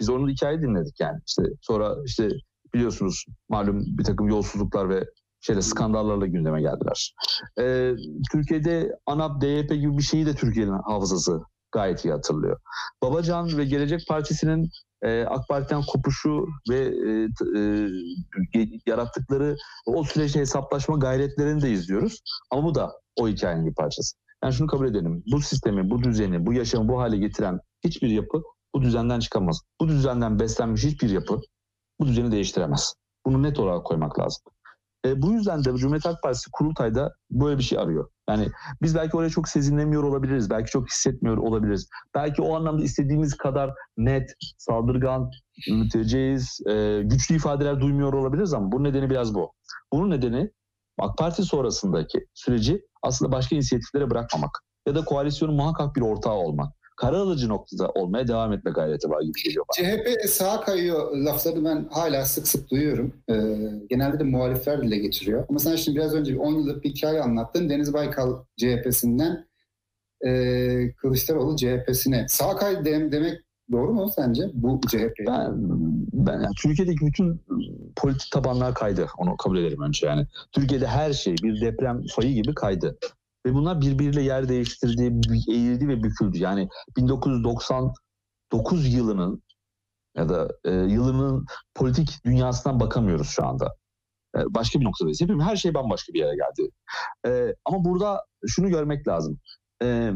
Biz 0.01 0.11
onun 0.11 0.29
hikayeyi 0.29 0.63
dinledik 0.63 1.01
yani. 1.01 1.21
İşte 1.27 1.43
sonra 1.61 1.97
işte 2.07 2.29
biliyorsunuz 2.75 3.25
malum 3.49 3.85
bir 3.99 4.05
takım 4.05 4.29
yolsuzluklar 4.29 4.89
ve 4.89 5.05
şeyle 5.41 5.63
skandallarla 5.63 6.27
gündeme 6.27 6.61
geldiler. 6.61 7.15
Ee, 7.61 7.93
Türkiye'de 8.33 8.99
ANAP, 9.07 9.41
DYP 9.41 9.69
gibi 9.69 9.99
bir 9.99 10.03
şeyi 10.03 10.27
de 10.27 10.35
Türkiye'nin 10.35 10.79
hafızası 10.85 11.41
gayet 11.73 12.05
iyi 12.05 12.13
hatırlıyor. 12.13 12.61
Babacan 13.03 13.59
ve 13.59 13.65
Gelecek 13.65 14.01
Partisi'nin 14.09 14.71
e, 15.03 15.23
AK 15.23 15.49
Parti'den 15.49 15.83
kopuşu 15.83 16.47
ve 16.71 16.79
e, 16.79 17.29
e, 18.61 18.69
yarattıkları 18.87 19.57
o 19.87 20.05
süreçte 20.05 20.41
hesaplaşma 20.41 20.97
gayretlerini 20.97 21.63
de 21.63 21.71
izliyoruz. 21.71 22.23
Ama 22.51 22.65
bu 22.65 22.75
da 22.75 22.93
o 23.17 23.29
hikayenin 23.29 23.67
bir 23.67 23.75
parçası. 23.75 24.17
Yani 24.45 24.55
şunu 24.55 24.67
kabul 24.67 24.87
edelim. 24.87 25.23
Bu 25.33 25.41
sistemi, 25.41 25.91
bu 25.91 26.03
düzeni, 26.03 26.47
bu 26.47 26.53
yaşamı 26.53 26.89
bu 26.89 27.01
hale 27.01 27.17
getiren 27.17 27.61
hiçbir 27.85 28.09
yapı 28.09 28.43
bu 28.75 28.83
düzenden 28.83 29.21
çıkamaz. 29.21 29.61
Bu 29.81 29.89
düzenden 29.89 30.39
beslenmiş 30.39 30.85
hiçbir 30.85 31.11
yapı 31.11 31.41
bu 32.01 32.07
düzeni 32.07 32.33
değiştiremez. 32.33 32.95
Bunu 33.27 33.43
net 33.43 33.59
olarak 33.59 33.85
koymak 33.85 34.19
lazım. 34.19 34.43
E, 35.07 35.23
bu 35.23 35.33
yüzden 35.33 35.65
de 35.65 35.77
Cumhuriyet 35.77 36.05
Halk 36.05 36.23
Partisi 36.23 36.51
kurultayda 36.53 37.15
böyle 37.31 37.59
bir 37.59 37.63
şey 37.63 37.79
arıyor. 37.79 38.11
Yani 38.29 38.49
biz 38.83 38.95
belki 38.95 39.17
oraya 39.17 39.31
çok 39.31 39.49
sezinlemiyor 39.49 40.03
olabiliriz. 40.03 40.51
Belki 40.51 40.71
çok 40.71 40.89
hissetmiyor 40.91 41.37
olabiliriz. 41.37 41.89
Belki 42.15 42.43
o 42.43 42.57
anlamda 42.57 42.85
istediğimiz 42.85 43.37
kadar 43.37 43.71
net, 43.97 44.35
saldırgan, 44.59 45.31
müteceğiz, 45.71 46.61
e, 46.67 47.03
güçlü 47.05 47.37
ifadeler 47.37 47.81
duymuyor 47.81 48.13
olabiliriz 48.13 48.55
ama 48.55 48.73
bunun 48.73 48.85
nedeni 48.85 49.11
biraz 49.11 49.35
bu. 49.35 49.53
Bunun 49.93 50.11
nedeni 50.11 50.51
AK 50.99 51.19
Parti 51.19 51.43
sonrasındaki 51.43 52.27
süreci 52.35 52.83
aslında 53.03 53.33
başka 53.33 53.57
inisiyatiflere 53.57 54.11
bırakmamak 54.11 54.63
ya 54.89 54.95
da 54.95 55.05
koalisyonun 55.05 55.55
muhakkak 55.57 55.97
bir 55.97 56.01
ortağı 56.01 56.35
olmak. 56.35 56.73
Karar 56.97 57.19
alıcı 57.19 57.49
noktada 57.49 57.89
olmaya 57.89 58.29
devam 58.29 58.53
etme 58.53 58.71
gayreti 58.71 59.11
var 59.11 59.23
gibi 59.23 59.43
geliyor 59.45 59.65
bana. 59.69 59.87
CHP 59.89 60.29
sağa 60.31 60.61
kayıyor 60.61 61.17
lafları 61.17 61.65
ben 61.65 61.89
hala 61.91 62.25
sık 62.25 62.49
sık 62.49 62.71
duyuyorum. 62.71 63.13
Ee, 63.31 63.35
genelde 63.91 64.19
de 64.19 64.25
muhalifler 64.25 64.83
dile 64.83 64.99
getiriyor. 64.99 65.45
Ama 65.49 65.59
sen 65.59 65.77
şimdi 65.77 65.99
biraz 65.99 66.15
önce 66.15 66.33
bir 66.33 66.39
10 66.39 66.53
yıllık 66.53 66.85
bir 66.85 66.91
hikaye 66.91 67.21
anlattın. 67.21 67.69
Deniz 67.69 67.93
Baykal 67.93 68.35
CHP'sinden 68.57 69.47
e, 70.27 70.31
Kılıçdaroğlu 70.93 71.57
CHP'sine. 71.57 72.27
Sağ 72.29 72.57
kay 72.57 72.85
dem- 72.85 73.13
demek 73.13 73.39
doğru 73.73 73.93
mu 73.95 74.09
sence 74.17 74.43
bu 74.55 74.81
CHP? 74.91 75.27
Ben, 75.27 75.53
ben 76.13 76.33
yani 76.33 76.55
Türkiye'deki 76.63 77.07
bütün 77.07 77.41
politik 77.97 78.33
tabanlar 78.33 78.75
kaydı. 78.75 79.07
Onu 79.19 79.37
kabul 79.37 79.59
ederim 79.59 79.83
önce 79.83 80.07
yani. 80.07 80.27
Türkiye'de 80.53 80.87
her 80.87 81.13
şey 81.13 81.35
bir 81.43 81.61
deprem 81.61 82.03
fayı 82.17 82.35
gibi 82.35 82.55
kaydı. 82.55 82.99
Ve 83.47 83.55
bunlar 83.55 83.81
birbiriyle 83.81 84.23
yer 84.23 84.49
değiştirdi, 84.49 85.03
eğildi 85.49 85.89
ve 85.89 86.03
büküldü. 86.03 86.39
Yani 86.39 86.69
1999 86.97 88.95
yılının 88.95 89.43
ya 90.17 90.29
da 90.29 90.49
e, 90.65 90.71
yılının 90.73 91.47
politik 91.75 92.25
dünyasından 92.25 92.81
bakamıyoruz 92.81 93.29
şu 93.29 93.47
anda. 93.47 93.75
E, 94.37 94.39
başka 94.55 94.81
bir 94.81 94.85
noktadayız. 94.85 95.21
Hepimiz 95.21 95.45
her 95.45 95.57
şey 95.57 95.75
bambaşka 95.75 96.13
bir 96.13 96.19
yere 96.19 96.37
geldi. 96.37 96.71
E, 97.27 97.55
ama 97.65 97.85
burada 97.85 98.25
şunu 98.47 98.69
görmek 98.69 99.09
lazım. 99.09 99.39
E, 99.83 100.13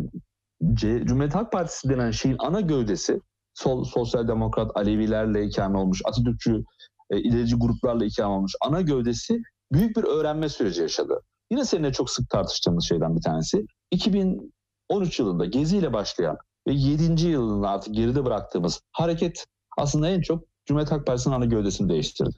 C, 0.74 1.04
Cumhuriyet 1.04 1.34
Halk 1.34 1.52
Partisi 1.52 1.88
denen 1.88 2.10
şeyin 2.10 2.36
ana 2.38 2.60
gövdesi 2.60 3.20
sol, 3.54 3.84
sosyal 3.84 4.28
demokrat 4.28 4.76
Alevilerle 4.76 5.44
ikame 5.44 5.78
olmuş, 5.78 6.02
Atatürkçü 6.04 6.64
e, 7.10 7.18
ilerici 7.18 7.56
gruplarla 7.56 8.04
ikame 8.04 8.34
olmuş 8.34 8.52
ana 8.60 8.80
gövdesi 8.80 9.42
büyük 9.72 9.96
bir 9.96 10.04
öğrenme 10.04 10.48
süreci 10.48 10.82
yaşadı. 10.82 11.20
Yine 11.50 11.64
seninle 11.64 11.92
çok 11.92 12.10
sık 12.10 12.30
tartıştığımız 12.30 12.84
şeyden 12.84 13.16
bir 13.16 13.22
tanesi. 13.22 13.66
2013 13.90 15.18
yılında 15.18 15.44
Gezi 15.44 15.76
ile 15.76 15.92
başlayan 15.92 16.36
ve 16.68 16.72
7. 16.72 17.26
yılında 17.26 17.68
artık 17.68 17.94
geride 17.94 18.24
bıraktığımız 18.24 18.80
hareket 18.92 19.46
aslında 19.78 20.08
en 20.08 20.20
çok 20.20 20.44
Cumhuriyet 20.66 20.92
Halk 20.92 21.06
Partisi'nin 21.06 21.34
ana 21.34 21.44
gövdesini 21.44 21.88
değiştirdi. 21.88 22.36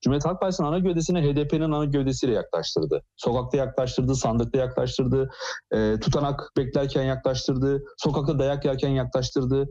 Cumhuriyet 0.00 0.24
Halk 0.24 0.40
Partisi'nin 0.40 0.68
ana 0.68 0.78
gövdesini 0.78 1.20
HDP'nin 1.20 1.72
ana 1.72 1.84
gövdesiyle 1.84 2.32
yaklaştırdı. 2.32 3.02
Sokakta 3.16 3.56
yaklaştırdı, 3.56 4.14
sandıkta 4.14 4.58
yaklaştırdı, 4.58 5.30
e, 5.74 6.00
tutanak 6.00 6.52
beklerken 6.56 7.02
yaklaştırdı, 7.02 7.84
sokakta 7.98 8.38
dayak 8.38 8.64
yerken 8.64 8.88
yaklaştırdı. 8.88 9.68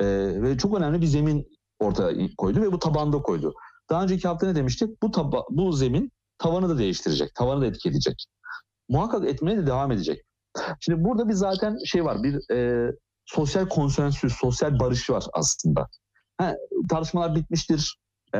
E, 0.00 0.06
ve 0.42 0.58
çok 0.58 0.78
önemli 0.78 1.00
bir 1.00 1.06
zemin 1.06 1.48
ortaya 1.80 2.28
koydu 2.38 2.60
ve 2.60 2.72
bu 2.72 2.78
tabanda 2.78 3.22
koydu. 3.22 3.54
Daha 3.90 4.02
önceki 4.02 4.28
hafta 4.28 4.46
ne 4.46 4.54
demiştik? 4.54 5.02
Bu, 5.02 5.10
taba, 5.10 5.44
bu 5.50 5.72
zemin 5.72 6.12
tavanı 6.38 6.68
da 6.68 6.78
değiştirecek, 6.78 7.34
tavanı 7.34 7.60
da 7.60 7.66
etki 7.66 7.88
edecek. 7.88 8.26
Muhakkak 8.88 9.28
etmeye 9.28 9.58
de 9.58 9.66
devam 9.66 9.92
edecek. 9.92 10.24
Şimdi 10.80 11.04
burada 11.04 11.28
bir 11.28 11.34
zaten 11.34 11.78
şey 11.86 12.04
var, 12.04 12.22
bir 12.22 12.54
e, 12.56 12.90
sosyal 13.26 13.68
konsensüs, 13.68 14.34
sosyal 14.40 14.78
barış 14.78 15.10
var 15.10 15.24
aslında. 15.32 15.88
Ha, 16.38 16.54
tartışmalar 16.90 17.34
bitmiştir, 17.34 17.98
e, 18.34 18.38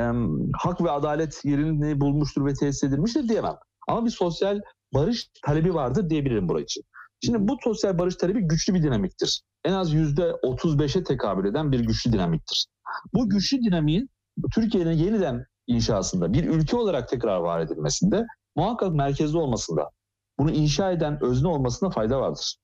hak 0.57 0.80
ve 0.80 0.90
adalet 0.90 1.40
yerini 1.45 2.01
bulmuştur 2.01 2.47
ve 2.47 2.55
tesis 2.55 2.84
edilmiştir 2.84 3.28
diyemem. 3.28 3.57
Ama 3.88 4.05
bir 4.05 4.11
sosyal 4.11 4.61
barış 4.95 5.28
talebi 5.47 5.74
vardır 5.74 6.11
diyebilirim 6.11 6.49
burası 6.49 6.64
için. 6.64 6.82
Şimdi 7.24 7.49
bu 7.49 7.57
sosyal 7.64 7.99
barış 7.99 8.16
talebi 8.16 8.40
güçlü 8.40 8.74
bir 8.74 8.82
dinamiktir. 8.82 9.43
En 9.64 9.72
az 9.72 9.95
%35'e 9.95 11.05
tekabül 11.05 11.49
eden 11.51 11.72
bir 11.72 11.80
güçlü 11.80 12.12
dinamiktir. 12.12 12.66
Bu 13.14 13.28
güçlü 13.28 13.59
dinamiğin 13.62 14.09
Türkiye'nin 14.55 14.93
yeniden 14.93 15.45
inşasında, 15.66 16.32
bir 16.32 16.44
ülke 16.44 16.76
olarak 16.76 17.08
tekrar 17.08 17.36
var 17.36 17.60
edilmesinde 17.60 18.26
muhakkak 18.56 18.94
merkezde 18.94 19.38
olmasında, 19.38 19.90
bunu 20.38 20.50
inşa 20.50 20.90
eden 20.92 21.24
özne 21.24 21.48
olmasında 21.48 21.90
fayda 21.90 22.20
vardır. 22.20 22.56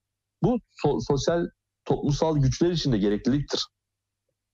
Bu 0.42 0.58
so- 0.84 1.00
sosyal, 1.08 1.46
toplumsal 1.84 2.36
güçler 2.36 2.70
için 2.70 2.92
de 2.92 2.98
gerekliliktir. 2.98 3.66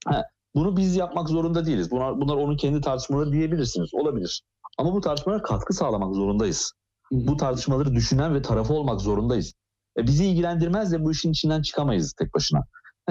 Ha, 0.05 0.23
bunu 0.55 0.77
biz 0.77 0.95
yapmak 0.95 1.29
zorunda 1.29 1.65
değiliz. 1.65 1.91
Bunlar, 1.91 2.21
bunlar 2.21 2.35
onun 2.35 2.57
kendi 2.57 2.81
tartışmaları 2.81 3.31
diyebilirsiniz. 3.31 3.89
Olabilir. 3.93 4.43
Ama 4.77 4.93
bu 4.93 5.01
tartışmalara 5.01 5.41
katkı 5.41 5.73
sağlamak 5.73 6.15
zorundayız. 6.15 6.73
Bu 7.11 7.37
tartışmaları 7.37 7.95
düşünen 7.95 8.33
ve 8.33 8.41
tarafı 8.41 8.73
olmak 8.73 9.01
zorundayız. 9.01 9.53
E 9.99 10.03
bizi 10.07 10.25
ilgilendirmez 10.25 10.91
de 10.91 11.03
bu 11.03 11.11
işin 11.11 11.31
içinden 11.31 11.61
çıkamayız 11.61 12.13
tek 12.13 12.33
başına. 12.33 12.63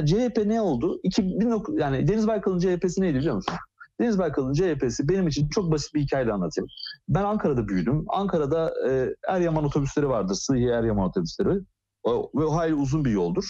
CHP 0.04 0.46
ne 0.46 0.60
oldu? 0.60 1.00
2009, 1.02 1.78
yani 1.78 2.08
Deniz 2.08 2.26
Baykal'ın 2.26 2.58
CHP'si 2.58 3.00
neydi 3.00 3.18
biliyor 3.18 3.34
musun? 3.34 3.54
Deniz 4.00 4.18
Baykal'ın 4.18 4.52
CHP'si 4.52 5.08
benim 5.08 5.28
için 5.28 5.48
çok 5.48 5.72
basit 5.72 5.94
bir 5.94 6.00
hikayeyle 6.00 6.32
anlatayım. 6.32 6.68
Ben 7.08 7.24
Ankara'da 7.24 7.68
büyüdüm. 7.68 8.04
Ankara'da 8.08 8.72
e, 8.88 9.14
Eryaman 9.28 9.64
otobüsleri 9.64 10.08
vardır. 10.08 10.34
Sıhhi 10.34 10.68
Eryaman 10.68 11.08
otobüsleri. 11.08 11.60
O, 12.02 12.30
ve 12.34 12.44
o 12.44 12.54
hayli 12.54 12.74
uzun 12.74 13.04
bir 13.04 13.10
yoldur. 13.10 13.44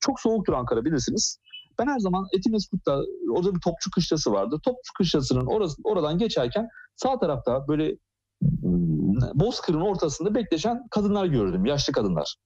Çok 0.00 0.20
soğuktur 0.20 0.52
Ankara 0.52 0.84
bilirsiniz. 0.84 1.38
Ben 1.78 1.86
her 1.86 1.98
zaman 1.98 2.26
Etimeskut'ta 2.36 3.00
orada 3.30 3.54
bir 3.54 3.60
topçu 3.60 3.90
kışlası 3.90 4.32
vardı. 4.32 4.60
Topçu 4.64 4.92
kışlasının 4.98 5.46
orası, 5.46 5.76
oradan 5.84 6.18
geçerken 6.18 6.68
sağ 6.96 7.18
tarafta 7.18 7.68
böyle 7.68 7.96
Bozkır'ın 9.34 9.80
ortasında 9.80 10.34
bekleşen 10.34 10.88
kadınlar 10.90 11.26
gördüm. 11.26 11.66
Yaşlı 11.66 11.92
kadınlar. 11.92 12.36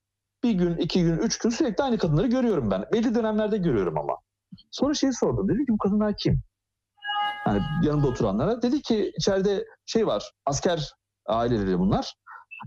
Bir 0.45 0.53
gün, 0.53 0.77
iki 0.77 1.03
gün, 1.03 1.19
üç 1.19 1.39
gün 1.39 1.51
sürekli 1.51 1.85
aynı 1.85 1.99
kadınları 1.99 2.27
görüyorum 2.27 2.71
ben. 2.71 2.85
Belli 2.93 3.15
dönemlerde 3.15 3.59
görüyorum 3.59 3.99
ama. 3.99 4.17
Sonra 4.71 4.95
şeyi 4.95 5.13
sordum. 5.13 5.49
Dedim 5.49 5.67
ki 5.67 5.73
bu 5.73 5.79
kadınlar 5.79 6.15
kim? 6.19 6.43
Yani 7.47 7.61
yanımda 7.83 8.07
oturanlara. 8.07 8.63
Dedi 8.63 8.83
ki 8.83 9.13
içeride 9.19 9.65
şey 9.87 10.07
var. 10.07 10.33
Asker 10.47 10.93
aileleri 11.27 11.79
bunlar. 11.79 12.15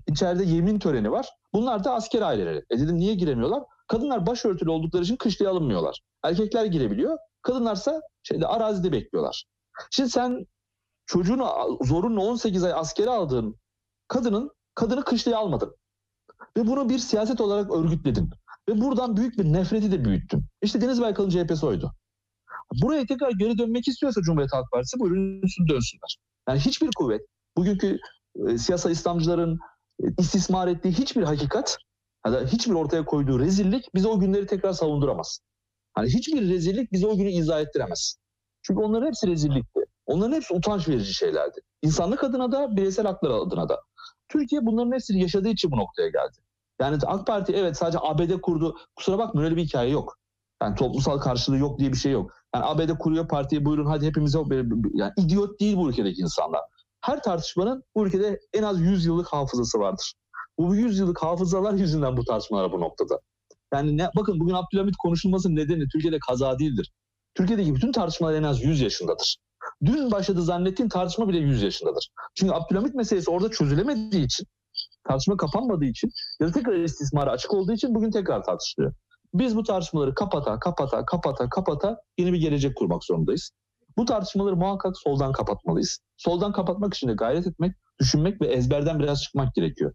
İçeride 0.08 0.44
yemin 0.44 0.80
töreni 0.80 1.12
var. 1.12 1.30
Bunlar 1.54 1.84
da 1.84 1.94
asker 1.94 2.22
aileleri. 2.22 2.64
E 2.70 2.80
dedim 2.80 2.98
niye 2.98 3.16
giremiyorlar? 3.16 3.64
Kadınlar 3.88 4.28
başörtülü 4.28 4.70
oldukları 4.70 5.04
için 5.04 5.16
kışlaya 5.16 5.50
alınmıyorlar. 5.50 6.02
Erkekler 6.24 6.66
girebiliyor. 6.66 7.18
Kadınlarsa 7.42 8.02
şeyde 8.24 8.48
arazide 8.48 8.92
bekliyorlar. 8.92 9.46
Şimdi 9.92 10.10
sen 10.10 10.46
çocuğunu 11.06 11.48
zorunlu 11.82 12.22
18 12.22 12.64
ay 12.64 12.74
askere 12.74 13.10
aldığın 13.10 13.56
kadının 14.08 14.52
kadını 14.76 15.04
kışlaya 15.04 15.38
almadın. 15.38 15.76
Ve 16.58 16.68
bunu 16.68 16.90
bir 16.90 17.00
siyaset 17.00 17.42
olarak 17.42 17.72
örgütledin. 17.72 18.30
Ve 18.70 18.82
buradan 18.82 19.18
büyük 19.18 19.38
bir 19.38 19.54
nefreti 19.54 19.92
de 19.92 20.06
büyüttün. 20.06 20.46
İşte 20.62 20.82
Deniz 20.82 21.02
Baykal'ın 21.02 21.30
CHP'si 21.30 21.66
oydu. 21.66 21.94
Buraya 22.82 23.06
tekrar 23.06 23.32
geri 23.32 23.58
dönmek 23.58 23.88
istiyorsa 23.88 24.22
Cumhuriyet 24.22 24.54
Halk 24.54 24.72
Partisi 24.72 25.00
buyurun 25.00 25.42
dönsünler. 25.42 26.18
Yani 26.50 26.60
hiçbir 26.60 26.90
kuvvet, 26.98 27.22
bugünkü 27.58 28.00
e, 28.48 28.58
siyasal 28.58 28.92
İslamcıların 28.92 29.60
e, 30.04 30.06
istismar 30.18 30.68
ettiği 30.68 30.92
hiçbir 30.92 31.24
hakikat 31.24 31.78
ya 32.26 32.34
da 32.34 32.46
hiçbir 32.46 32.74
ortaya 32.74 33.06
koyduğu 33.06 33.40
rezillik 33.40 33.96
bize 33.96 34.08
o 34.08 34.20
günleri 34.20 34.46
tekrar 34.48 34.74
savunduramaz. 34.74 35.40
Hani 35.94 36.10
hiçbir 36.10 36.50
rezillik 36.50 36.92
bize 36.92 37.08
o 37.08 37.18
günü 37.18 37.30
izah 37.30 37.62
ettiremez. 37.62 38.16
Çünkü 38.62 38.82
onların 38.82 39.08
hepsi 39.08 39.28
rezillikti. 39.28 39.80
Onların 40.06 40.36
hepsi 40.36 40.54
utanç 40.54 40.88
verici 40.90 41.14
şeylerdi. 41.14 41.60
İnsanlık 41.82 42.24
adına 42.24 42.52
da, 42.52 42.76
bireysel 42.76 43.06
haklar 43.06 43.30
adına 43.30 43.70
da. 43.70 43.82
Türkiye 44.30 44.66
bunların 44.66 44.92
hepsini 44.92 45.22
yaşadığı 45.22 45.50
için 45.50 45.72
bu 45.72 45.78
noktaya 45.78 46.10
geldi. 46.10 46.38
Yani 46.82 46.98
AK 47.06 47.28
Parti 47.28 47.54
evet 47.54 47.78
sadece 47.78 47.98
ABD 48.02 48.42
kurdu. 48.42 48.78
Kusura 48.96 49.18
bakma 49.18 49.44
öyle 49.44 49.56
bir 49.56 49.64
hikaye 49.64 49.90
yok. 49.90 50.18
Yani 50.64 50.76
toplumsal 50.76 51.20
karşılığı 51.20 51.58
yok 51.58 51.80
diye 51.80 51.92
bir 51.92 51.98
şey 51.98 52.12
yok. 52.12 52.41
Yani 52.56 52.66
ABD 52.66 52.98
kuruyor 53.00 53.28
partiyi 53.28 53.66
buyurun 53.66 53.86
hadi 53.86 54.06
hepimize 54.06 54.40
yani 54.94 55.12
idiot 55.18 55.60
değil 55.60 55.78
bu 55.78 55.90
ülkedeki 55.90 56.22
insanlar. 56.22 56.62
Her 57.02 57.24
tartışmanın 57.24 57.84
bu 57.96 58.08
ülkede 58.08 58.40
en 58.54 58.64
az 58.64 58.82
100 58.82 59.06
yıllık 59.06 59.28
hafızası 59.28 59.80
vardır. 59.80 60.14
Bu 60.58 60.76
100 60.76 61.00
yıllık 61.00 61.24
hafızalar 61.24 61.74
yüzünden 61.74 62.18
bu 62.18 62.26
tartışmalar 62.26 62.72
bu 62.72 62.82
noktada. 62.82 63.20
Yani 63.74 63.98
ne, 63.98 64.10
bakın 64.16 64.40
bugün 64.40 64.54
Abdülhamit 64.54 64.96
konuşulmasının 64.98 65.56
nedeni 65.56 65.88
Türkiye'de 65.94 66.20
kaza 66.20 66.60
değildir. 66.60 66.92
Türkiye'deki 67.36 67.76
bütün 67.76 67.92
tartışmalar 67.92 68.34
en 68.34 68.44
az 68.44 68.64
100 68.64 68.82
yaşındadır. 68.82 69.38
Dün 69.86 70.12
başladı 70.12 70.42
zannettiğim 70.42 70.90
tartışma 70.90 71.28
bile 71.28 71.38
100 71.38 71.64
yaşındadır. 71.64 72.10
Çünkü 72.36 72.54
Abdülhamit 72.54 72.96
meselesi 72.96 73.32
orada 73.32 73.52
çözülemediği 73.52 74.26
için, 74.26 74.48
tartışma 75.08 75.38
kapanmadığı 75.38 75.86
için 75.86 76.10
ya 76.40 76.48
da 76.48 76.52
tekrar 76.52 76.74
istismara 76.74 77.32
açık 77.32 77.54
olduğu 77.54 77.72
için 77.74 77.96
bugün 77.96 78.12
tekrar 78.12 78.44
tartışılıyor. 78.44 78.94
Biz 79.34 79.56
bu 79.56 79.64
tartışmaları 79.64 80.16
kapata, 80.16 80.60
kapata, 80.60 81.06
kapata, 81.06 81.50
kapata 81.50 82.02
yeni 82.18 82.34
bir 82.34 82.40
gelecek 82.40 82.78
kurmak 82.78 83.04
zorundayız. 83.04 83.52
Bu 83.98 84.06
tartışmaları 84.06 84.56
muhakkak 84.56 84.98
soldan 84.98 85.32
kapatmalıyız. 85.32 86.00
Soldan 86.18 86.52
kapatmak 86.52 86.94
için 86.94 87.08
de 87.08 87.14
gayret 87.14 87.48
etmek, 87.48 87.76
düşünmek 88.00 88.42
ve 88.42 88.48
ezberden 88.48 89.00
biraz 89.00 89.24
çıkmak 89.24 89.56
gerekiyor. 89.56 89.94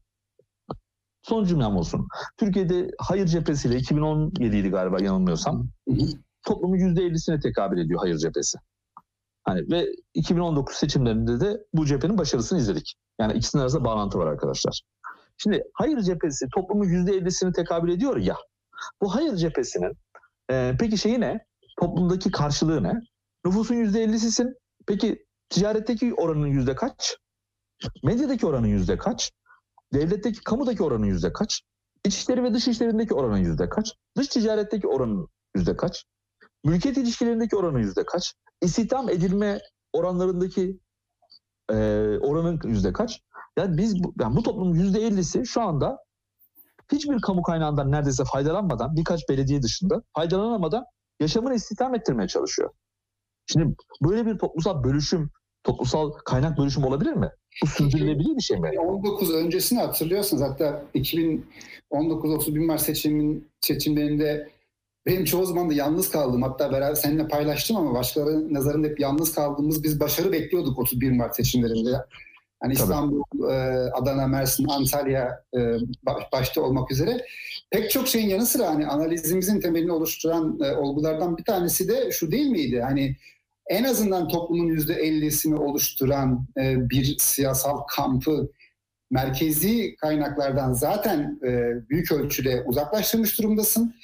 Son 1.22 1.44
cümlem 1.44 1.76
olsun. 1.76 2.08
Türkiye'de 2.36 2.90
hayır 2.98 3.26
cephesiyle 3.26 3.76
2017'ydi 3.76 4.70
galiba 4.70 5.02
yanılmıyorsam. 5.02 5.68
Toplumun 6.46 6.76
%50'sine 6.76 7.40
tekabül 7.40 7.78
ediyor 7.78 8.00
hayır 8.00 8.18
cephesi. 8.18 8.58
Hani 9.44 9.60
ve 9.70 9.86
2019 10.14 10.76
seçimlerinde 10.76 11.40
de 11.40 11.64
bu 11.72 11.86
cephenin 11.86 12.18
başarısını 12.18 12.58
izledik. 12.58 12.94
Yani 13.20 13.32
ikisinin 13.32 13.62
arasında 13.62 13.84
bağlantı 13.84 14.18
var 14.18 14.26
arkadaşlar. 14.26 14.80
Şimdi 15.38 15.62
hayır 15.74 16.00
cephesi 16.00 16.46
toplumun 16.54 16.84
%50'sini 16.84 17.52
tekabül 17.52 17.92
ediyor 17.92 18.16
ya. 18.16 18.36
Bu 19.02 19.14
hayır 19.14 19.36
cephesinin 19.36 19.92
e, 20.50 20.72
peki 20.80 20.98
şeyi 20.98 21.20
ne? 21.20 21.46
Toplumdaki 21.80 22.30
karşılığı 22.30 22.82
ne? 22.82 22.92
Nüfusun 23.44 23.74
%50'sisin. 23.74 24.54
Peki 24.86 25.26
ticaretteki 25.48 26.14
oranın 26.14 26.46
yüzde 26.46 26.74
kaç? 26.74 27.16
Medyadaki 28.04 28.46
oranın 28.46 28.66
yüzde 28.66 28.98
kaç? 28.98 29.32
Devletteki, 29.94 30.40
kamudaki 30.44 30.82
oranın 30.82 31.06
yüzde 31.06 31.32
kaç? 31.32 31.62
İçişleri 32.04 32.42
ve 32.44 32.54
dış 32.54 32.68
işlerindeki 32.68 33.14
oranın 33.14 33.36
yüzde 33.36 33.68
kaç? 33.68 33.94
Dış 34.16 34.28
ticaretteki 34.28 34.88
oranın 34.88 35.28
yüzde 35.54 35.76
kaç? 35.76 36.04
Mülkiyet 36.64 36.96
ilişkilerindeki 36.96 37.56
oranın 37.56 37.78
yüzde 37.78 38.04
kaç? 38.04 38.34
İstihdam 38.62 39.08
edilme 39.08 39.60
oranlarındaki 39.92 40.80
e, 41.70 41.74
oranın 42.18 42.60
yüzde 42.64 42.92
kaç? 42.92 43.20
Yani 43.58 43.78
biz 43.78 43.94
yani 44.20 44.36
bu 44.36 44.42
toplumun 44.42 44.74
yüzde 44.74 45.00
ellisi 45.00 45.46
şu 45.46 45.62
anda 45.62 45.98
hiçbir 46.92 47.20
kamu 47.20 47.42
kaynağından 47.42 47.92
neredeyse 47.92 48.24
faydalanmadan 48.32 48.96
birkaç 48.96 49.28
belediye 49.28 49.62
dışında 49.62 50.02
faydalanamadan 50.14 50.84
yaşamını 51.20 51.54
istihdam 51.54 51.94
ettirmeye 51.94 52.28
çalışıyor. 52.28 52.70
Şimdi 53.46 53.74
böyle 54.02 54.26
bir 54.26 54.38
toplumsal 54.38 54.84
bölüşüm, 54.84 55.30
toplumsal 55.64 56.10
kaynak 56.10 56.58
bölüşüm 56.58 56.84
olabilir 56.84 57.12
mi? 57.12 57.30
Bu 57.62 57.66
sürdürülebilir 57.66 58.36
bir 58.36 58.42
şey 58.42 58.60
mi? 58.60 58.70
19 58.80 59.34
öncesini 59.34 59.78
hatırlıyorsunuz. 59.78 60.42
Hatta 60.42 60.84
2019 60.94 62.30
31 62.30 62.60
Mart 62.60 62.80
seçimin, 62.80 63.48
seçimlerinde 63.60 64.48
benim 65.06 65.24
çoğu 65.24 65.46
zaman 65.46 65.70
da 65.70 65.74
yalnız 65.74 66.10
kaldım. 66.10 66.42
Hatta 66.42 66.72
beraber 66.72 66.94
seninle 66.94 67.28
paylaştım 67.28 67.76
ama 67.76 67.94
başkalarının 67.94 68.54
nazarında 68.54 68.86
hep 68.88 69.00
yalnız 69.00 69.34
kaldığımız 69.34 69.84
biz 69.84 70.00
başarı 70.00 70.32
bekliyorduk 70.32 70.78
31 70.78 71.12
Mart 71.12 71.36
seçimlerinde. 71.36 72.04
Hani 72.60 72.72
İstanbul, 72.72 73.22
e, 73.50 73.54
Adana, 73.92 74.26
Mersin, 74.26 74.68
Antalya 74.68 75.42
e, 75.58 75.58
başta 76.32 76.60
olmak 76.60 76.90
üzere 76.90 77.26
pek 77.70 77.90
çok 77.90 78.08
şeyin 78.08 78.28
yanı 78.28 78.46
sıra 78.46 78.68
hani 78.68 78.86
analizimizin 78.86 79.60
temelini 79.60 79.92
oluşturan 79.92 80.58
e, 80.64 80.72
olgulardan 80.72 81.36
bir 81.36 81.44
tanesi 81.44 81.88
de 81.88 82.10
şu 82.12 82.30
değil 82.30 82.46
miydi? 82.46 82.80
Hani 82.80 83.16
en 83.66 83.84
azından 83.84 84.28
toplumun 84.28 84.66
yüzde 84.66 84.94
ellisini 84.94 85.56
oluşturan 85.56 86.46
bir 86.56 87.16
siyasal 87.18 87.80
kampı 87.80 88.50
merkezi 89.10 89.96
kaynaklardan 89.96 90.72
zaten 90.72 91.40
büyük 91.90 92.12
ölçüde 92.12 92.62
uzaklaştırmış 92.66 93.38
durumdasın. 93.38 93.94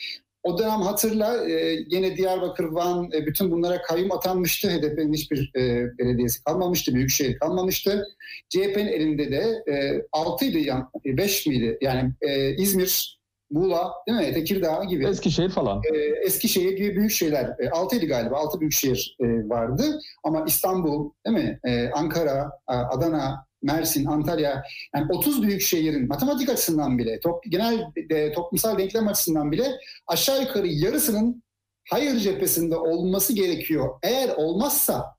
O 0.42 0.58
dönem 0.58 0.80
hatırla 0.80 1.48
e, 1.48 1.84
yine 1.90 2.16
Diyarbakır, 2.16 2.64
Van 2.64 3.10
e, 3.12 3.26
bütün 3.26 3.50
bunlara 3.50 3.82
kayyum 3.82 4.12
atanmıştı. 4.12 4.68
HDP'nin 4.70 5.12
hiçbir 5.12 5.50
e, 5.56 5.88
belediyesi 5.98 6.44
kalmamıştı, 6.44 6.94
büyükşehir 6.94 7.38
kalmamıştı. 7.38 8.04
CHP'nin 8.48 8.86
elinde 8.86 9.30
de 9.30 9.62
e, 9.66 9.74
6'ydı, 10.12 10.58
yani, 10.58 10.84
5 11.04 11.46
miydi? 11.46 11.78
Yani 11.80 12.12
e, 12.20 12.56
İzmir, 12.56 13.22
Muğla, 13.50 13.92
değil 14.08 14.18
mi? 14.18 14.34
Tekirdağ 14.34 14.84
gibi. 14.84 15.06
Eskişehir 15.06 15.50
falan. 15.50 15.82
E, 15.94 15.98
Eskişehir 15.98 16.76
gibi 16.76 16.96
büyük 16.96 17.10
şeyler. 17.10 17.44
E, 17.44 17.64
6'ydı 17.64 18.06
galiba, 18.06 18.36
6 18.36 18.60
büyük 18.60 18.72
şehir 18.72 19.16
e, 19.20 19.26
vardı. 19.48 20.00
Ama 20.24 20.44
İstanbul, 20.46 21.10
değil 21.26 21.36
mi? 21.36 21.60
E, 21.64 21.90
Ankara, 21.90 22.50
Adana, 22.66 23.46
Mersin, 23.62 24.06
Antalya 24.06 24.62
yani 24.94 25.06
30 25.12 25.42
büyük 25.42 25.60
şehrin 25.60 26.08
matematik 26.08 26.48
açısından 26.48 26.98
bile, 26.98 27.20
top, 27.20 27.44
genel 27.48 27.86
de, 28.10 28.32
toplumsal 28.32 28.78
denklem 28.78 29.08
açısından 29.08 29.52
bile 29.52 29.66
aşağı 30.06 30.42
yukarı 30.42 30.66
yarısının 30.66 31.42
hayır 31.90 32.16
cephesinde 32.16 32.76
olması 32.76 33.32
gerekiyor. 33.32 33.98
Eğer 34.02 34.28
olmazsa 34.36 35.16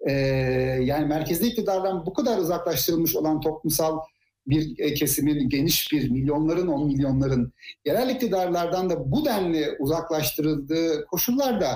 e, 0.00 0.12
yani 0.82 1.06
merkezde 1.06 1.46
iktidardan 1.46 2.06
bu 2.06 2.12
kadar 2.12 2.38
uzaklaştırılmış 2.38 3.16
olan 3.16 3.40
toplumsal 3.40 3.98
bir 4.46 4.78
e, 4.78 4.94
kesimin, 4.94 5.48
geniş 5.48 5.92
bir 5.92 6.10
milyonların, 6.10 6.66
on 6.66 6.86
milyonların 6.86 7.52
yerel 7.84 8.10
iktidarlardan 8.10 8.90
da 8.90 9.12
bu 9.12 9.24
denli 9.24 9.76
uzaklaştırıldığı 9.78 11.06
koşullarda 11.06 11.68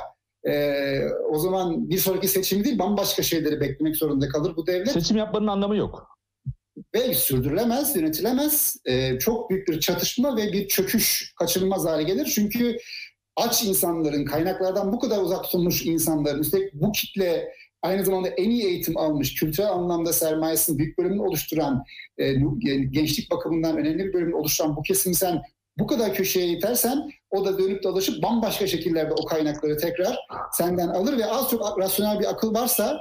e, 0.46 1.02
o 1.30 1.38
zaman 1.38 1.90
bir 1.90 1.98
sonraki 1.98 2.28
seçim 2.28 2.64
değil 2.64 2.78
bambaşka 2.78 3.22
şeyleri 3.22 3.60
beklemek 3.60 3.96
zorunda 3.96 4.28
kalır 4.28 4.56
bu 4.56 4.66
devlet. 4.66 4.92
Seçim 4.92 5.16
yapmanın 5.16 5.46
anlamı 5.46 5.76
yok. 5.76 6.18
Ve 6.94 7.14
sürdürülemez, 7.14 7.96
yönetilemez. 7.96 8.76
E, 8.84 9.18
çok 9.18 9.50
büyük 9.50 9.68
bir 9.68 9.80
çatışma 9.80 10.36
ve 10.36 10.52
bir 10.52 10.68
çöküş 10.68 11.34
kaçınılmaz 11.38 11.84
hale 11.84 12.02
gelir. 12.02 12.32
Çünkü 12.34 12.76
aç 13.36 13.64
insanların, 13.64 14.24
kaynaklardan 14.24 14.92
bu 14.92 14.98
kadar 14.98 15.22
uzak 15.22 15.44
tutulmuş 15.44 15.86
insanların, 15.86 16.40
üstelik 16.40 16.74
bu 16.74 16.92
kitle 16.92 17.52
aynı 17.82 18.04
zamanda 18.04 18.28
en 18.28 18.50
iyi 18.50 18.64
eğitim 18.64 18.96
almış, 18.96 19.34
kültürel 19.34 19.70
anlamda 19.70 20.12
sermayesinin 20.12 20.78
büyük 20.78 20.98
bölümünü 20.98 21.20
oluşturan, 21.20 21.84
e, 22.18 22.32
gençlik 22.90 23.30
bakımından 23.30 23.76
önemli 23.76 24.04
bir 24.04 24.12
bölümünü 24.12 24.34
oluşturan 24.34 24.76
bu 24.76 24.82
kesimi 24.82 25.14
sen 25.14 25.42
bu 25.78 25.86
kadar 25.86 26.14
köşeye 26.14 26.48
itersen 26.48 27.10
o 27.30 27.44
da 27.44 27.58
dönüp 27.58 27.82
dolaşıp 27.82 28.22
bambaşka 28.22 28.66
şekillerde 28.66 29.12
o 29.12 29.24
kaynakları 29.24 29.76
tekrar 29.76 30.18
senden 30.52 30.88
alır 30.88 31.18
ve 31.18 31.26
az 31.26 31.50
çok 31.50 31.78
rasyonel 31.78 32.20
bir 32.20 32.30
akıl 32.30 32.54
varsa 32.54 33.00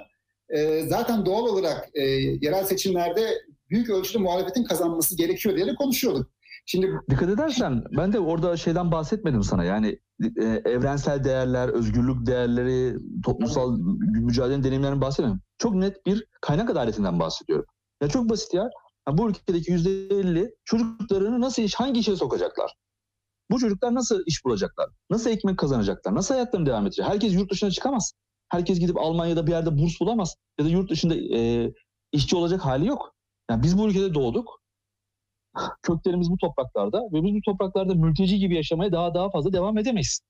e, 0.50 0.84
zaten 0.88 1.26
doğal 1.26 1.44
olarak 1.44 1.90
e, 1.94 2.02
yerel 2.42 2.64
seçimlerde 2.64 3.42
büyük 3.70 3.90
ölçüde 3.90 4.18
muhalefetin 4.18 4.64
kazanması 4.64 5.18
gerekiyor 5.18 5.56
diye 5.56 5.68
de 5.68 5.76
konuşuyorduk. 5.76 6.32
Şimdi 6.66 6.92
dikkat 7.10 7.30
edersen 7.30 7.84
ben 7.98 8.14
de 8.14 8.20
orada 8.20 8.58
şeyden 8.58 8.92
bahsetmedim 8.92 9.44
sana. 9.44 9.64
Yani 9.64 10.00
e, 10.42 10.44
evrensel 10.46 11.24
değerler, 11.24 11.70
özgürlük 11.70 12.26
değerleri, 12.26 12.96
toplumsal 13.26 13.78
mücadelenin 14.22 14.64
deneyimlerinden 14.64 15.02
bahsetmiyorum. 15.02 15.42
Çok 15.58 15.76
net 15.76 16.06
bir 16.06 16.26
kaynak 16.42 16.70
adaletinden 16.70 17.20
bahsediyorum. 17.20 17.66
Ya 18.02 18.08
çok 18.08 18.30
basit 18.30 18.54
ya. 18.54 18.70
ya 19.08 19.18
bu 19.18 19.30
ülkedeki 19.30 19.72
yüzde 19.72 19.90
elli 19.92 20.56
çocuklarını 20.66 21.42
nasıl 21.42 21.62
iş, 21.62 21.76
hangi 21.76 22.00
işe 22.00 22.16
sokacaklar? 22.16 22.76
Bu 23.52 23.60
çocuklar 23.60 23.96
nasıl 23.96 24.24
iş 24.26 24.46
bulacaklar? 24.46 24.90
Nasıl 25.10 25.30
ekmek 25.30 25.60
kazanacaklar? 25.60 26.16
Nasıl 26.16 26.34
hayatlarını 26.34 26.66
devam 26.66 26.88
edecek? 26.88 27.06
Herkes 27.06 27.34
yurt 27.34 27.52
dışına 27.52 27.72
çıkamaz. 27.72 28.14
Herkes 28.50 28.80
gidip 28.80 28.98
Almanya'da 28.98 29.48
bir 29.48 29.52
yerde 29.52 29.78
burs 29.78 30.00
bulamaz. 30.02 30.36
Ya 30.60 30.66
da 30.66 30.70
yurt 30.70 30.90
dışında 30.90 31.16
e, 31.16 31.72
işçi 32.12 32.36
olacak 32.36 32.66
hali 32.66 32.88
yok. 32.88 33.16
Yani 33.50 33.64
biz 33.64 33.78
bu 33.78 33.90
ülkede 33.90 34.14
doğduk. 34.14 34.62
Köklerimiz 35.82 36.30
bu 36.32 36.38
topraklarda 36.38 37.02
ve 37.14 37.24
biz 37.24 37.36
bu 37.36 37.42
topraklarda 37.46 37.96
mülteci 37.96 38.40
gibi 38.40 38.56
yaşamaya 38.56 38.92
daha 38.92 39.14
daha 39.14 39.32
fazla 39.32 39.54
devam 39.54 39.78
edemeyiz. 39.78 40.22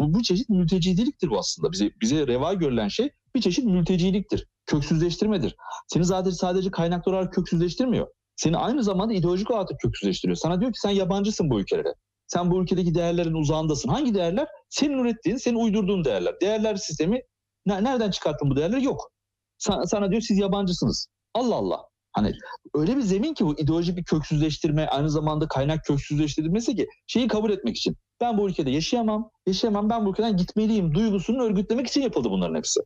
Bu, 0.00 0.14
bu 0.14 0.22
çeşit 0.22 0.48
mülteciliktir 0.48 1.30
bu 1.30 1.38
aslında. 1.38 1.72
Bize, 1.72 1.90
bize 2.00 2.26
reva 2.26 2.54
görülen 2.54 2.88
şey 2.88 3.10
bir 3.34 3.40
çeşit 3.40 3.64
mülteciliktir. 3.64 4.46
Köksüzleştirmedir. 4.66 5.56
Seni 5.88 6.04
zaten 6.04 6.30
sadece 6.30 6.70
kaynaklı 6.70 7.12
olarak 7.12 7.32
köksüzleştirmiyor. 7.32 8.08
Seni 8.36 8.56
aynı 8.56 8.82
zamanda 8.82 9.14
ideolojik 9.14 9.50
olarak 9.50 9.80
köksüzleştiriyor. 9.82 10.36
Sana 10.36 10.60
diyor 10.60 10.72
ki 10.72 10.80
sen 10.80 10.90
yabancısın 10.90 11.50
bu 11.50 11.60
ülkelere. 11.60 11.94
Sen 12.26 12.50
bu 12.50 12.62
ülkedeki 12.62 12.94
değerlerin 12.94 13.34
uzağındasın. 13.34 13.88
Hangi 13.88 14.14
değerler? 14.14 14.48
Senin 14.68 14.98
ürettiğin, 14.98 15.36
senin 15.36 15.56
uydurduğun 15.56 16.04
değerler. 16.04 16.40
Değerler 16.40 16.76
sistemi 16.76 17.22
nereden 17.66 18.10
çıkarttın 18.10 18.50
bu 18.50 18.56
değerleri? 18.56 18.84
Yok. 18.84 19.10
Sana, 19.58 19.86
sana 19.86 20.10
diyor 20.10 20.22
siz 20.22 20.38
yabancısınız. 20.38 21.08
Allah 21.34 21.54
Allah. 21.54 21.84
Hani 22.12 22.32
öyle 22.74 22.96
bir 22.96 23.02
zemin 23.02 23.34
ki 23.34 23.46
bu 23.46 23.58
ideolojik 23.58 23.96
bir 23.96 24.04
köksüzleştirme 24.04 24.86
aynı 24.86 25.10
zamanda 25.10 25.48
kaynak 25.48 25.84
köksüzleştirilmesi 25.84 26.76
ki 26.76 26.86
şeyi 27.06 27.28
kabul 27.28 27.50
etmek 27.50 27.76
için. 27.76 27.96
Ben 28.20 28.38
bu 28.38 28.48
ülkede 28.48 28.70
yaşayamam, 28.70 29.30
yaşayamam 29.46 29.90
ben 29.90 30.06
bu 30.06 30.10
ülkeden 30.10 30.36
gitmeliyim 30.36 30.94
duygusunu 30.94 31.42
örgütlemek 31.42 31.86
için 31.86 32.02
yapıldı 32.02 32.30
bunların 32.30 32.54
hepsi. 32.54 32.80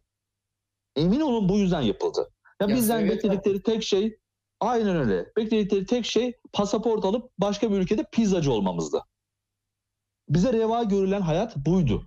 Emin 0.97 1.20
olun 1.20 1.49
bu 1.49 1.59
yüzden 1.59 1.80
yapıldı. 1.80 2.30
Ya, 2.61 2.66
ya 2.68 2.76
bizden 2.76 3.01
evet, 3.01 3.11
bekledikleri 3.11 3.62
tek 3.62 3.82
şey 3.82 4.18
aynen 4.61 4.97
öyle. 4.97 5.26
Bekledikleri 5.36 5.86
tek 5.86 6.05
şey 6.05 6.32
pasaport 6.53 7.05
alıp 7.05 7.30
başka 7.39 7.70
bir 7.72 7.76
ülkede 7.76 8.05
pizzacı 8.12 8.53
olmamızdı. 8.53 9.03
Bize 10.29 10.53
reva 10.53 10.83
görülen 10.83 11.20
hayat 11.20 11.57
buydu. 11.57 12.03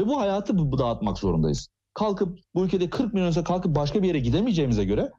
Ve 0.00 0.06
bu 0.06 0.20
hayatı 0.20 0.58
bu 0.58 0.78
dağıtmak 0.78 1.18
zorundayız. 1.18 1.68
Kalkıp 1.94 2.38
bu 2.54 2.64
ülkede 2.64 2.90
40 2.90 3.14
milyonsa 3.14 3.44
kalkıp 3.44 3.76
başka 3.76 4.02
bir 4.02 4.08
yere 4.08 4.20
gidemeyeceğimize 4.20 4.84
göre 4.84 5.12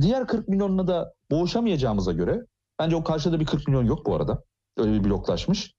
Diğer 0.00 0.26
40 0.26 0.48
milyonla 0.48 0.86
da 0.86 1.14
boğuşamayacağımıza 1.30 2.12
göre 2.12 2.46
bence 2.78 2.96
o 2.96 3.04
karşıda 3.04 3.40
bir 3.40 3.46
40 3.46 3.68
milyon 3.68 3.84
yok 3.84 4.06
bu 4.06 4.14
arada. 4.14 4.42
Öyle 4.76 4.92
bir 4.92 5.04
bloklaşmış. 5.04 5.72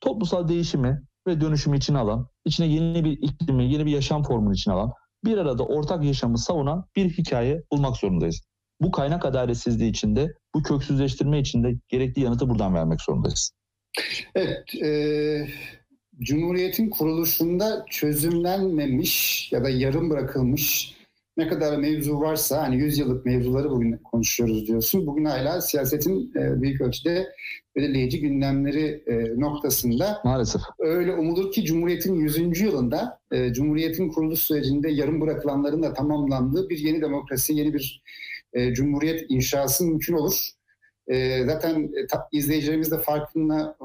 Toplumsal 0.00 0.48
değişimi 0.48 1.02
ve 1.26 1.40
dönüşümü 1.40 1.76
içine 1.76 1.98
alan, 1.98 2.28
içine 2.44 2.66
yeni 2.66 3.04
bir 3.04 3.12
iklimi, 3.12 3.72
yeni 3.72 3.86
bir 3.86 3.90
yaşam 3.90 4.22
formunu 4.22 4.54
içine 4.54 4.74
alan, 4.74 4.92
bir 5.24 5.38
arada 5.38 5.66
ortak 5.66 6.04
yaşamı 6.04 6.38
savunan 6.38 6.84
bir 6.96 7.10
hikaye 7.10 7.62
bulmak 7.72 7.96
zorundayız. 7.96 8.42
Bu 8.80 8.90
kaynak 8.90 9.24
adaletsizliği 9.24 9.90
içinde, 9.90 10.34
bu 10.54 10.62
köksüzleştirme 10.62 11.40
içinde 11.40 11.74
gerekli 11.88 12.22
yanıtı 12.22 12.48
buradan 12.48 12.74
vermek 12.74 13.00
zorundayız. 13.00 13.50
Evet, 14.34 14.74
e, 14.82 15.48
Cumhuriyet'in 16.20 16.90
kuruluşunda 16.90 17.84
çözümlenmemiş 17.90 19.48
ya 19.52 19.64
da 19.64 19.70
yarım 19.70 20.10
bırakılmış 20.10 20.98
ne 21.38 21.48
kadar 21.48 21.76
mevzu 21.76 22.20
varsa 22.20 22.62
hani 22.62 22.76
100 22.76 22.98
yıllık 22.98 23.26
mevzuları 23.26 23.70
bugün 23.70 23.96
konuşuyoruz 23.96 24.66
diyorsun. 24.66 25.06
Bugün 25.06 25.24
hala 25.24 25.60
siyasetin 25.60 26.32
e, 26.36 26.62
büyük 26.62 26.80
ölçüde 26.80 27.28
belirleyici 27.76 28.20
gündemleri 28.20 29.02
e, 29.06 29.40
noktasında. 29.40 30.20
Maalesef. 30.24 30.62
Öyle 30.78 31.12
umulur 31.12 31.52
ki 31.52 31.64
Cumhuriyet'in 31.64 32.14
100. 32.14 32.60
yılında 32.60 33.20
e, 33.32 33.52
Cumhuriyet'in 33.52 34.08
kuruluş 34.08 34.40
sürecinde 34.40 34.90
yarım 34.90 35.20
bırakılanların 35.20 35.82
da 35.82 35.94
tamamlandığı 35.94 36.68
bir 36.68 36.78
yeni 36.78 37.02
demokrasi, 37.02 37.54
yeni 37.54 37.74
bir 37.74 38.02
Cumhuriyet 38.72 39.26
inşası 39.28 39.84
mümkün 39.84 40.14
olur. 40.14 40.50
E, 41.08 41.44
zaten 41.46 41.90
e, 41.96 42.06
ta, 42.06 42.28
izleyicilerimiz 42.32 42.90
de 42.90 42.98
farkında, 42.98 43.76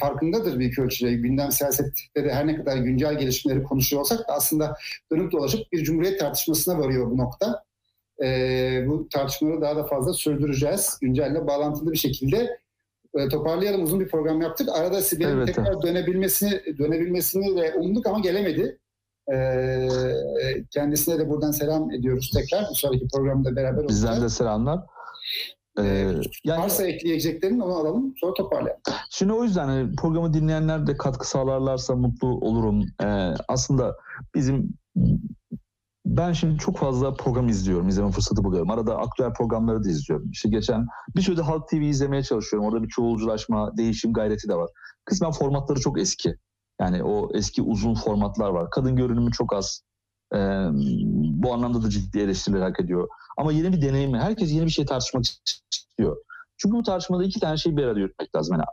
farkındadır 0.00 0.58
bir 0.58 0.78
ölçüde. 0.78 1.12
Gündem 1.12 1.52
siyasette 1.52 2.24
de 2.24 2.32
her 2.32 2.46
ne 2.46 2.56
kadar 2.56 2.76
güncel 2.76 3.18
gelişmeleri 3.18 3.62
konuşuyor 3.62 4.00
olsak 4.00 4.18
da 4.18 4.32
aslında 4.32 4.76
dönüp 5.12 5.32
dolaşıp 5.32 5.72
bir 5.72 5.84
cumhuriyet 5.84 6.20
tartışmasına 6.20 6.78
varıyor 6.78 7.10
bu 7.10 7.18
nokta. 7.18 7.64
E, 8.24 8.28
bu 8.86 9.08
tartışmaları 9.08 9.60
daha 9.60 9.76
da 9.76 9.86
fazla 9.86 10.12
sürdüreceğiz. 10.12 10.98
Güncelle 11.00 11.46
bağlantılı 11.46 11.92
bir 11.92 11.96
şekilde 11.96 12.58
e, 13.14 13.28
toparlayalım. 13.28 13.82
Uzun 13.82 14.00
bir 14.00 14.08
program 14.08 14.40
yaptık. 14.40 14.68
Arada 14.68 15.00
Sibel'in 15.00 15.36
evet, 15.36 15.46
tekrar 15.46 15.82
dönebilmesini 15.82 16.78
dönebilmesini 16.78 17.56
de 17.56 17.74
umduk 17.74 18.06
ama 18.06 18.20
gelemedi. 18.20 18.78
Ee, 19.32 19.88
kendisine 20.70 21.18
de 21.18 21.28
buradan 21.28 21.50
selam 21.50 21.90
ediyoruz 21.90 22.30
tekrar. 22.34 22.70
Bir 22.70 22.74
sonraki 22.74 23.08
programda 23.08 23.56
beraber 23.56 23.82
olacağız. 23.82 24.02
Bizden 24.02 24.22
de 24.22 24.28
selamlar. 24.28 24.80
Ee, 25.78 26.14
yani, 26.44 26.62
varsa 26.62 26.86
ekleyeceklerin 26.86 27.60
onu 27.60 27.74
alalım 27.74 28.14
sonra 28.16 28.34
toparlayalım. 28.34 28.82
Şimdi 29.10 29.32
o 29.32 29.44
yüzden 29.44 29.68
hani 29.68 29.96
programı 29.96 30.34
dinleyenler 30.34 30.86
de 30.86 30.96
katkı 30.96 31.28
sağlarlarsa 31.28 31.96
mutlu 31.96 32.28
olurum. 32.28 32.84
Ee, 33.02 33.34
aslında 33.48 33.96
bizim 34.34 34.74
ben 36.06 36.32
şimdi 36.32 36.58
çok 36.58 36.78
fazla 36.78 37.14
program 37.14 37.48
izliyorum, 37.48 37.88
izleme 37.88 38.10
fırsatı 38.10 38.44
buluyorum. 38.44 38.70
Arada 38.70 38.96
aktüel 38.96 39.32
programları 39.32 39.84
da 39.84 39.88
izliyorum. 39.88 40.30
İşte 40.30 40.48
geçen 40.48 40.86
bir 41.16 41.22
sürede 41.22 41.42
Halk 41.42 41.68
TV 41.68 41.74
izlemeye 41.74 42.22
çalışıyorum. 42.22 42.68
Orada 42.68 42.82
bir 42.82 42.88
çoğulculaşma, 42.88 43.76
değişim 43.76 44.12
gayreti 44.12 44.48
de 44.48 44.54
var. 44.54 44.70
Kısmen 45.04 45.30
formatları 45.30 45.80
çok 45.80 46.00
eski. 46.00 46.34
Yani 46.80 47.04
o 47.04 47.28
eski 47.34 47.62
uzun 47.62 47.94
formatlar 47.94 48.50
var. 48.50 48.70
Kadın 48.70 48.96
görünümü 48.96 49.30
çok 49.32 49.54
az. 49.54 49.82
Ee, 50.34 50.38
bu 51.42 51.52
anlamda 51.52 51.82
da 51.82 51.90
ciddi 51.90 52.18
eleştiriler 52.18 52.60
hak 52.60 52.80
ediyor. 52.80 53.08
Ama 53.36 53.52
yeni 53.52 53.72
bir 53.72 53.82
deneyim, 53.82 54.14
herkes 54.14 54.52
yeni 54.52 54.64
bir 54.64 54.70
şey 54.70 54.86
tartışmak 54.86 55.24
istiyor. 55.24 56.16
Çünkü 56.56 56.76
bu 56.76 56.82
tartışmada 56.82 57.24
iki 57.24 57.40
tane 57.40 57.56
şey 57.56 57.76
bir 57.76 57.84
arada 57.84 57.98
yürütmek 57.98 58.34
lazım. 58.36 58.56
Yani 58.56 58.64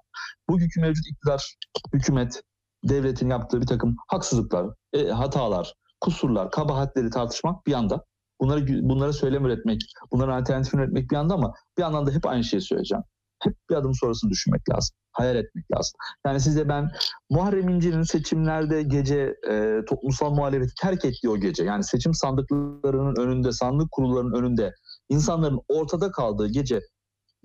bugünkü 0.50 0.82
mevcut 0.82 1.08
iktidar, 1.08 1.56
hükümet, 1.94 2.44
devletin 2.84 3.30
yaptığı 3.30 3.62
bir 3.62 3.68
takım 3.68 3.96
haksızlıklar, 4.08 4.68
e, 4.94 5.08
hatalar, 5.08 5.74
kusurlar, 6.02 6.52
kabahatleri 6.52 7.10
tartışmak 7.10 7.68
bir 7.68 7.72
yanda. 7.72 8.06
Bunları 8.42 8.90
bunlara 8.90 9.14
söylem 9.14 9.46
üretmek, 9.46 9.82
bunların 10.12 10.42
alternatifini 10.42 10.82
üretmek 10.82 11.12
bir 11.12 11.16
yanda 11.16 11.34
ama 11.34 11.54
bir 11.78 11.82
yandan 11.82 12.06
da 12.06 12.12
hep 12.12 12.26
aynı 12.26 12.44
şeyi 12.44 12.62
söyleyeceğim. 12.62 13.04
Hep 13.44 13.56
bir 13.70 13.76
adım 13.76 13.94
sonrasını 13.94 14.30
düşünmek 14.30 14.70
lazım. 14.70 14.96
Hayal 15.12 15.36
etmek 15.36 15.72
lazım. 15.72 15.94
Yani 16.26 16.40
size 16.40 16.70
ben 16.70 16.92
Muharrem 17.30 17.70
İnce'nin 17.70 18.04
seçimlerde 18.04 18.84
gece 18.84 19.36
e, 19.50 19.80
toplumsal 19.90 20.34
muhalefeti 20.34 20.74
terk 20.82 21.06
ettiği 21.06 21.30
o 21.30 21.38
gece 21.38 21.64
yani 21.64 21.84
seçim 21.84 22.14
sandıklarının 22.14 23.16
önünde, 23.16 23.52
sandık 23.52 23.92
kurullarının 23.92 24.34
önünde 24.34 24.74
insanların 25.10 25.60
ortada 25.68 26.12
kaldığı 26.12 26.48
gece 26.48 26.82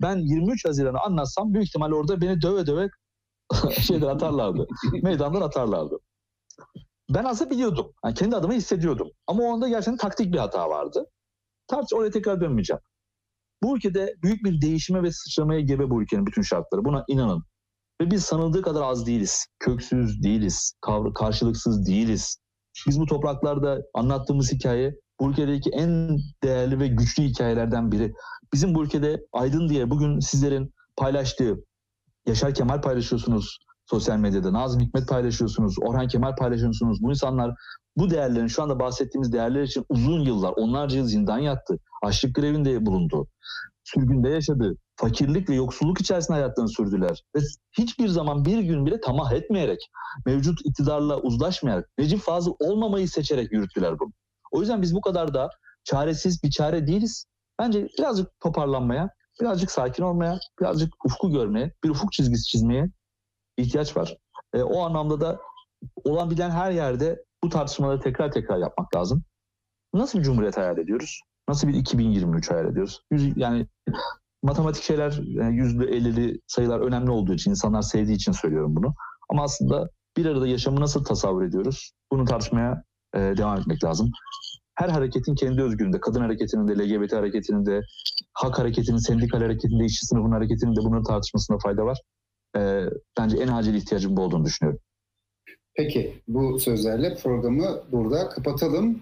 ben 0.01 0.17
23 0.17 0.65
Haziran'ı 0.65 0.99
anlatsam 0.99 1.53
büyük 1.53 1.67
ihtimal 1.67 1.91
orada 1.91 2.21
beni 2.21 2.41
döve 2.41 2.65
döve 2.65 2.89
şeyden 3.81 4.07
atarlardı. 4.07 4.67
meydandan 5.03 5.41
atarlardı. 5.41 5.97
Ben 7.09 7.23
aslında 7.23 7.51
biliyordum. 7.51 7.93
Yani 8.05 8.13
kendi 8.15 8.35
adıma 8.35 8.53
hissediyordum. 8.53 9.11
Ama 9.27 9.43
o 9.43 9.53
anda 9.53 9.67
gerçekten 9.67 9.97
taktik 9.97 10.33
bir 10.33 10.37
hata 10.37 10.69
vardı. 10.69 11.05
Tartış 11.67 11.93
oraya 11.93 12.11
tekrar 12.11 12.41
dönmeyeceğim. 12.41 12.81
Bu 13.63 13.77
ülkede 13.77 14.15
büyük 14.23 14.43
bir 14.43 14.61
değişime 14.61 15.03
ve 15.03 15.11
sıçramaya 15.11 15.61
gebe 15.61 15.89
bu 15.89 16.01
ülkenin 16.01 16.25
bütün 16.25 16.41
şartları. 16.41 16.85
Buna 16.85 17.03
inanın. 17.07 17.43
Ve 18.01 18.11
biz 18.11 18.23
sanıldığı 18.23 18.61
kadar 18.61 18.81
az 18.81 19.07
değiliz. 19.07 19.45
Köksüz 19.59 20.23
değiliz. 20.23 20.73
Karşılıksız 21.15 21.87
değiliz. 21.87 22.37
Biz 22.87 22.99
bu 22.99 23.05
topraklarda 23.05 23.81
anlattığımız 23.93 24.51
hikaye 24.51 24.95
bu 25.19 25.29
ülkedeki 25.29 25.69
en 25.69 26.17
değerli 26.43 26.79
ve 26.79 26.87
güçlü 26.87 27.23
hikayelerden 27.23 27.91
biri. 27.91 28.13
Bizim 28.53 28.75
bu 28.75 28.83
ülkede 28.83 29.21
Aydın 29.33 29.69
diye 29.69 29.89
bugün 29.89 30.19
sizlerin 30.19 30.73
paylaştığı 30.97 31.55
Yaşar 32.27 32.53
Kemal 32.53 32.81
paylaşıyorsunuz 32.81 33.57
sosyal 33.89 34.17
medyada. 34.17 34.53
Nazım 34.53 34.81
Hikmet 34.81 35.07
paylaşıyorsunuz. 35.07 35.75
Orhan 35.81 36.07
Kemal 36.07 36.35
paylaşıyorsunuz. 36.35 37.03
Bu 37.03 37.09
insanlar 37.09 37.55
bu 37.97 38.09
değerlerin 38.09 38.47
şu 38.47 38.63
anda 38.63 38.79
bahsettiğimiz 38.79 39.33
değerler 39.33 39.63
için 39.63 39.85
uzun 39.89 40.19
yıllar, 40.19 40.53
onlarca 40.57 40.97
yıl 40.97 41.05
zindan 41.05 41.39
yattı. 41.39 41.79
Açlık 42.03 42.35
grevinde 42.35 42.85
bulundu. 42.85 43.27
Sürgünde 43.83 44.29
yaşadı. 44.29 44.75
Fakirlik 44.95 45.49
ve 45.49 45.55
yoksulluk 45.55 46.01
içerisinde 46.01 46.37
hayatlarını 46.37 46.69
sürdüler. 46.69 47.23
Ve 47.35 47.39
hiçbir 47.77 48.07
zaman 48.07 48.45
bir 48.45 48.59
gün 48.59 48.85
bile 48.85 49.01
tamah 49.01 49.31
etmeyerek, 49.31 49.79
mevcut 50.25 50.59
iktidarla 50.65 51.21
uzlaşmayarak, 51.21 51.89
Necip 51.97 52.19
Fazıl 52.19 52.53
olmamayı 52.59 53.09
seçerek 53.09 53.51
yürüttüler 53.51 53.99
bunu. 53.99 54.13
O 54.51 54.59
yüzden 54.59 54.81
biz 54.81 54.95
bu 54.95 55.01
kadar 55.01 55.33
da 55.33 55.49
çaresiz 55.83 56.43
bir 56.43 56.49
çare 56.49 56.87
değiliz. 56.87 57.25
Bence 57.59 57.87
birazcık 57.99 58.39
toparlanmaya, 58.39 59.09
birazcık 59.41 59.71
sakin 59.71 60.03
olmaya, 60.03 60.39
birazcık 60.61 61.05
ufku 61.05 61.31
görmeye, 61.31 61.73
bir 61.83 61.89
ufuk 61.89 62.11
çizgisi 62.11 62.43
çizmeye 62.43 62.91
ihtiyaç 63.57 63.97
var. 63.97 64.17
E, 64.53 64.63
o 64.63 64.81
anlamda 64.81 65.21
da 65.21 65.39
olan 66.03 66.29
bilen 66.29 66.49
her 66.49 66.71
yerde 66.71 67.23
bu 67.43 67.49
tartışmaları 67.49 67.99
tekrar 67.99 68.31
tekrar 68.31 68.57
yapmak 68.57 68.95
lazım. 68.95 69.23
Nasıl 69.93 70.19
bir 70.19 70.23
cumhuriyet 70.23 70.57
hayal 70.57 70.77
ediyoruz? 70.77 71.21
Nasıl 71.49 71.67
bir 71.67 71.73
2023 71.73 72.51
hayal 72.51 72.65
ediyoruz? 72.65 73.01
Yani 73.35 73.67
matematik 74.43 74.83
şeyler, 74.83 75.19
yani 75.23 75.55
yüzlü, 75.55 75.95
ellili 75.95 76.39
sayılar 76.47 76.79
önemli 76.79 77.11
olduğu 77.11 77.33
için, 77.33 77.51
insanlar 77.51 77.81
sevdiği 77.81 78.15
için 78.15 78.31
söylüyorum 78.31 78.75
bunu. 78.75 78.93
Ama 79.29 79.43
aslında 79.43 79.89
bir 80.17 80.25
arada 80.25 80.47
yaşamı 80.47 80.79
nasıl 80.79 81.03
tasavvur 81.03 81.43
ediyoruz? 81.43 81.91
Bunu 82.11 82.25
tartışmaya 82.25 82.83
e, 83.15 83.19
devam 83.19 83.59
etmek 83.59 83.83
lazım. 83.83 84.11
Her 84.75 84.89
hareketin 84.89 85.35
kendi 85.35 85.61
özgürlüğünde, 85.61 85.99
kadın 85.99 86.21
hareketinin 86.21 86.67
de, 86.67 86.73
LGBT 86.77 87.13
hareketinin 87.13 87.65
de, 87.65 87.81
hak 88.33 88.59
hareketinin, 88.59 88.97
sendikal 88.97 89.41
hareketinin 89.41 89.79
de, 89.79 89.85
işçi 89.85 90.05
sınıfının 90.05 90.31
hareketinin 90.31 90.75
de 90.75 90.79
bunun 90.79 91.03
tartışmasında 91.03 91.57
fayda 91.63 91.85
var. 91.85 92.01
E, 92.55 92.83
bence 93.17 93.37
en 93.37 93.47
acil 93.47 93.73
ihtiyacın 93.73 94.17
bu 94.17 94.21
olduğunu 94.21 94.45
düşünüyorum. 94.45 94.79
Peki 95.75 96.21
bu 96.27 96.59
sözlerle 96.59 97.15
programı 97.15 97.83
burada 97.91 98.29
kapatalım. 98.29 99.01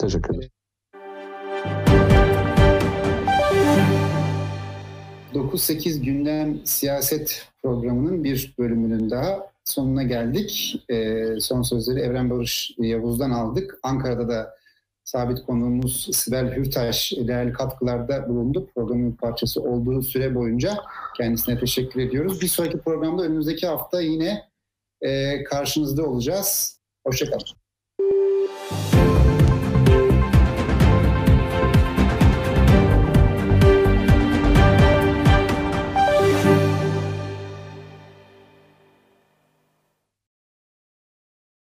Teşekkür 0.00 0.34
ederim. 0.34 0.50
9-8 5.34 6.04
gündem 6.04 6.60
siyaset 6.64 7.48
programının 7.62 8.24
bir 8.24 8.54
bölümünün 8.58 9.10
daha 9.10 9.50
sonuna 9.64 10.02
geldik. 10.02 10.82
Ee, 10.90 11.26
son 11.40 11.62
sözleri 11.62 12.00
Evren 12.00 12.30
Barış 12.30 12.74
Yavuz'dan 12.78 13.30
aldık. 13.30 13.78
Ankara'da 13.82 14.28
da 14.28 14.54
sabit 15.14 15.46
konuğumuz 15.46 16.08
Sibel 16.12 16.56
Hürtaş 16.56 17.12
değerli 17.12 17.52
katkılarda 17.52 18.28
bulundu. 18.28 18.68
Programın 18.74 19.12
parçası 19.12 19.62
olduğu 19.62 20.02
süre 20.02 20.34
boyunca 20.34 20.78
kendisine 21.16 21.58
teşekkür 21.58 22.00
ediyoruz. 22.00 22.40
Bir 22.40 22.48
sonraki 22.48 22.78
programda 22.78 23.22
önümüzdeki 23.22 23.66
hafta 23.66 24.00
yine 24.00 24.48
e, 25.00 25.44
karşınızda 25.44 26.06
olacağız. 26.06 26.80
Hoşçakalın. 27.06 27.46